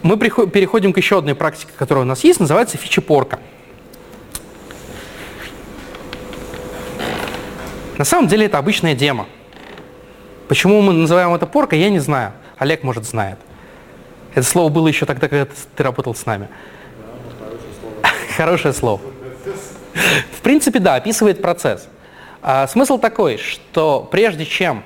мы 0.03 0.17
переходим 0.17 0.93
к 0.93 0.97
еще 0.97 1.17
одной 1.17 1.33
практике, 1.33 1.71
которая 1.75 2.05
у 2.05 2.07
нас 2.07 2.23
есть, 2.23 2.39
называется 2.39 2.77
фичепорка. 2.77 3.39
На 7.97 8.05
самом 8.05 8.27
деле 8.27 8.45
это 8.45 8.59
обычная 8.59 8.93
демо. 8.93 9.25
Почему 10.47 10.81
мы 10.81 10.93
называем 10.93 11.33
это 11.33 11.47
поркой, 11.47 11.79
я 11.79 11.89
не 11.89 11.99
знаю. 11.99 12.33
Олег, 12.57 12.83
может, 12.83 13.05
знает. 13.05 13.39
Это 14.35 14.45
слово 14.45 14.69
было 14.69 14.87
еще 14.87 15.05
тогда, 15.07 15.27
когда 15.27 15.45
ты 15.45 15.53
ты 15.75 15.81
работал 15.81 16.13
с 16.13 16.25
нами. 16.25 16.49
Хорошее 18.37 18.73
слово. 18.75 19.01
В 20.31 20.41
принципе, 20.41 20.79
да, 20.79 20.95
описывает 20.95 21.41
процесс. 21.41 21.87
А, 22.41 22.67
смысл 22.67 22.97
такой, 22.97 23.37
что 23.37 24.07
прежде 24.11 24.45
чем 24.45 24.83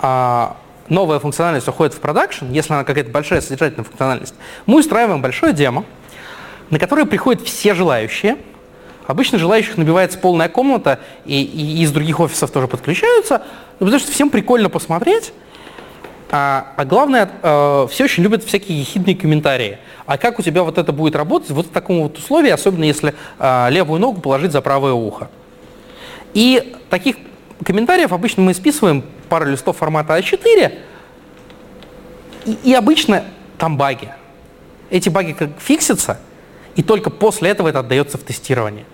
а, 0.00 0.56
новая 0.88 1.18
функциональность 1.20 1.68
уходит 1.68 1.94
в 1.94 2.00
продакшн, 2.00 2.50
если 2.50 2.72
она 2.72 2.84
какая-то 2.84 3.10
большая 3.10 3.40
содержательная 3.40 3.84
функциональность, 3.84 4.34
мы 4.66 4.80
устраиваем 4.80 5.22
большое 5.22 5.52
демо, 5.52 5.84
на 6.70 6.78
которое 6.78 7.06
приходят 7.06 7.42
все 7.42 7.74
желающие. 7.74 8.36
Обычно 9.06 9.38
желающих 9.38 9.76
набивается 9.76 10.18
полная 10.18 10.48
комната, 10.48 10.98
и, 11.24 11.42
и 11.42 11.82
из 11.82 11.92
других 11.92 12.20
офисов 12.20 12.50
тоже 12.50 12.68
подключаются, 12.68 13.42
ну, 13.78 13.86
потому 13.86 13.98
что 14.00 14.10
всем 14.10 14.30
прикольно 14.30 14.70
посмотреть. 14.70 15.32
А, 16.36 16.72
а 16.74 16.84
главное, 16.84 17.30
э, 17.44 17.86
все 17.92 18.04
очень 18.04 18.24
любят 18.24 18.42
всякие 18.42 18.80
ехидные 18.80 19.14
комментарии. 19.14 19.78
А 20.04 20.18
как 20.18 20.40
у 20.40 20.42
тебя 20.42 20.64
вот 20.64 20.78
это 20.78 20.92
будет 20.92 21.14
работать 21.14 21.50
вот 21.50 21.66
в 21.66 21.70
таком 21.70 22.02
вот 22.02 22.18
условии, 22.18 22.50
особенно 22.50 22.82
если 22.82 23.14
э, 23.38 23.70
левую 23.70 24.00
ногу 24.00 24.20
положить 24.20 24.50
за 24.50 24.60
правое 24.60 24.94
ухо. 24.94 25.30
И 26.32 26.74
таких 26.90 27.18
комментариев 27.64 28.12
обычно 28.12 28.42
мы 28.42 28.52
списываем 28.52 29.04
пару 29.28 29.48
листов 29.48 29.76
формата 29.76 30.18
А4, 30.18 30.76
и, 32.46 32.58
и 32.64 32.74
обычно 32.74 33.22
там 33.56 33.76
баги. 33.76 34.08
Эти 34.90 35.10
баги 35.10 35.34
как 35.34 35.50
фиксятся, 35.60 36.18
и 36.74 36.82
только 36.82 37.10
после 37.10 37.50
этого 37.50 37.68
это 37.68 37.78
отдается 37.78 38.18
в 38.18 38.24
тестирование. 38.24 38.86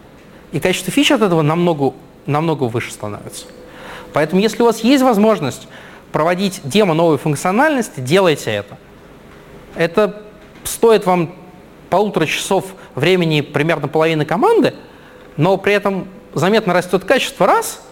И 0.53 0.61
качество 0.61 0.93
фич 0.93 1.11
от 1.11 1.23
этого 1.23 1.41
намного, 1.41 1.95
намного 2.27 2.65
выше 2.65 2.93
становится. 2.93 3.47
Поэтому 4.13 4.43
если 4.43 4.61
у 4.61 4.67
вас 4.67 4.81
есть 4.81 5.03
возможность 5.03 5.69
проводить 6.13 6.61
демо 6.65 6.95
новой 6.95 7.19
функциональности, 7.19 8.01
делайте 8.01 8.51
это. 8.51 8.77
Это 9.77 10.23
стоит 10.65 11.07
вам 11.07 11.35
полутора 11.89 12.27
часов 12.27 12.67
времени 12.95 13.41
примерно 13.41 13.89
половины 13.89 14.25
команды, 14.25 14.75
но 15.37 15.57
при 15.57 15.73
этом 15.75 16.09
заметно 16.35 16.73
растет 16.73 17.05
качество 17.05 17.47
раз, 17.47 17.83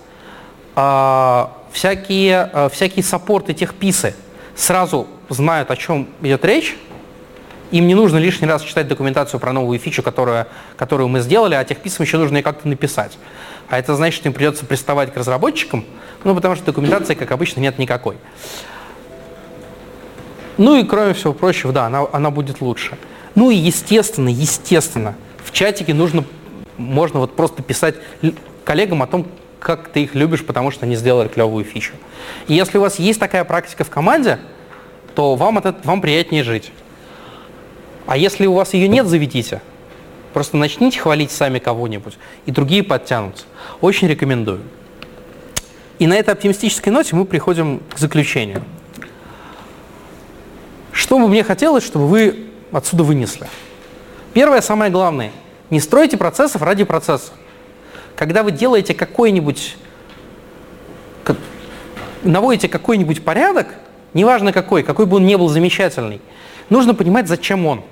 а, 0.75 1.53
всякие, 1.73 2.51
а, 2.53 2.69
всякие 2.69 3.03
саппорты 3.03 3.55
техписы 3.55 4.15
сразу 4.55 5.07
знают, 5.29 5.71
о 5.71 5.77
чем 5.77 6.09
идет 6.23 6.45
речь, 6.45 6.77
им 7.71 7.87
не 7.87 7.95
нужно 7.95 8.19
лишний 8.19 8.49
раз 8.49 8.63
читать 8.63 8.89
документацию 8.89 9.41
про 9.41 9.53
новую 9.53 9.79
фичу, 9.79 10.03
которую, 10.03 10.47
которую 10.77 11.09
мы 11.09 11.21
сделали, 11.21 11.55
а 11.55 11.65
техписам 11.65 12.05
еще 12.05 12.19
нужно 12.19 12.39
ее 12.39 12.43
как-то 12.43 12.69
написать. 12.69 13.19
А 13.69 13.79
это 13.79 13.95
значит, 13.95 14.21
что 14.21 14.29
им 14.29 14.33
придется 14.33 14.65
приставать 14.65 15.13
к 15.13 15.17
разработчикам, 15.17 15.85
ну, 16.25 16.35
потому 16.35 16.57
что 16.57 16.65
документации, 16.65 17.15
как 17.15 17.31
обычно, 17.31 17.61
нет 17.61 17.79
никакой. 17.79 18.17
Ну 20.57 20.77
и 20.77 20.85
кроме 20.85 21.13
всего 21.13 21.33
прочего, 21.33 21.73
да, 21.73 21.87
она, 21.87 22.07
она 22.13 22.31
будет 22.31 22.61
лучше. 22.61 22.97
Ну 23.35 23.51
и 23.51 23.57
естественно, 23.57 24.29
естественно, 24.29 25.15
в 25.45 25.53
чатике 25.53 25.95
нужно, 25.95 26.25
можно 26.77 27.21
вот 27.21 27.37
просто 27.37 27.63
писать 27.63 27.95
коллегам 28.65 29.03
о 29.03 29.07
том, 29.07 29.27
как 29.61 29.89
ты 29.89 30.05
их 30.05 30.15
любишь, 30.15 30.45
потому 30.45 30.71
что 30.71 30.87
они 30.87 30.97
сделали 30.97 31.29
клевую 31.29 31.65
фичу. 31.65 31.93
И 32.49 32.55
если 32.55 32.79
у 32.79 32.81
вас 32.81 32.99
есть 32.99 33.21
такая 33.21 33.45
практика 33.45 33.85
в 33.85 33.91
команде, 33.91 34.39
то 35.15 35.37
вам, 35.37 35.59
от 35.59 35.85
вам 35.85 36.01
приятнее 36.01 36.43
жить. 36.43 36.73
А 38.09 38.17
если 38.17 38.47
у 38.47 38.55
вас 38.55 38.73
ее 38.73 38.89
нет, 38.89 39.07
заведите. 39.07 39.61
Просто 40.33 40.57
начните 40.57 40.99
хвалить 40.99 41.31
сами 41.31 41.59
кого-нибудь, 41.59 42.17
и 42.47 42.51
другие 42.51 42.83
подтянутся. 42.83 43.45
Очень 43.83 44.09
рекомендую. 44.09 44.63
И 45.99 46.07
на 46.07 46.15
этой 46.15 46.31
оптимистической 46.31 46.91
ноте 46.91 47.15
мы 47.15 47.27
приходим 47.27 47.83
к 47.95 47.99
заключению. 47.99 48.65
Что 50.91 51.19
бы 51.19 51.29
мне 51.29 51.45
хотелось, 51.45 51.85
чтобы 51.85 52.09
вы 52.09 52.47
отсюда 52.73 53.05
вынесли? 53.05 53.47
Первое, 54.33 54.63
самое 54.63 54.91
главное, 54.91 55.31
не 55.69 55.79
стройте 55.79 56.17
процессов 56.17 56.63
ради 56.63 56.85
процесса. 56.85 57.33
Когда 58.17 58.43
вы 58.43 58.53
делаете 58.53 58.95
какой-нибудь, 58.95 59.77
как- 61.25 61.37
наводите 62.23 62.69
какой-нибудь 62.69 63.23
порядок, 63.23 63.75
неважно 64.15 64.55
какой, 64.55 64.83
какой 64.83 65.05
бы 65.05 65.17
он 65.17 65.27
ни 65.27 65.35
был 65.35 65.49
замечательный, 65.49 66.23
нужно 66.71 66.95
понимать, 66.95 67.29
зачем 67.29 67.67
он. 67.67 67.83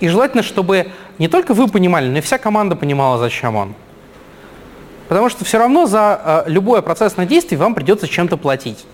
И 0.00 0.08
желательно, 0.08 0.42
чтобы 0.42 0.92
не 1.18 1.28
только 1.28 1.54
вы 1.54 1.68
понимали, 1.68 2.08
но 2.08 2.18
и 2.18 2.20
вся 2.20 2.38
команда 2.38 2.76
понимала, 2.76 3.18
зачем 3.18 3.56
он. 3.56 3.74
Потому 5.08 5.28
что 5.28 5.44
все 5.44 5.58
равно 5.58 5.86
за 5.86 6.44
э, 6.46 6.50
любое 6.50 6.82
процессное 6.82 7.26
действие 7.26 7.58
вам 7.58 7.74
придется 7.74 8.06
чем-то 8.06 8.36
платить. 8.36 8.84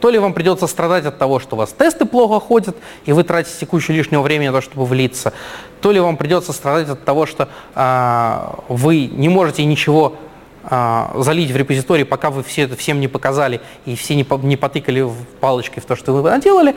То 0.00 0.10
ли 0.10 0.18
вам 0.18 0.32
придется 0.32 0.66
страдать 0.66 1.04
от 1.04 1.18
того, 1.18 1.38
что 1.38 1.56
у 1.56 1.58
вас 1.58 1.72
тесты 1.72 2.06
плохо 2.06 2.40
ходят, 2.40 2.76
и 3.04 3.12
вы 3.12 3.22
тратите 3.22 3.66
кучу 3.66 3.92
лишнего 3.92 4.22
времени 4.22 4.48
на 4.48 4.54
то, 4.54 4.60
чтобы 4.60 4.84
влиться, 4.84 5.32
то 5.80 5.92
ли 5.92 6.00
вам 6.00 6.16
придется 6.16 6.52
страдать 6.52 6.88
от 6.88 7.04
того, 7.04 7.26
что 7.26 7.48
а, 7.74 8.64
вы 8.68 9.06
не 9.06 9.28
можете 9.28 9.64
ничего 9.64 10.16
а, 10.64 11.12
залить 11.18 11.52
в 11.52 11.56
репозиторий, 11.56 12.04
пока 12.04 12.30
вы 12.30 12.42
все 12.42 12.62
это 12.62 12.76
всем 12.76 12.98
не 12.98 13.06
показали 13.06 13.60
и 13.86 13.94
все 13.94 14.16
не, 14.16 14.26
не 14.44 14.56
потыкали 14.56 15.08
палочкой 15.40 15.82
в 15.82 15.86
то, 15.86 15.94
что 15.94 16.12
вы 16.12 16.28
наделали, 16.28 16.74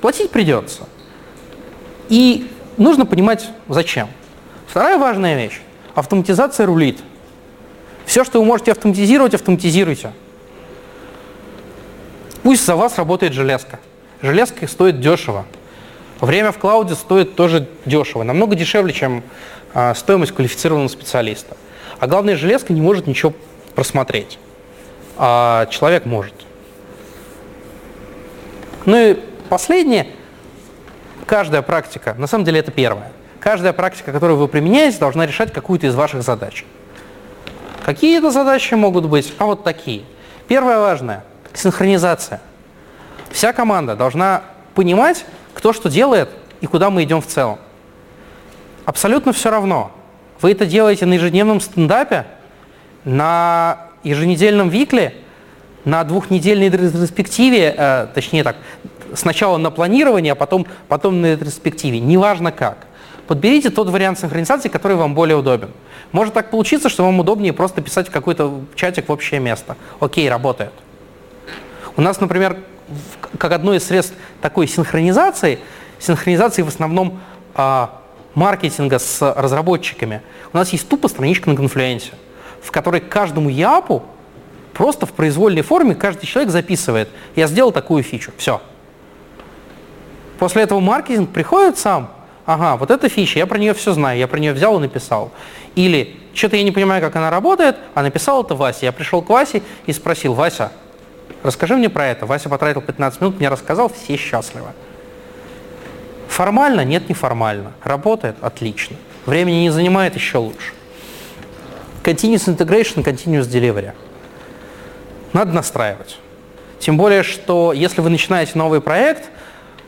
платить 0.00 0.30
придется. 0.30 0.84
И 2.08 2.50
нужно 2.76 3.06
понимать, 3.06 3.48
зачем. 3.68 4.08
Вторая 4.66 4.98
важная 4.98 5.36
вещь. 5.36 5.60
Автоматизация 5.94 6.66
рулит. 6.66 6.98
Все, 8.04 8.24
что 8.24 8.38
вы 8.40 8.44
можете 8.44 8.72
автоматизировать, 8.72 9.34
автоматизируйте. 9.34 10.12
Пусть 12.42 12.64
за 12.64 12.76
вас 12.76 12.96
работает 12.98 13.32
железка. 13.32 13.80
Железка 14.22 14.68
стоит 14.68 15.00
дешево. 15.00 15.44
Время 16.20 16.52
в 16.52 16.58
клауде 16.58 16.94
стоит 16.94 17.34
тоже 17.34 17.68
дешево. 17.84 18.22
Намного 18.22 18.54
дешевле, 18.54 18.92
чем 18.92 19.22
а, 19.74 19.94
стоимость 19.94 20.32
квалифицированного 20.32 20.88
специалиста. 20.88 21.56
А 21.98 22.06
главное, 22.06 22.36
железка 22.36 22.72
не 22.72 22.80
может 22.80 23.06
ничего 23.06 23.32
просмотреть. 23.74 24.38
А 25.16 25.66
человек 25.66 26.06
может. 26.06 26.34
Ну 28.84 28.96
и 28.96 29.14
последнее. 29.48 30.06
Каждая 31.26 31.62
практика, 31.62 32.14
на 32.18 32.26
самом 32.26 32.44
деле 32.44 32.60
это 32.60 32.70
первая, 32.70 33.10
каждая 33.40 33.72
практика, 33.72 34.12
которую 34.12 34.38
вы 34.38 34.46
применяете, 34.46 34.98
должна 34.98 35.26
решать 35.26 35.52
какую-то 35.52 35.88
из 35.88 35.94
ваших 35.94 36.22
задач. 36.22 36.64
Какие 37.84 38.18
это 38.18 38.30
задачи 38.30 38.74
могут 38.74 39.06
быть? 39.06 39.32
А 39.38 39.44
вот 39.44 39.64
такие. 39.64 40.02
Первое 40.48 40.78
важное– 40.78 41.24
синхронизация. 41.52 42.40
Вся 43.30 43.52
команда 43.52 43.96
должна 43.96 44.42
понимать, 44.74 45.24
кто 45.54 45.72
что 45.72 45.88
делает 45.88 46.28
и 46.60 46.66
куда 46.66 46.90
мы 46.90 47.02
идем 47.02 47.20
в 47.20 47.26
целом. 47.26 47.58
Абсолютно 48.84 49.32
все 49.32 49.50
равно. 49.50 49.90
Вы 50.40 50.52
это 50.52 50.64
делаете 50.64 51.06
на 51.06 51.14
ежедневном 51.14 51.60
стендапе, 51.60 52.26
на 53.04 53.88
еженедельном 54.04 54.68
викле, 54.68 55.14
на 55.84 56.04
двухнедельной 56.04 56.68
ретроспективе, 56.68 57.74
э, 57.76 58.06
точнее 58.14 58.44
так, 58.44 58.56
сначала 59.14 59.56
на 59.56 59.70
планирование, 59.70 60.32
а 60.32 60.36
потом, 60.36 60.66
потом 60.88 61.20
на 61.20 61.32
ретроспективе. 61.32 62.00
Неважно 62.00 62.52
как. 62.52 62.86
Подберите 63.26 63.70
тот 63.70 63.88
вариант 63.88 64.18
синхронизации, 64.18 64.68
который 64.68 64.96
вам 64.96 65.14
более 65.14 65.36
удобен. 65.36 65.70
Может 66.12 66.34
так 66.34 66.50
получиться, 66.50 66.88
что 66.88 67.04
вам 67.04 67.18
удобнее 67.18 67.52
просто 67.52 67.82
писать 67.82 68.08
в 68.08 68.10
какой-то 68.10 68.60
чатик 68.74 69.08
в 69.08 69.12
общее 69.12 69.40
место. 69.40 69.76
Окей, 70.00 70.28
работает. 70.28 70.72
У 71.96 72.02
нас, 72.02 72.20
например, 72.20 72.56
как 73.38 73.52
одно 73.52 73.74
из 73.74 73.84
средств 73.84 74.14
такой 74.40 74.68
синхронизации, 74.68 75.58
синхронизации 75.98 76.62
в 76.62 76.68
основном 76.68 77.20
а, 77.54 78.02
маркетинга 78.34 78.98
с 78.98 79.34
разработчиками, 79.34 80.22
у 80.52 80.56
нас 80.56 80.70
есть 80.70 80.88
тупо 80.88 81.08
страничка 81.08 81.50
на 81.50 81.56
конфлюенсе, 81.56 82.12
в 82.62 82.70
которой 82.70 83.00
каждому 83.00 83.48
япу 83.48 84.04
просто 84.72 85.06
в 85.06 85.12
произвольной 85.12 85.62
форме 85.62 85.94
каждый 85.94 86.26
человек 86.26 86.52
записывает, 86.52 87.08
я 87.34 87.46
сделал 87.46 87.72
такую 87.72 88.02
фичу, 88.02 88.30
все. 88.36 88.60
После 90.38 90.62
этого 90.62 90.80
маркетинг 90.80 91.30
приходит 91.30 91.78
сам, 91.78 92.10
ага, 92.44 92.76
вот 92.76 92.90
эта 92.90 93.08
фича, 93.08 93.38
я 93.38 93.46
про 93.46 93.58
нее 93.58 93.74
все 93.74 93.92
знаю, 93.92 94.18
я 94.18 94.28
про 94.28 94.38
нее 94.38 94.52
взял 94.52 94.76
и 94.76 94.80
написал. 94.80 95.30
Или 95.74 96.16
что-то 96.34 96.56
я 96.56 96.62
не 96.62 96.72
понимаю, 96.72 97.00
как 97.02 97.16
она 97.16 97.30
работает, 97.30 97.76
а 97.94 98.02
написал 98.02 98.42
это 98.42 98.54
Вася. 98.54 98.86
Я 98.86 98.92
пришел 98.92 99.22
к 99.22 99.28
Васе 99.30 99.62
и 99.86 99.92
спросил, 99.92 100.34
Вася, 100.34 100.70
Расскажи 101.42 101.76
мне 101.76 101.88
про 101.88 102.08
это. 102.08 102.26
Вася 102.26 102.48
потратил 102.48 102.80
15 102.80 103.20
минут, 103.20 103.38
мне 103.38 103.48
рассказал, 103.48 103.88
все 103.88 104.16
счастливы. 104.16 104.68
Формально? 106.28 106.84
Нет, 106.84 107.08
неформально. 107.08 107.72
Работает? 107.82 108.36
Отлично. 108.40 108.96
Времени 109.26 109.56
не 109.60 109.70
занимает? 109.70 110.16
Еще 110.16 110.38
лучше. 110.38 110.72
Continuous 112.02 112.46
integration, 112.46 113.04
continuous 113.04 113.48
delivery. 113.48 113.92
Надо 115.32 115.52
настраивать. 115.52 116.18
Тем 116.78 116.96
более, 116.96 117.22
что 117.22 117.72
если 117.72 118.00
вы 118.00 118.10
начинаете 118.10 118.52
новый 118.54 118.80
проект, 118.80 119.30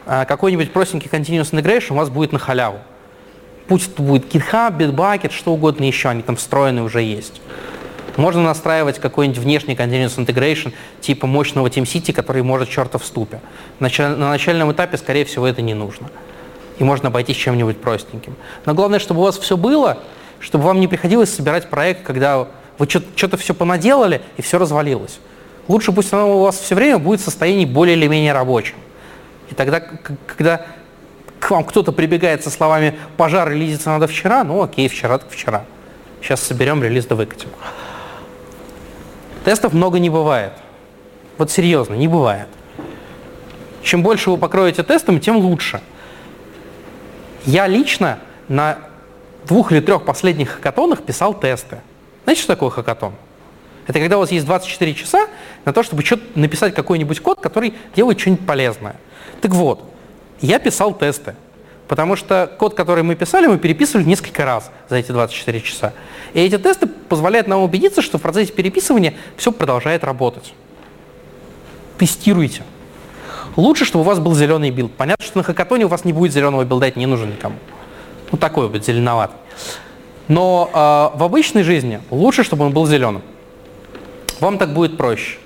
какой-нибудь 0.08 0.72
простенький 0.72 1.10
continuous 1.12 1.52
integration 1.52 1.92
у 1.92 1.96
вас 1.96 2.08
будет 2.08 2.32
на 2.32 2.38
халяву. 2.38 2.78
Пусть 3.66 3.92
это 3.92 4.02
будет 4.02 4.34
GitHub, 4.34 4.76
Bitbucket, 4.78 5.30
что 5.30 5.52
угодно 5.52 5.84
еще, 5.84 6.08
они 6.08 6.22
там 6.22 6.36
встроены 6.36 6.82
уже 6.82 7.02
есть. 7.02 7.42
Можно 8.16 8.42
настраивать 8.42 8.98
какой-нибудь 8.98 9.38
внешний 9.38 9.74
continuous 9.74 10.16
integration 10.16 10.72
типа 11.00 11.26
мощного 11.26 11.68
TeamCity, 11.68 12.12
который 12.12 12.42
может 12.42 12.70
черта 12.70 12.98
в 12.98 13.04
ступе. 13.04 13.40
На 13.78 13.90
начальном 14.16 14.72
этапе, 14.72 14.96
скорее 14.96 15.24
всего, 15.24 15.46
это 15.46 15.62
не 15.62 15.74
нужно. 15.74 16.08
И 16.78 16.84
можно 16.84 17.08
обойтись 17.08 17.36
чем-нибудь 17.36 17.80
простеньким. 17.80 18.34
Но 18.64 18.74
главное, 18.74 18.98
чтобы 18.98 19.20
у 19.20 19.24
вас 19.24 19.38
все 19.38 19.56
было, 19.56 19.98
чтобы 20.40 20.64
вам 20.64 20.80
не 20.80 20.88
приходилось 20.88 21.32
собирать 21.32 21.68
проект, 21.68 22.02
когда 22.02 22.48
вы 22.78 22.88
что-то 22.88 23.36
все 23.36 23.54
понаделали 23.54 24.22
и 24.36 24.42
все 24.42 24.58
развалилось. 24.58 25.20
Лучше 25.68 25.92
пусть 25.92 26.12
оно 26.12 26.38
у 26.38 26.42
вас 26.42 26.58
все 26.58 26.74
время 26.74 26.98
будет 26.98 27.20
в 27.20 27.24
состоянии 27.24 27.66
более 27.66 27.96
или 27.96 28.06
менее 28.06 28.32
рабочим. 28.32 28.76
И 29.50 29.54
тогда, 29.54 29.80
когда 29.80 30.62
к 31.40 31.50
вам 31.50 31.64
кто-то 31.64 31.92
прибегает 31.92 32.44
со 32.44 32.50
словами 32.50 32.98
«пожар 33.16 33.50
релизиться 33.50 33.90
надо 33.90 34.06
вчера», 34.06 34.44
ну 34.44 34.62
окей, 34.62 34.88
вчера 34.88 35.18
так 35.18 35.30
вчера. 35.30 35.64
Сейчас 36.20 36.42
соберем 36.42 36.82
релиз 36.82 37.06
да 37.06 37.14
выкатим. 37.14 37.48
Тестов 39.44 39.72
много 39.72 39.98
не 39.98 40.10
бывает. 40.10 40.52
Вот 41.38 41.50
серьезно, 41.50 41.94
не 41.94 42.08
бывает. 42.08 42.48
Чем 43.82 44.02
больше 44.02 44.30
вы 44.30 44.36
покроете 44.36 44.82
тестами, 44.82 45.20
тем 45.20 45.36
лучше. 45.36 45.80
Я 47.46 47.66
лично 47.66 48.18
на 48.48 48.78
двух 49.46 49.72
или 49.72 49.80
трех 49.80 50.04
последних 50.04 50.50
хакатонах 50.50 51.02
писал 51.02 51.32
тесты. 51.32 51.78
Знаете, 52.24 52.42
что 52.42 52.54
такое 52.54 52.70
хакатон? 52.70 53.14
Это 53.86 54.00
когда 54.00 54.18
у 54.18 54.20
вас 54.20 54.30
есть 54.30 54.44
24 54.44 54.94
часа 54.94 55.28
на 55.64 55.72
то, 55.72 55.82
чтобы 55.82 56.04
написать 56.34 56.74
какой-нибудь 56.74 57.20
код, 57.20 57.40
который 57.40 57.72
делает 57.96 58.20
что-нибудь 58.20 58.46
полезное. 58.46 58.96
Так 59.40 59.52
вот, 59.52 59.82
я 60.40 60.58
писал 60.58 60.94
тесты, 60.94 61.34
потому 61.86 62.16
что 62.16 62.50
код, 62.58 62.74
который 62.74 63.02
мы 63.02 63.14
писали, 63.14 63.46
мы 63.46 63.58
переписывали 63.58 64.04
несколько 64.04 64.44
раз 64.44 64.70
за 64.88 64.96
эти 64.96 65.12
24 65.12 65.60
часа. 65.60 65.92
И 66.34 66.40
эти 66.40 66.58
тесты 66.58 66.86
позволяют 66.86 67.46
нам 67.46 67.62
убедиться, 67.62 68.02
что 68.02 68.18
в 68.18 68.22
процессе 68.22 68.52
переписывания 68.52 69.14
все 69.36 69.52
продолжает 69.52 70.04
работать. 70.04 70.52
Тестируйте. 71.98 72.62
Лучше, 73.56 73.84
чтобы 73.84 74.04
у 74.04 74.06
вас 74.06 74.18
был 74.20 74.34
зеленый 74.34 74.70
build. 74.70 74.92
Понятно, 74.94 75.24
что 75.24 75.38
на 75.38 75.44
хакатоне 75.44 75.86
у 75.86 75.88
вас 75.88 76.04
не 76.04 76.12
будет 76.12 76.32
зеленого 76.32 76.64
билда, 76.64 76.86
это 76.86 76.98
не 76.98 77.06
нужен 77.06 77.30
никому. 77.30 77.56
Ну, 78.30 78.38
такой 78.38 78.68
будет 78.68 78.84
зеленоватый. 78.84 79.36
Но 80.28 80.70
э, 80.72 81.18
в 81.18 81.22
обычной 81.22 81.62
жизни 81.62 82.00
лучше, 82.10 82.44
чтобы 82.44 82.66
он 82.66 82.72
был 82.72 82.86
зеленым. 82.86 83.22
Вам 84.40 84.58
так 84.58 84.74
будет 84.74 84.96
проще. 84.96 85.38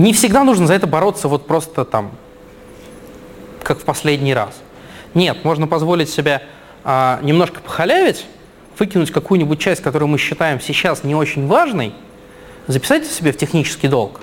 Не 0.00 0.14
всегда 0.14 0.44
нужно 0.44 0.66
за 0.66 0.72
это 0.72 0.86
бороться 0.86 1.28
вот 1.28 1.46
просто 1.46 1.84
там 1.84 2.12
как 3.62 3.80
в 3.80 3.84
последний 3.84 4.32
раз. 4.32 4.54
Нет, 5.12 5.44
можно 5.44 5.66
позволить 5.66 6.08
себе 6.08 6.40
а, 6.84 7.20
немножко 7.22 7.60
похалявить, 7.60 8.24
выкинуть 8.78 9.10
какую-нибудь 9.10 9.60
часть, 9.60 9.82
которую 9.82 10.08
мы 10.08 10.16
считаем 10.16 10.58
сейчас 10.58 11.04
не 11.04 11.14
очень 11.14 11.46
важной, 11.46 11.92
записать 12.66 13.06
себе 13.06 13.30
в 13.32 13.36
технический 13.36 13.88
долг. 13.88 14.22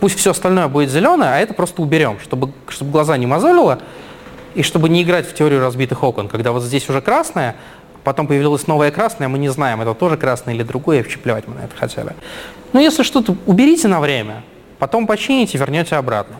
Пусть 0.00 0.18
все 0.18 0.32
остальное 0.32 0.68
будет 0.68 0.90
зеленое, 0.90 1.30
а 1.30 1.38
это 1.38 1.54
просто 1.54 1.80
уберем, 1.80 2.18
чтобы, 2.20 2.52
чтобы 2.68 2.90
глаза 2.90 3.16
не 3.16 3.26
мозолило, 3.26 3.80
и 4.54 4.62
чтобы 4.62 4.90
не 4.90 5.02
играть 5.02 5.26
в 5.26 5.34
теорию 5.34 5.60
разбитых 5.60 6.02
окон, 6.02 6.28
когда 6.28 6.52
вот 6.52 6.62
здесь 6.62 6.90
уже 6.90 7.00
красное, 7.00 7.56
потом 8.04 8.26
появилось 8.26 8.66
новое 8.66 8.90
красное, 8.90 9.28
мы 9.28 9.38
не 9.38 9.48
знаем, 9.48 9.80
это 9.80 9.94
тоже 9.94 10.16
красное 10.16 10.54
или 10.54 10.62
другое, 10.62 10.98
вообще 10.98 11.18
плевать 11.18 11.46
мы 11.46 11.54
на 11.54 11.60
это 11.60 11.76
хотели. 11.76 12.14
Но 12.72 12.80
если 12.80 13.02
что-то 13.02 13.36
уберите 13.46 13.88
на 13.88 14.00
время, 14.00 14.42
потом 14.78 15.06
почините, 15.06 15.58
вернете 15.58 15.96
обратно. 15.96 16.36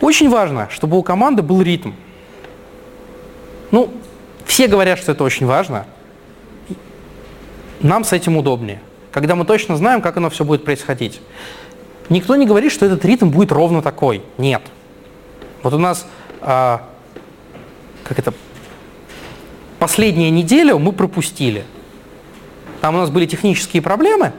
Очень 0.00 0.30
важно, 0.30 0.68
чтобы 0.70 0.98
у 0.98 1.02
команды 1.02 1.42
был 1.42 1.60
ритм. 1.62 1.92
Ну, 3.70 3.92
все 4.46 4.66
говорят, 4.66 4.98
что 4.98 5.12
это 5.12 5.24
очень 5.24 5.46
важно. 5.46 5.86
Нам 7.80 8.04
с 8.04 8.12
этим 8.12 8.36
удобнее, 8.36 8.80
когда 9.12 9.34
мы 9.36 9.44
точно 9.44 9.76
знаем, 9.76 10.02
как 10.02 10.16
оно 10.16 10.30
все 10.30 10.44
будет 10.44 10.64
происходить. 10.64 11.20
Никто 12.08 12.34
не 12.36 12.46
говорит, 12.46 12.72
что 12.72 12.84
этот 12.86 13.04
ритм 13.04 13.30
будет 13.30 13.52
ровно 13.52 13.82
такой. 13.82 14.22
Нет. 14.36 14.62
Вот 15.62 15.72
у 15.72 15.78
нас, 15.78 16.06
а, 16.40 16.82
как 18.04 18.18
это, 18.18 18.34
последняя 19.80 20.30
неделя 20.30 20.76
мы 20.76 20.92
пропустили. 20.92 21.64
Там 22.80 22.94
у 22.94 22.98
нас 22.98 23.10
были 23.10 23.26
технические 23.26 23.82
проблемы, 23.82 24.32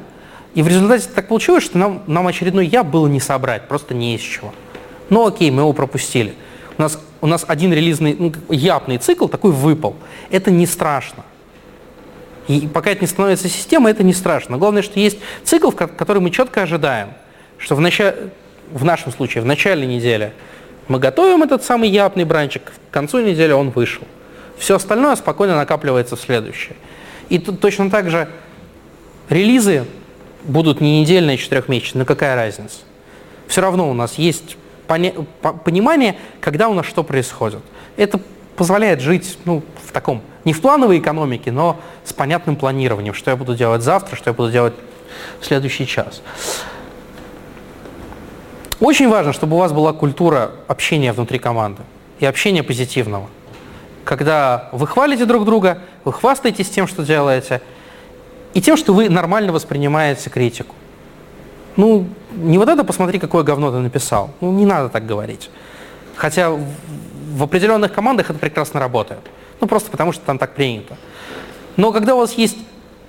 и 0.53 0.61
в 0.61 0.67
результате 0.67 1.09
так 1.13 1.27
получилось, 1.27 1.63
что 1.63 1.77
нам, 1.77 2.03
нам 2.07 2.27
очередной 2.27 2.67
я 2.67 2.83
было 2.83 3.07
не 3.07 3.19
собрать, 3.19 3.67
просто 3.67 3.93
не 3.93 4.15
из 4.15 4.21
чего. 4.21 4.53
Ну 5.09 5.27
окей, 5.27 5.51
мы 5.51 5.63
его 5.63 5.73
пропустили. 5.73 6.33
У 6.77 6.81
нас, 6.81 6.99
у 7.19 7.27
нас 7.27 7.43
один 7.47 7.73
релизный, 7.73 8.15
ну, 8.17 8.31
япный 8.49 8.97
цикл 8.97 9.27
такой 9.27 9.51
выпал. 9.51 9.95
Это 10.29 10.51
не 10.51 10.65
страшно. 10.65 11.25
И 12.47 12.67
пока 12.67 12.91
это 12.91 13.01
не 13.01 13.07
становится 13.07 13.49
системой, 13.49 13.91
это 13.91 14.03
не 14.03 14.13
страшно. 14.13 14.57
Главное, 14.57 14.81
что 14.81 14.99
есть 14.99 15.19
цикл, 15.43 15.71
который 15.71 16.21
мы 16.21 16.31
четко 16.31 16.63
ожидаем, 16.63 17.09
что 17.57 17.75
в, 17.75 17.79
начале, 17.81 18.29
в 18.71 18.83
нашем 18.83 19.11
случае 19.11 19.43
в 19.43 19.45
начале 19.45 19.85
недели 19.85 20.33
мы 20.87 20.99
готовим 20.99 21.43
этот 21.43 21.63
самый 21.63 21.89
япный 21.89 22.25
бранчик, 22.25 22.63
к 22.63 22.93
концу 22.93 23.21
недели 23.21 23.51
он 23.51 23.69
вышел. 23.69 24.05
Все 24.62 24.76
остальное 24.76 25.16
спокойно 25.16 25.55
накапливается 25.55 26.16
в 26.16 26.22
следующее. 26.22 26.76
И 27.30 27.39
тут 27.39 27.59
точно 27.59 27.89
так 27.89 28.12
же 28.12 28.30
релизы 29.28 29.86
будут 30.43 30.82
не 30.82 31.01
недельные, 31.01 31.34
а 31.34 31.38
четырехмесячные, 31.38 32.01
но 32.01 32.05
какая 32.05 32.36
разница? 32.36 32.78
Все 33.47 33.62
равно 33.62 33.89
у 33.89 33.95
нас 33.95 34.20
есть 34.20 34.57
понимание, 34.88 36.16
когда 36.39 36.70
у 36.70 36.76
нас 36.76 36.86
что 36.86 37.03
происходит. 37.03 37.62
Это 37.97 38.22
позволяет 38.55 39.01
жить 39.01 39.39
ну, 39.45 39.64
в 39.84 39.91
таком, 39.91 40.22
не 40.45 40.53
в 40.53 40.62
плановой 40.62 40.99
экономике, 40.99 41.51
но 41.51 41.80
с 42.03 42.14
понятным 42.14 42.55
планированием, 42.55 43.16
что 43.16 43.32
я 43.32 43.38
буду 43.38 43.55
делать 43.55 43.82
завтра, 43.82 44.16
что 44.16 44.30
я 44.30 44.34
буду 44.36 44.51
делать 44.51 44.76
в 45.39 45.45
следующий 45.45 45.88
час. 45.88 46.22
Очень 48.80 49.09
важно, 49.09 49.34
чтобы 49.34 49.55
у 49.55 49.59
вас 49.59 49.72
была 49.72 49.91
культура 49.91 50.51
общения 50.68 51.14
внутри 51.14 51.39
команды 51.39 51.82
и 52.20 52.28
общения 52.28 52.62
позитивного. 52.62 53.28
Когда 54.04 54.70
вы 54.72 54.88
хвалите 54.88 55.26
друг 55.26 55.45
друга, 55.45 55.80
вы 56.04 56.14
хвастаетесь 56.14 56.70
тем, 56.70 56.88
что 56.88 57.04
делаете, 57.04 57.62
и 58.54 58.62
тем, 58.62 58.76
что 58.78 58.93
вы 58.93 59.10
нормально 59.10 59.54
воспринимаете 59.54 60.30
критику. 60.30 60.76
Ну, 61.78 62.08
не 62.34 62.58
вот 62.58 62.68
это 62.68 62.84
посмотри, 62.84 63.20
какое 63.20 63.43
говно 63.43 63.72
ты 63.72 63.78
написал. 63.78 64.32
Ну, 64.41 64.52
не 64.52 64.66
надо 64.66 64.89
так 64.89 65.06
говорить. 65.06 65.49
Хотя 66.16 66.49
в 66.49 67.43
определенных 67.43 67.93
командах 67.93 68.30
это 68.30 68.39
прекрасно 68.39 68.80
работает. 68.80 69.22
Ну, 69.60 69.68
просто 69.68 69.89
потому 69.89 70.12
что 70.12 70.26
там 70.26 70.38
так 70.38 70.54
принято. 70.54 70.97
Но 71.78 71.91
когда 71.91 72.16
у 72.16 72.18
вас 72.18 72.34
есть 72.34 72.58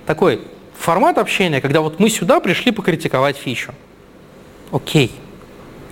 такой 0.06 0.42
формат 0.78 1.18
общения, 1.18 1.60
когда 1.60 1.80
вот 1.80 1.98
мы 1.98 2.08
сюда 2.08 2.38
пришли 2.40 2.70
покритиковать 2.70 3.36
фичу, 3.36 3.72
окей, 4.70 5.12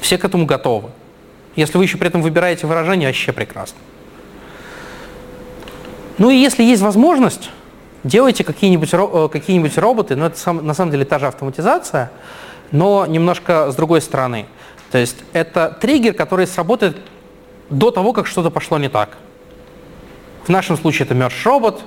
все 0.01 0.19
к 0.19 0.25
этому 0.25 0.47
готовы. 0.47 0.91
Если 1.57 1.77
вы 1.77 1.85
еще 1.85 1.99
при 1.99 2.09
этом 2.09 2.23
выбираете 2.23 2.67
выражение, 2.67 3.09
вообще 3.09 3.33
прекрасно. 3.33 3.79
Ну 6.21 6.29
и 6.29 6.37
если 6.37 6.63
есть 6.63 6.83
возможность, 6.83 7.51
делайте 8.05 8.45
какие-нибудь 8.45 8.91
э, 8.93 9.29
какие 9.33 9.81
роботы, 9.81 10.17
но 10.17 10.27
это 10.27 10.53
на 10.53 10.75
самом 10.75 10.91
деле 10.91 11.07
та 11.07 11.19
же 11.19 11.27
автоматизация, 11.27 12.13
но 12.73 13.07
немножко 13.07 13.73
с 13.73 13.75
другой 13.75 14.03
стороны. 14.03 14.45
То 14.91 14.99
есть 14.99 15.17
это 15.33 15.75
триггер, 15.81 16.13
который 16.13 16.47
сработает 16.47 16.99
до 17.71 17.91
того, 17.91 18.13
как 18.13 18.27
что-то 18.27 18.51
пошло 18.51 18.77
не 18.77 18.91
так. 18.91 19.17
В 20.45 20.51
нашем 20.51 20.77
случае 20.77 21.07
это 21.07 21.15
merge 21.15 21.43
робот, 21.43 21.83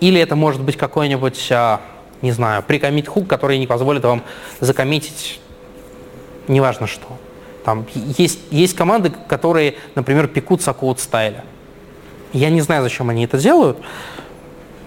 или 0.00 0.20
это 0.20 0.36
может 0.36 0.60
быть 0.60 0.76
какой-нибудь, 0.76 1.48
а, 1.50 1.80
не 2.20 2.32
знаю, 2.32 2.62
прикомит 2.62 3.08
хук, 3.08 3.26
который 3.26 3.56
не 3.56 3.66
позволит 3.66 4.04
вам 4.04 4.22
закоммитить 4.60 5.40
неважно 6.46 6.86
что. 6.86 7.06
Там 7.64 7.86
есть, 8.18 8.38
есть 8.50 8.76
команды, 8.76 9.12
которые, 9.28 9.76
например, 9.94 10.28
пекутся 10.28 10.74
код 10.74 11.00
стайля. 11.00 11.42
Я 12.32 12.50
не 12.50 12.60
знаю, 12.60 12.82
зачем 12.82 13.08
они 13.10 13.24
это 13.24 13.38
делают. 13.38 13.78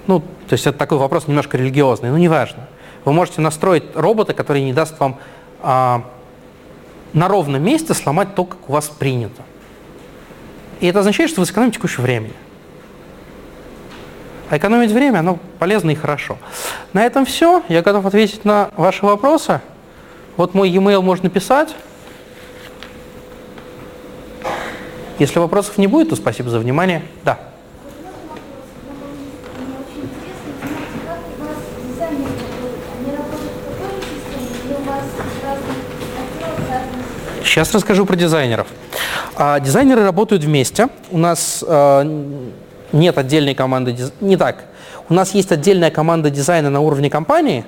Ну, 0.07 0.19
то 0.19 0.53
есть 0.53 0.65
это 0.65 0.77
такой 0.77 0.97
вопрос 0.97 1.27
немножко 1.27 1.57
религиозный, 1.57 2.09
но 2.09 2.17
неважно. 2.17 2.67
Вы 3.05 3.13
можете 3.13 3.41
настроить 3.41 3.83
робота, 3.95 4.33
который 4.33 4.63
не 4.63 4.73
даст 4.73 4.99
вам 4.99 5.19
а, 5.61 6.03
на 7.13 7.27
ровном 7.27 7.63
месте 7.63 7.93
сломать 7.93 8.35
то, 8.35 8.45
как 8.45 8.69
у 8.69 8.73
вас 8.73 8.87
принято. 8.87 9.43
И 10.79 10.87
это 10.87 10.99
означает, 10.99 11.29
что 11.29 11.41
вы 11.41 11.45
сэкономите 11.45 11.79
кучу 11.79 12.01
времени. 12.01 12.33
А 14.49 14.57
экономить 14.57 14.91
время, 14.91 15.19
оно 15.19 15.37
полезно 15.59 15.91
и 15.91 15.95
хорошо. 15.95 16.37
На 16.93 17.05
этом 17.05 17.25
все. 17.25 17.63
Я 17.69 17.81
готов 17.81 18.05
ответить 18.05 18.45
на 18.45 18.69
ваши 18.75 19.05
вопросы. 19.05 19.61
Вот 20.37 20.53
мой 20.53 20.69
e-mail 20.69 21.01
можно 21.01 21.29
писать. 21.29 21.75
Если 25.19 25.37
вопросов 25.39 25.77
не 25.77 25.87
будет, 25.87 26.09
то 26.09 26.15
спасибо 26.15 26.49
за 26.49 26.59
внимание. 26.59 27.03
Да. 27.25 27.37
Сейчас 37.43 37.73
расскажу 37.73 38.05
про 38.05 38.15
дизайнеров. 38.15 38.67
А, 39.35 39.59
дизайнеры 39.59 40.03
работают 40.03 40.43
вместе. 40.43 40.87
У 41.11 41.17
нас 41.17 41.63
а, 41.67 42.03
нет 42.91 43.17
отдельной 43.17 43.55
команды, 43.55 43.91
диз- 43.91 44.13
не 44.21 44.37
так. 44.37 44.65
У 45.09 45.13
нас 45.13 45.33
есть 45.33 45.51
отдельная 45.51 45.89
команда 45.89 46.29
дизайна 46.29 46.69
на 46.69 46.79
уровне 46.79 47.09
компании, 47.09 47.65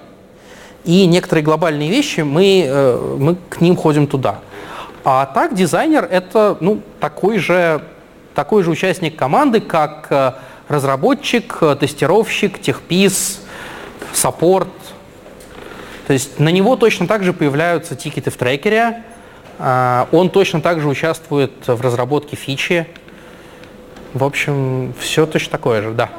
и 0.85 1.05
некоторые 1.07 1.43
глобальные 1.43 1.89
вещи 1.89 2.21
мы, 2.21 2.63
э, 2.67 3.15
мы 3.19 3.35
к 3.49 3.61
ним 3.61 3.75
ходим 3.75 4.05
туда. 4.05 4.39
А 5.03 5.25
так 5.25 5.55
дизайнер 5.55 6.07
это 6.09 6.57
ну, 6.59 6.81
такой, 6.99 7.39
же, 7.39 7.81
такой 8.35 8.63
же 8.63 8.69
участник 8.69 9.15
команды, 9.15 9.59
как 9.59 10.07
э, 10.11 10.33
разработчик, 10.67 11.57
э, 11.61 11.75
тестировщик, 11.79 12.59
техпис, 12.59 13.41
саппорт. 14.13 14.69
То 16.05 16.13
есть 16.13 16.39
на 16.39 16.49
него 16.49 16.75
точно 16.75 17.07
так 17.07 17.23
же 17.23 17.33
появляются 17.33 17.95
тикеты 17.95 18.29
в 18.29 18.35
трекере, 18.35 19.03
а, 19.57 20.07
он 20.11 20.29
точно 20.29 20.61
так 20.61 20.81
же 20.81 20.87
участвует 20.87 21.51
в 21.65 21.81
разработке 21.81 22.35
фичи. 22.35 22.87
В 24.13 24.23
общем, 24.23 24.93
все 24.99 25.25
точно 25.25 25.51
такое 25.51 25.81
же, 25.81 25.91
да. 25.91 26.09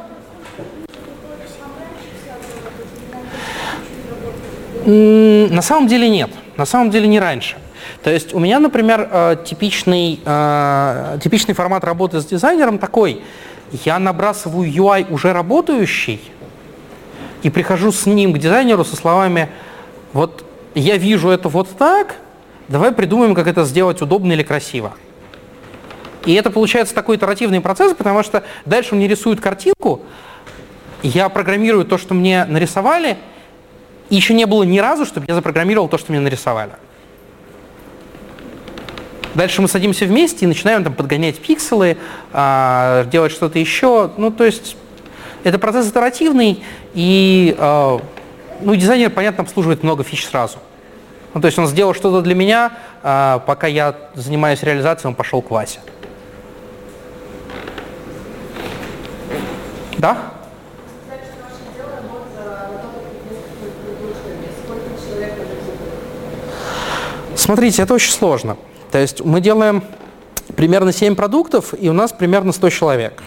На 4.86 5.62
самом 5.62 5.88
деле 5.88 6.08
нет. 6.08 6.30
На 6.56 6.64
самом 6.64 6.90
деле 6.90 7.06
не 7.06 7.20
раньше. 7.20 7.56
То 8.02 8.10
есть 8.10 8.34
у 8.34 8.38
меня, 8.40 8.58
например, 8.58 9.08
э, 9.10 9.36
типичный, 9.44 10.20
э, 10.24 11.18
типичный 11.22 11.54
формат 11.54 11.84
работы 11.84 12.20
с 12.20 12.24
дизайнером 12.24 12.78
такой. 12.78 13.22
Я 13.84 13.98
набрасываю 13.98 14.68
UI 14.70 15.06
уже 15.08 15.32
работающий 15.32 16.20
и 17.42 17.50
прихожу 17.50 17.92
с 17.92 18.06
ним 18.06 18.32
к 18.32 18.38
дизайнеру 18.38 18.84
со 18.84 18.96
словами, 18.96 19.48
вот 20.12 20.44
я 20.74 20.96
вижу 20.96 21.28
это 21.28 21.48
вот 21.48 21.68
так, 21.76 22.16
давай 22.68 22.92
придумаем, 22.92 23.34
как 23.34 23.46
это 23.46 23.64
сделать 23.64 24.02
удобно 24.02 24.32
или 24.32 24.42
красиво. 24.42 24.94
И 26.24 26.34
это 26.34 26.50
получается 26.50 26.94
такой 26.94 27.16
итеративный 27.16 27.60
процесс, 27.60 27.94
потому 27.94 28.22
что 28.22 28.44
дальше 28.64 28.94
мне 28.94 29.08
рисуют 29.08 29.40
картинку, 29.40 30.02
я 31.02 31.28
программирую 31.28 31.84
то, 31.84 31.98
что 31.98 32.14
мне 32.14 32.44
нарисовали, 32.44 33.16
и 34.08 34.16
еще 34.16 34.34
не 34.34 34.44
было 34.44 34.62
ни 34.62 34.78
разу, 34.78 35.04
чтобы 35.04 35.26
я 35.28 35.34
запрограммировал 35.34 35.88
то, 35.88 35.98
что 35.98 36.12
мне 36.12 36.20
нарисовали. 36.20 36.72
Дальше 39.34 39.62
мы 39.62 39.68
садимся 39.68 40.04
вместе 40.04 40.44
и 40.44 40.48
начинаем 40.48 40.84
там 40.84 40.92
подгонять 40.94 41.38
пикселы, 41.38 41.96
а, 42.32 43.04
делать 43.04 43.32
что-то 43.32 43.58
еще. 43.58 44.10
Ну, 44.18 44.30
то 44.30 44.44
есть 44.44 44.76
это 45.42 45.58
процесс 45.58 45.88
итеративный, 45.88 46.62
и 46.92 47.56
а, 47.58 48.00
ну, 48.60 48.74
дизайнер, 48.76 49.10
понятно, 49.10 49.44
обслуживает 49.44 49.82
много 49.82 50.04
фич 50.04 50.26
сразу. 50.26 50.58
Ну, 51.32 51.40
то 51.40 51.46
есть 51.46 51.58
он 51.58 51.66
сделал 51.66 51.94
что-то 51.94 52.20
для 52.20 52.34
меня, 52.34 52.72
а, 53.02 53.38
пока 53.38 53.66
я 53.66 53.96
занимаюсь 54.14 54.62
реализацией, 54.62 55.08
он 55.08 55.14
пошел 55.14 55.40
к 55.40 55.50
Васе. 55.50 55.80
Да? 59.96 60.18
Смотрите, 67.34 67.82
это 67.82 67.94
очень 67.94 68.12
сложно. 68.12 68.56
То 68.92 68.98
есть 68.98 69.24
мы 69.24 69.40
делаем 69.40 69.82
примерно 70.54 70.92
7 70.92 71.16
продуктов, 71.16 71.74
и 71.76 71.88
у 71.88 71.94
нас 71.94 72.12
примерно 72.12 72.52
100 72.52 72.68
человек. 72.68 73.22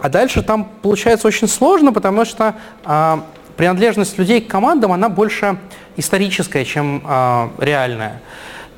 А 0.00 0.08
дальше 0.08 0.42
там 0.42 0.64
получается 0.80 1.28
очень 1.28 1.46
сложно, 1.46 1.92
потому 1.92 2.24
что 2.24 2.54
а, 2.84 3.26
принадлежность 3.58 4.16
людей 4.16 4.40
к 4.40 4.48
командам, 4.48 4.92
она 4.92 5.10
больше 5.10 5.58
историческая, 5.98 6.64
чем 6.64 7.02
а, 7.04 7.50
реальная. 7.58 8.22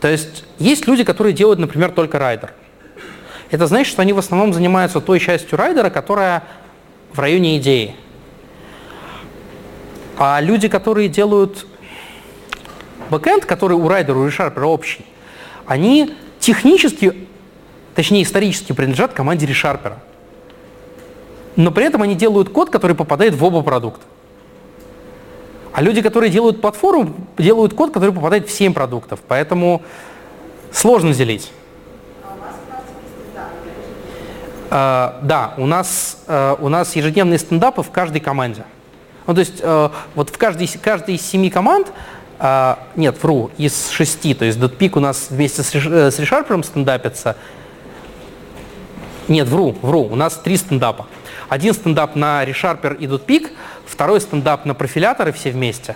То 0.00 0.09
есть 0.09 0.44
есть 0.59 0.88
люди, 0.88 1.05
которые 1.05 1.32
делают, 1.32 1.61
например, 1.61 1.92
только 1.92 2.18
райдер. 2.18 2.53
Это 3.53 3.68
значит, 3.68 3.92
что 3.92 4.03
они 4.03 4.12
в 4.12 4.18
основном 4.18 4.53
занимаются 4.53 5.00
той 5.00 5.20
частью 5.20 5.57
райдера, 5.57 5.88
которая 5.90 6.42
в 7.12 7.20
районе 7.20 7.59
идеи. 7.59 7.94
А 10.18 10.40
люди, 10.40 10.66
которые 10.66 11.09
делают 11.09 11.64
бэкэнд, 13.09 13.44
который 13.44 13.74
у 13.74 13.86
райдера, 13.86 14.18
у 14.18 14.26
ReSharper 14.26 14.62
общий, 14.62 15.05
они 15.66 16.14
технически, 16.38 17.26
точнее 17.94 18.22
исторически 18.22 18.72
принадлежат 18.72 19.12
команде 19.12 19.46
ReSharper. 19.46 19.94
Но 21.56 21.70
при 21.70 21.84
этом 21.84 22.02
они 22.02 22.14
делают 22.14 22.48
код, 22.48 22.70
который 22.70 22.96
попадает 22.96 23.34
в 23.34 23.44
оба 23.44 23.62
продукта. 23.62 24.04
А 25.72 25.80
люди, 25.80 26.02
которые 26.02 26.30
делают 26.30 26.60
платформу, 26.60 27.14
делают 27.38 27.74
код, 27.74 27.92
который 27.92 28.12
попадает 28.12 28.48
в 28.48 28.52
7 28.52 28.74
продуктов. 28.74 29.20
Поэтому 29.26 29.82
сложно 30.70 31.14
делить. 31.14 31.50
Uh, 34.70 35.18
да, 35.22 35.52
у 35.58 35.66
нас, 35.66 36.22
uh, 36.26 36.56
у 36.58 36.70
нас 36.70 36.96
ежедневные 36.96 37.38
стендапы 37.38 37.82
в 37.82 37.90
каждой 37.90 38.20
команде. 38.20 38.64
Ну, 39.26 39.34
то 39.34 39.40
есть 39.40 39.60
uh, 39.60 39.92
вот 40.14 40.30
в 40.30 40.38
каждой, 40.38 40.66
каждой 40.82 41.16
из 41.16 41.22
семи 41.22 41.50
команд, 41.50 41.92
нет, 42.97 43.22
вру, 43.22 43.53
из 43.57 43.90
шести, 43.90 44.34
то 44.34 44.45
есть 44.45 44.59
.peak 44.59 44.93
у 44.95 45.01
нас 45.01 45.28
вместе 45.30 45.62
с, 45.62 45.72
э, 45.76 46.11
с 46.11 46.64
стендапится. 46.64 47.36
Нет, 49.28 49.47
вру, 49.47 49.76
вру, 49.80 50.03
у 50.03 50.16
нас 50.16 50.40
три 50.43 50.57
стендапа. 50.57 51.07
Один 51.49 51.72
стендап 51.72 52.16
на 52.16 52.43
ReSharper 52.43 52.97
и 52.97 53.07
.peak, 53.07 53.53
второй 53.86 54.20
стендап 54.20 54.64
на 54.64 54.74
профиляторы 54.74 55.30
все 55.30 55.53
вместе, 55.53 55.95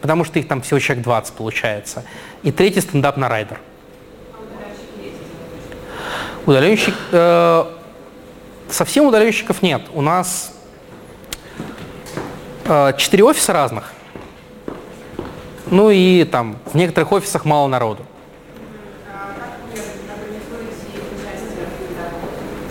потому 0.00 0.24
что 0.24 0.38
их 0.38 0.48
там 0.48 0.62
всего 0.62 0.80
человек 0.80 1.04
20 1.04 1.34
получается. 1.34 2.04
И 2.42 2.52
третий 2.52 2.80
стендап 2.80 3.18
на 3.18 3.28
райдер. 3.28 3.60
Удаленщик... 6.46 6.94
Э, 7.10 7.66
совсем 8.70 9.04
удаленщиков 9.04 9.60
нет. 9.60 9.82
У 9.92 10.00
нас 10.00 10.54
э, 12.64 12.92
офиса 13.22 13.52
разных. 13.52 13.92
Ну 15.72 15.88
и 15.88 16.24
там 16.24 16.56
в 16.66 16.74
некоторых 16.74 17.12
офисах 17.12 17.46
мало 17.46 17.66
народу. 17.66 18.02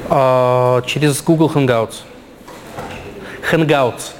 Э, 0.07 0.83
через 0.85 1.19
Google 1.23 1.49
Hangouts. 1.51 2.03
Hangouts. 3.51 4.11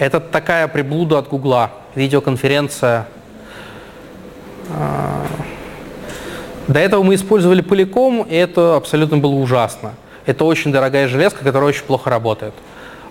Это 0.00 0.18
такая 0.18 0.66
приблуда 0.66 1.18
от 1.18 1.28
Гугла, 1.28 1.70
видеоконференция. 1.94 3.06
Э, 4.70 5.24
До 6.66 6.80
этого 6.80 7.04
мы 7.04 7.14
использовали 7.14 7.62
Polycom, 7.62 8.28
и 8.28 8.34
это 8.34 8.74
абсолютно 8.74 9.18
было 9.18 9.34
ужасно. 9.34 9.94
Это 10.26 10.44
очень 10.44 10.72
дорогая 10.72 11.06
железка, 11.06 11.44
которая 11.44 11.68
очень 11.68 11.84
плохо 11.84 12.10
работает. 12.10 12.54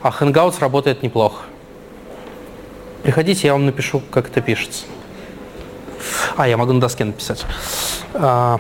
А 0.02 0.10
Hangouts 0.10 0.56
работает 0.60 1.02
неплохо. 1.02 1.44
Приходите, 3.04 3.48
я 3.48 3.54
вам 3.54 3.66
напишу, 3.66 4.02
как 4.12 4.28
это 4.28 4.42
пишется. 4.42 4.86
А, 6.36 6.48
я 6.48 6.58
могу 6.58 6.74
на 6.74 6.80
доске 6.80 7.06
написать. 7.06 7.46
А, 8.14 8.60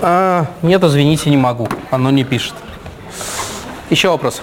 а, 0.00 0.46
нет, 0.62 0.82
извините, 0.84 1.30
не 1.30 1.36
могу. 1.36 1.68
Оно 1.90 2.10
не 2.10 2.24
пишет. 2.24 2.54
Еще 3.90 4.08
вопрос? 4.08 4.40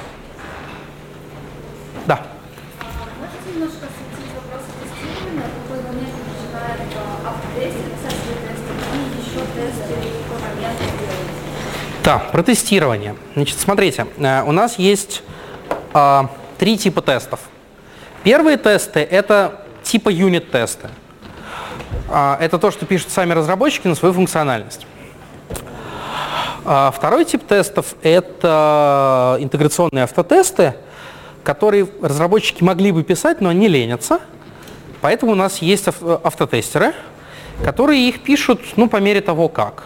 Да. 2.05 2.19
Можете 3.19 3.49
немножко 3.51 3.87
осветить 3.87 4.33
вопросы 4.35 4.69
тестирования? 4.81 5.49
В 5.49 5.67
какой 5.67 5.81
момент 5.89 6.13
начинает 6.29 6.81
а, 6.95 7.29
автотестинг, 7.29 7.93
кстати, 7.97 8.29
тестинг, 8.45 8.81
и 8.93 8.97
еще 9.19 9.41
тесты, 9.57 9.93
в 9.95 10.29
какой 10.29 10.39
момент 10.49 10.77
делаете? 10.77 11.39
Да, 12.09 12.17
про 12.17 12.41
тестирование. 12.41 13.15
Значит, 13.35 13.59
смотрите, 13.59 14.07
э, 14.17 14.41
у 14.41 14.51
нас 14.51 14.79
есть 14.79 15.21
э, 15.93 16.21
три 16.57 16.75
типа 16.75 17.03
тестов. 17.03 17.39
Первые 18.23 18.57
тесты— 18.57 18.99
это 19.11 19.63
типа 19.83 20.09
юнит-тесты. 20.09 20.89
А, 22.09 22.35
это 22.41 22.57
то, 22.57 22.71
что 22.71 22.87
пишут 22.87 23.11
сами 23.11 23.33
разработчики 23.33 23.87
на 23.87 23.93
свою 23.93 24.15
функциональность. 24.15 24.87
А, 26.65 26.89
второй 26.89 27.25
тип 27.25 27.45
тестов— 27.45 27.93
это 28.01 29.37
интеграционные 29.39 30.05
автотесты, 30.05 30.73
которые 31.43 31.87
разработчики 32.01 32.63
могли 32.63 32.91
бы 32.91 33.03
писать, 33.03 33.39
но 33.39 33.49
они 33.49 33.67
ленятся. 33.67 34.19
Поэтому 35.01 35.33
у 35.33 35.35
нас 35.35 35.59
есть 35.59 35.87
ав- 35.87 36.01
автотестеры— 36.01 36.95
которые 37.63 38.07
их 38.07 38.23
пишут, 38.23 38.61
ну, 38.77 38.87
по 38.87 38.97
мере 38.97 39.21
того, 39.21 39.49
как. 39.49 39.83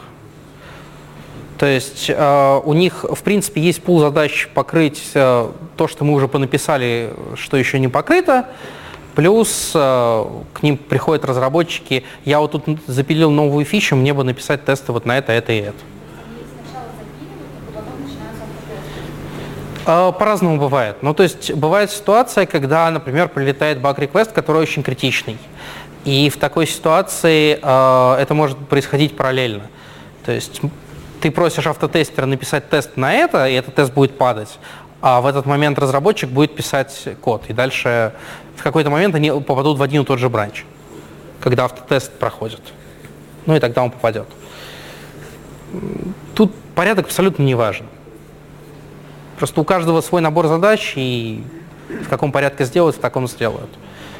То 1.63 1.67
есть 1.67 2.07
э, 2.09 2.61
у 2.65 2.73
них, 2.73 3.05
в 3.09 3.23
принципе, 3.23 3.61
есть 3.61 3.81
пул 3.81 4.01
задач 4.01 4.49
покрыть 4.53 5.11
э, 5.13 5.49
то, 5.77 5.87
что 5.87 6.03
мы 6.03 6.13
уже 6.13 6.27
понаписали, 6.27 7.13
что 7.35 7.55
еще 7.55 7.79
не 7.79 7.87
покрыто, 7.87 8.49
плюс 9.15 9.71
э, 9.73 10.25
к 10.53 10.61
ним 10.61 10.75
приходят 10.75 11.23
разработчики, 11.23 12.03
я 12.25 12.41
вот 12.41 12.51
тут 12.51 12.65
запилил 12.85 13.31
новую 13.31 13.63
фичу, 13.63 13.95
мне 13.95 14.13
бы 14.13 14.25
написать 14.25 14.65
тесты 14.65 14.91
вот 14.91 15.05
на 15.05 15.17
это, 15.17 15.31
это 15.31 15.53
и 15.53 15.59
это. 15.59 15.77
Э, 19.85 20.11
По-разному 20.19 20.57
бывает. 20.57 20.97
Ну, 21.01 21.13
то 21.13 21.23
есть 21.23 21.53
бывает 21.53 21.91
ситуация, 21.91 22.45
когда, 22.45 22.91
например, 22.91 23.29
прилетает 23.29 23.79
баг-реквест, 23.79 24.33
который 24.33 24.61
очень 24.61 24.83
критичный. 24.83 25.37
И 26.03 26.29
в 26.29 26.35
такой 26.35 26.67
ситуации 26.67 27.57
э, 27.61 28.21
это 28.21 28.33
может 28.33 28.57
происходить 28.57 29.15
параллельно. 29.15 29.67
То 30.25 30.33
есть 30.33 30.59
ты 31.23 31.31
просишь 31.31 31.65
автотестера 31.67 32.25
написать 32.25 32.69
тест 32.69 32.97
на 32.97 33.13
это, 33.13 33.47
и 33.47 33.53
этот 33.53 33.75
тест 33.75 33.93
будет 33.93 34.17
падать. 34.17 34.59
А 35.01 35.21
в 35.21 35.25
этот 35.25 35.45
момент 35.45 35.79
разработчик 35.79 36.29
будет 36.29 36.53
писать 36.53 37.07
код. 37.21 37.45
И 37.47 37.53
дальше 37.53 38.11
в 38.57 38.61
какой-то 38.61 38.89
момент 38.89 39.15
они 39.15 39.31
попадут 39.31 39.77
в 39.77 39.81
один 39.81 40.01
и 40.01 40.05
тот 40.05 40.19
же 40.19 40.27
бранч, 40.27 40.65
когда 41.39 41.63
автотест 41.63 42.11
проходит. 42.11 42.59
Ну 43.45 43.55
и 43.55 43.61
тогда 43.61 43.83
он 43.83 43.91
попадет. 43.91 44.27
Тут 46.35 46.53
порядок 46.75 47.05
абсолютно 47.05 47.43
не 47.43 47.55
важен. 47.55 47.85
Просто 49.37 49.61
у 49.61 49.63
каждого 49.63 50.01
свой 50.01 50.21
набор 50.21 50.47
задач, 50.47 50.91
и 50.97 51.41
в 51.87 52.09
каком 52.09 52.33
порядке 52.33 52.65
сделать, 52.65 52.97
в 52.97 52.99
таком 52.99 53.29
сделают. 53.29 53.69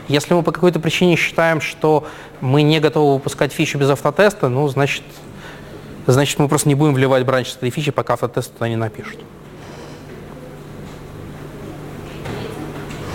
Если 0.07 0.33
мы 0.33 0.41
по 0.41 0.53
какой-то 0.53 0.79
причине 0.79 1.17
считаем, 1.17 1.59
что 1.59 2.07
мы 2.39 2.61
не 2.61 2.79
готовы 2.79 3.15
выпускать 3.15 3.51
фичу 3.51 3.77
без 3.77 3.89
автотеста, 3.89 4.47
ну, 4.47 4.65
значит, 4.69 5.03
значит 6.11 6.39
мы 6.39 6.47
просто 6.47 6.67
не 6.67 6.75
будем 6.75 6.93
вливать 6.93 7.25
бранч 7.25 7.49
с 7.49 7.55
этой 7.55 7.69
фичи, 7.69 7.91
пока 7.91 8.13
автотест 8.13 8.53
туда 8.53 8.67
не 8.67 8.75
напишут. 8.75 9.19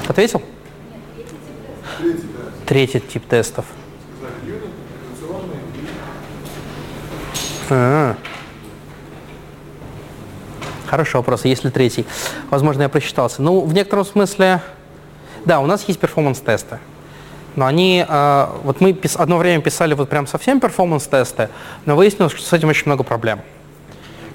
Ответил? 0.08 0.42
Третий, 2.66 3.00
тип 3.00 3.26
тестов. 3.26 3.64
Операционный 4.20 5.56
и 5.74 5.86
А. 7.70 8.16
Хороший 10.86 11.16
вопрос. 11.16 11.44
Есть 11.44 11.64
ли 11.64 11.70
третий? 11.70 12.06
Возможно, 12.50 12.82
я 12.82 12.88
прочитался. 12.88 13.42
Ну, 13.42 13.60
в 13.60 13.74
некотором 13.74 14.06
смысле, 14.06 14.62
да, 15.44 15.60
у 15.60 15.66
нас 15.66 15.84
есть 15.86 16.00
performance-тесты. 16.00 16.78
Но 17.56 17.66
они, 17.66 18.04
э, 18.06 18.46
вот 18.62 18.80
мы 18.80 18.96
одно 19.16 19.38
время 19.38 19.62
писали 19.62 19.94
вот 19.94 20.08
прям 20.08 20.26
совсем 20.26 20.60
performance-тесты, 20.60 21.48
но 21.86 21.96
выяснилось, 21.96 22.32
что 22.32 22.42
с 22.42 22.52
этим 22.52 22.68
очень 22.68 22.86
много 22.86 23.02
проблем. 23.02 23.40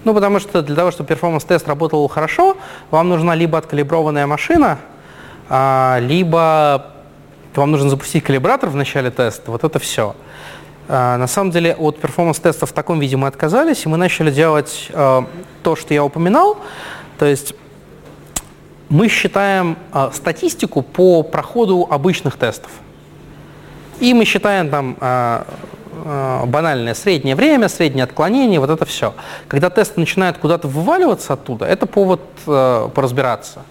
Ну, 0.04 0.14
потому 0.14 0.40
что 0.40 0.62
для 0.62 0.76
того, 0.76 0.92
чтобы 0.92 1.08
performance-тест 1.08 1.68
работал 1.68 2.08
хорошо, 2.10 2.58
вам 2.92 3.10
нужна 3.10 3.36
либо 3.36 3.58
откалиброванная 3.58 4.28
машина, 4.28 4.80
а, 5.50 6.00
либо 6.02 6.88
вам 7.56 7.72
нужно 7.72 7.90
запустить 7.90 8.24
калибратор 8.24 8.70
в 8.70 8.76
начале 8.76 9.12
теста. 9.12 9.52
Вот 9.52 9.64
это 9.64 9.80
все. 9.80 10.16
А, 10.90 11.18
На 11.18 11.28
самом 11.28 11.52
деле 11.52 11.76
от 11.76 12.00
performance-теста 12.00 12.66
в 12.66 12.74
таком 12.74 13.00
виде 13.00 13.16
мы 13.16 13.28
отказались, 13.28 13.86
и 13.86 13.90
мы 13.90 13.98
начали 13.98 14.32
делать 14.32 14.90
э, 14.90 15.22
то, 15.64 15.76
что 15.76 15.94
я 15.94 16.04
упоминал. 16.04 16.58
То 17.18 17.26
есть 17.26 17.56
мы 18.90 19.08
считаем 19.08 19.78
э, 19.94 20.10
статистику 20.14 20.82
по 20.82 21.24
проходу 21.24 21.88
обычных 21.90 22.38
тестов. 22.38 22.72
И 24.04 24.14
мы 24.14 24.26
считаем 24.26 24.70
там 24.70 24.98
э, 25.00 25.44
э, 26.04 26.46
банальное 26.46 26.94
среднее 26.94 27.36
время, 27.36 27.70
среднее 27.70 28.04
отклонение, 28.04 28.60
вот 28.60 28.70
это 28.70 28.84
все. 28.84 29.14
Когда 29.48 29.70
тесты 29.70 29.98
начинают 29.98 30.38
куда-то 30.40 30.68
вываливаться 30.68 31.32
оттуда, 31.32 31.66
это 31.66 31.86
повод 31.86 32.20
э, 32.46 32.90
поразбираться. 32.94 33.62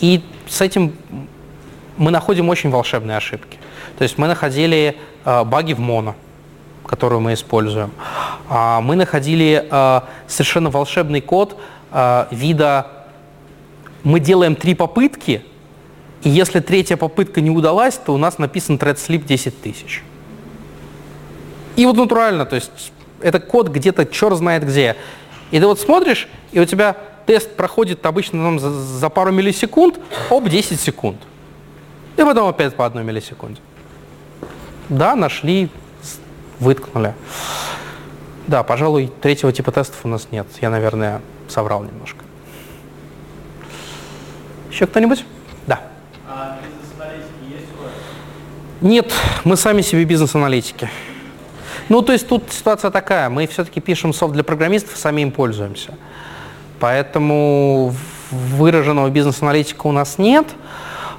И 0.00 0.22
с 0.46 0.60
этим 0.60 0.92
мы 1.96 2.10
находим 2.10 2.50
очень 2.50 2.68
волшебные 2.68 3.16
ошибки. 3.16 3.56
То 3.96 4.02
есть 4.02 4.18
мы 4.18 4.26
находили 4.26 4.98
э, 5.24 5.44
баги 5.44 5.72
в 5.72 5.80
моно, 5.80 6.14
которую 6.84 7.22
мы 7.22 7.32
используем. 7.32 7.90
А, 8.50 8.82
мы 8.82 8.96
находили 8.96 9.66
э, 9.70 10.00
совершенно 10.26 10.68
волшебный 10.68 11.22
код 11.22 11.56
вида 12.30 12.86
мы 14.02 14.18
делаем 14.18 14.56
три 14.56 14.74
попытки, 14.74 15.42
и 16.22 16.28
если 16.28 16.60
третья 16.60 16.96
попытка 16.96 17.40
не 17.40 17.50
удалась, 17.50 17.94
то 17.96 18.14
у 18.14 18.16
нас 18.16 18.38
написан 18.38 18.76
thread 18.76 18.96
sleep 18.96 19.24
10 19.24 19.60
тысяч. 19.60 20.02
И 21.76 21.86
вот 21.86 21.96
натурально, 21.96 22.46
то 22.46 22.54
есть 22.54 22.92
это 23.20 23.40
код 23.40 23.68
где-то 23.68 24.06
черт 24.06 24.36
знает 24.36 24.64
где. 24.64 24.96
И 25.50 25.58
ты 25.58 25.66
вот 25.66 25.80
смотришь, 25.80 26.28
и 26.52 26.60
у 26.60 26.64
тебя 26.64 26.96
тест 27.26 27.56
проходит 27.56 28.04
обычно 28.04 28.42
там, 28.42 28.58
за, 28.58 28.70
за 28.70 29.08
пару 29.08 29.32
миллисекунд, 29.32 29.98
об 30.30 30.48
10 30.48 30.80
секунд. 30.80 31.18
И 32.16 32.22
потом 32.22 32.48
опять 32.48 32.74
по 32.74 32.84
одной 32.84 33.04
миллисекунде. 33.04 33.60
Да, 34.88 35.16
нашли, 35.16 35.70
выткнули. 36.60 37.14
Да, 38.46 38.62
пожалуй, 38.62 39.10
третьего 39.20 39.52
типа 39.52 39.72
тестов 39.72 40.00
у 40.04 40.08
нас 40.08 40.28
нет. 40.30 40.46
Я, 40.60 40.70
наверное, 40.70 41.22
соврал 41.48 41.84
немножко. 41.84 42.24
Еще 44.70 44.86
кто-нибудь? 44.86 45.24
Да. 45.66 45.80
А 46.34 46.56
бизнес-аналитики 46.62 47.52
есть 47.52 47.66
у 47.78 47.82
вас? 47.82 47.92
Нет, 48.80 49.12
мы 49.44 49.56
сами 49.56 49.82
себе 49.82 50.04
бизнес-аналитики. 50.04 50.88
Ну, 51.90 52.00
то 52.00 52.12
есть 52.12 52.26
тут 52.26 52.50
ситуация 52.50 52.90
такая, 52.90 53.28
мы 53.28 53.46
все-таки 53.46 53.80
пишем 53.80 54.14
софт 54.14 54.32
для 54.32 54.42
программистов, 54.42 54.96
сами 54.96 55.20
им 55.20 55.30
пользуемся. 55.30 55.94
Поэтому 56.80 57.94
выраженного 58.30 59.10
бизнес-аналитика 59.10 59.86
у 59.86 59.92
нас 59.92 60.16
нет. 60.16 60.46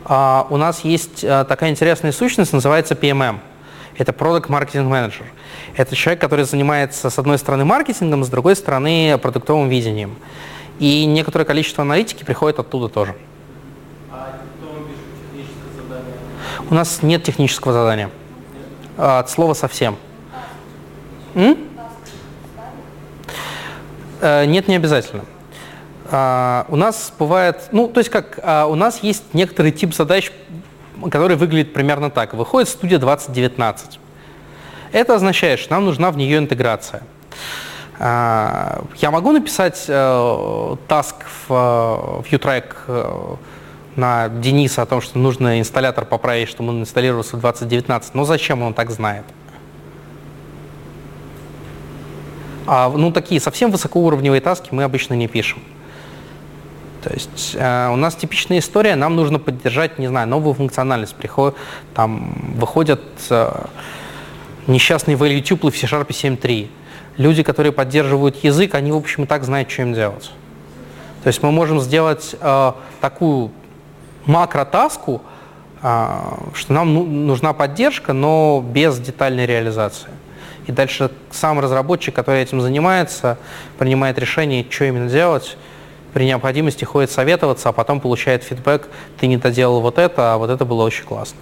А, 0.05 0.47
у 0.49 0.57
нас 0.57 0.81
есть 0.83 1.23
а, 1.23 1.43
такая 1.45 1.69
интересная 1.69 2.11
сущность, 2.11 2.51
называется 2.51 2.95
PMM. 2.95 3.37
Это 3.99 4.13
Product 4.13 4.47
Marketing 4.47 4.89
Manager. 4.89 5.25
Это 5.77 5.95
человек, 5.95 6.21
который 6.21 6.45
занимается, 6.45 7.11
с 7.11 7.19
одной 7.19 7.37
стороны, 7.37 7.65
маркетингом, 7.65 8.23
с 8.23 8.29
другой 8.29 8.55
стороны, 8.55 9.19
продуктовым 9.21 9.69
видением. 9.69 10.15
И 10.79 11.05
некоторое 11.05 11.45
количество 11.45 11.83
аналитики 11.83 12.23
приходит 12.23 12.57
оттуда 12.57 12.89
тоже. 12.89 13.15
А 14.11 14.39
кто 14.57 14.73
вам 14.73 14.85
пишет 14.85 15.03
техническое 15.31 15.83
задание? 15.83 16.13
У 16.69 16.73
нас 16.73 17.01
нет 17.03 17.23
технического 17.23 17.73
задания. 17.73 18.09
А, 18.97 19.19
От 19.19 19.29
слова 19.29 19.53
совсем. 19.53 19.97
М? 21.35 21.57
Э, 24.21 24.45
Нет, 24.45 24.67
не 24.67 24.75
обязательно. 24.75 25.25
А, 26.09 26.65
У 26.69 26.75
нас 26.75 27.11
бывает, 27.17 27.69
ну, 27.71 27.87
то 27.87 27.99
есть 27.99 28.09
как, 28.09 28.39
а, 28.41 28.65
у 28.65 28.75
нас 28.75 29.03
есть 29.03 29.33
некоторый 29.33 29.71
тип 29.71 29.93
задач, 29.93 30.31
который 31.11 31.35
выглядит 31.35 31.73
примерно 31.73 32.09
так. 32.09 32.33
Выходит 32.33 32.69
студия 32.69 32.97
2019. 32.97 33.99
Это 34.91 35.15
означает, 35.15 35.59
что 35.59 35.73
нам 35.73 35.85
нужна 35.85 36.11
в 36.11 36.17
нее 36.17 36.37
интеграция. 36.37 37.01
Я 37.99 39.09
могу 39.11 39.31
написать 39.31 39.85
э, 39.87 40.75
таск 40.87 41.15
в 41.47 42.23
э, 42.27 42.29
ViewTrack 42.29 42.65
э, 42.87 43.35
на 43.95 44.29
Дениса 44.29 44.81
о 44.81 44.85
том, 44.85 45.01
что 45.01 45.19
нужно 45.19 45.59
инсталлятор 45.59 46.05
поправить, 46.05 46.49
чтобы 46.49 46.69
он 46.69 46.81
инсталлировался 46.81 47.37
в 47.37 47.41
2019. 47.41 48.15
Но 48.15 48.25
зачем 48.25 48.61
он 48.61 48.73
так 48.73 48.91
знает? 48.91 49.25
А, 52.65 52.89
ну, 52.89 53.11
такие 53.11 53.41
совсем 53.41 53.71
высокоуровневые 53.71 54.41
таски 54.41 54.69
мы 54.71 54.83
обычно 54.83 55.13
не 55.13 55.27
пишем. 55.27 55.61
То 57.03 57.13
есть 57.13 57.55
э, 57.55 57.89
у 57.91 57.97
нас 57.97 58.15
типичная 58.15 58.59
история, 58.59 58.95
нам 58.95 59.17
нужно 59.17 59.37
поддержать, 59.37 59.99
не 59.99 60.07
знаю, 60.07 60.27
новую 60.27 60.53
функциональность. 60.53 61.13
Приход, 61.13 61.57
там 61.93 62.53
выходят 62.55 63.01
э, 63.29 63.65
несчастные 64.67 65.17
value 65.17 65.43
tuple 65.43 65.69
в 65.69 65.77
C-Sharp 65.77 66.07
7.3. 66.07 66.69
Люди, 67.17 67.43
которые 67.43 67.73
поддерживают 67.73 68.41
язык, 68.43 68.73
они, 68.75 68.93
в 68.93 68.95
общем, 68.95 69.23
и 69.23 69.27
так 69.27 69.43
знают, 69.43 69.69
что 69.69 69.81
им 69.81 69.93
делать. 69.93 70.31
То 71.23 71.27
есть 71.27 71.43
мы 71.43 71.51
можем 71.51 71.81
сделать 71.81 72.35
э, 72.39 72.71
такую 73.01 73.51
макротаску, 74.25 75.21
э, 75.81 76.07
что 76.53 76.73
нам 76.73 76.93
ну- 76.93 77.05
нужна 77.05 77.53
поддержка, 77.53 78.13
но 78.13 78.63
без 78.65 78.99
детальной 78.99 79.45
реализации. 79.45 80.09
И 80.67 80.71
дальше 80.71 81.11
сам 81.31 81.59
разработчик, 81.59 82.15
который 82.15 82.41
этим 82.41 82.61
занимается, 82.61 83.37
принимает 83.77 84.17
решение, 84.17 84.65
что 84.69 84.85
именно 84.85 85.09
делать, 85.09 85.57
при 86.13 86.25
необходимости 86.25 86.85
ходит 86.85 87.11
советоваться, 87.11 87.69
а 87.69 87.71
потом 87.71 87.99
получает 87.99 88.43
фидбэк, 88.43 88.87
ты 89.19 89.27
не 89.27 89.37
доделал 89.37 89.81
вот 89.81 89.97
это, 89.97 90.33
а 90.33 90.37
вот 90.37 90.49
это 90.49 90.63
было 90.63 90.83
очень 90.83 91.05
классно. 91.05 91.37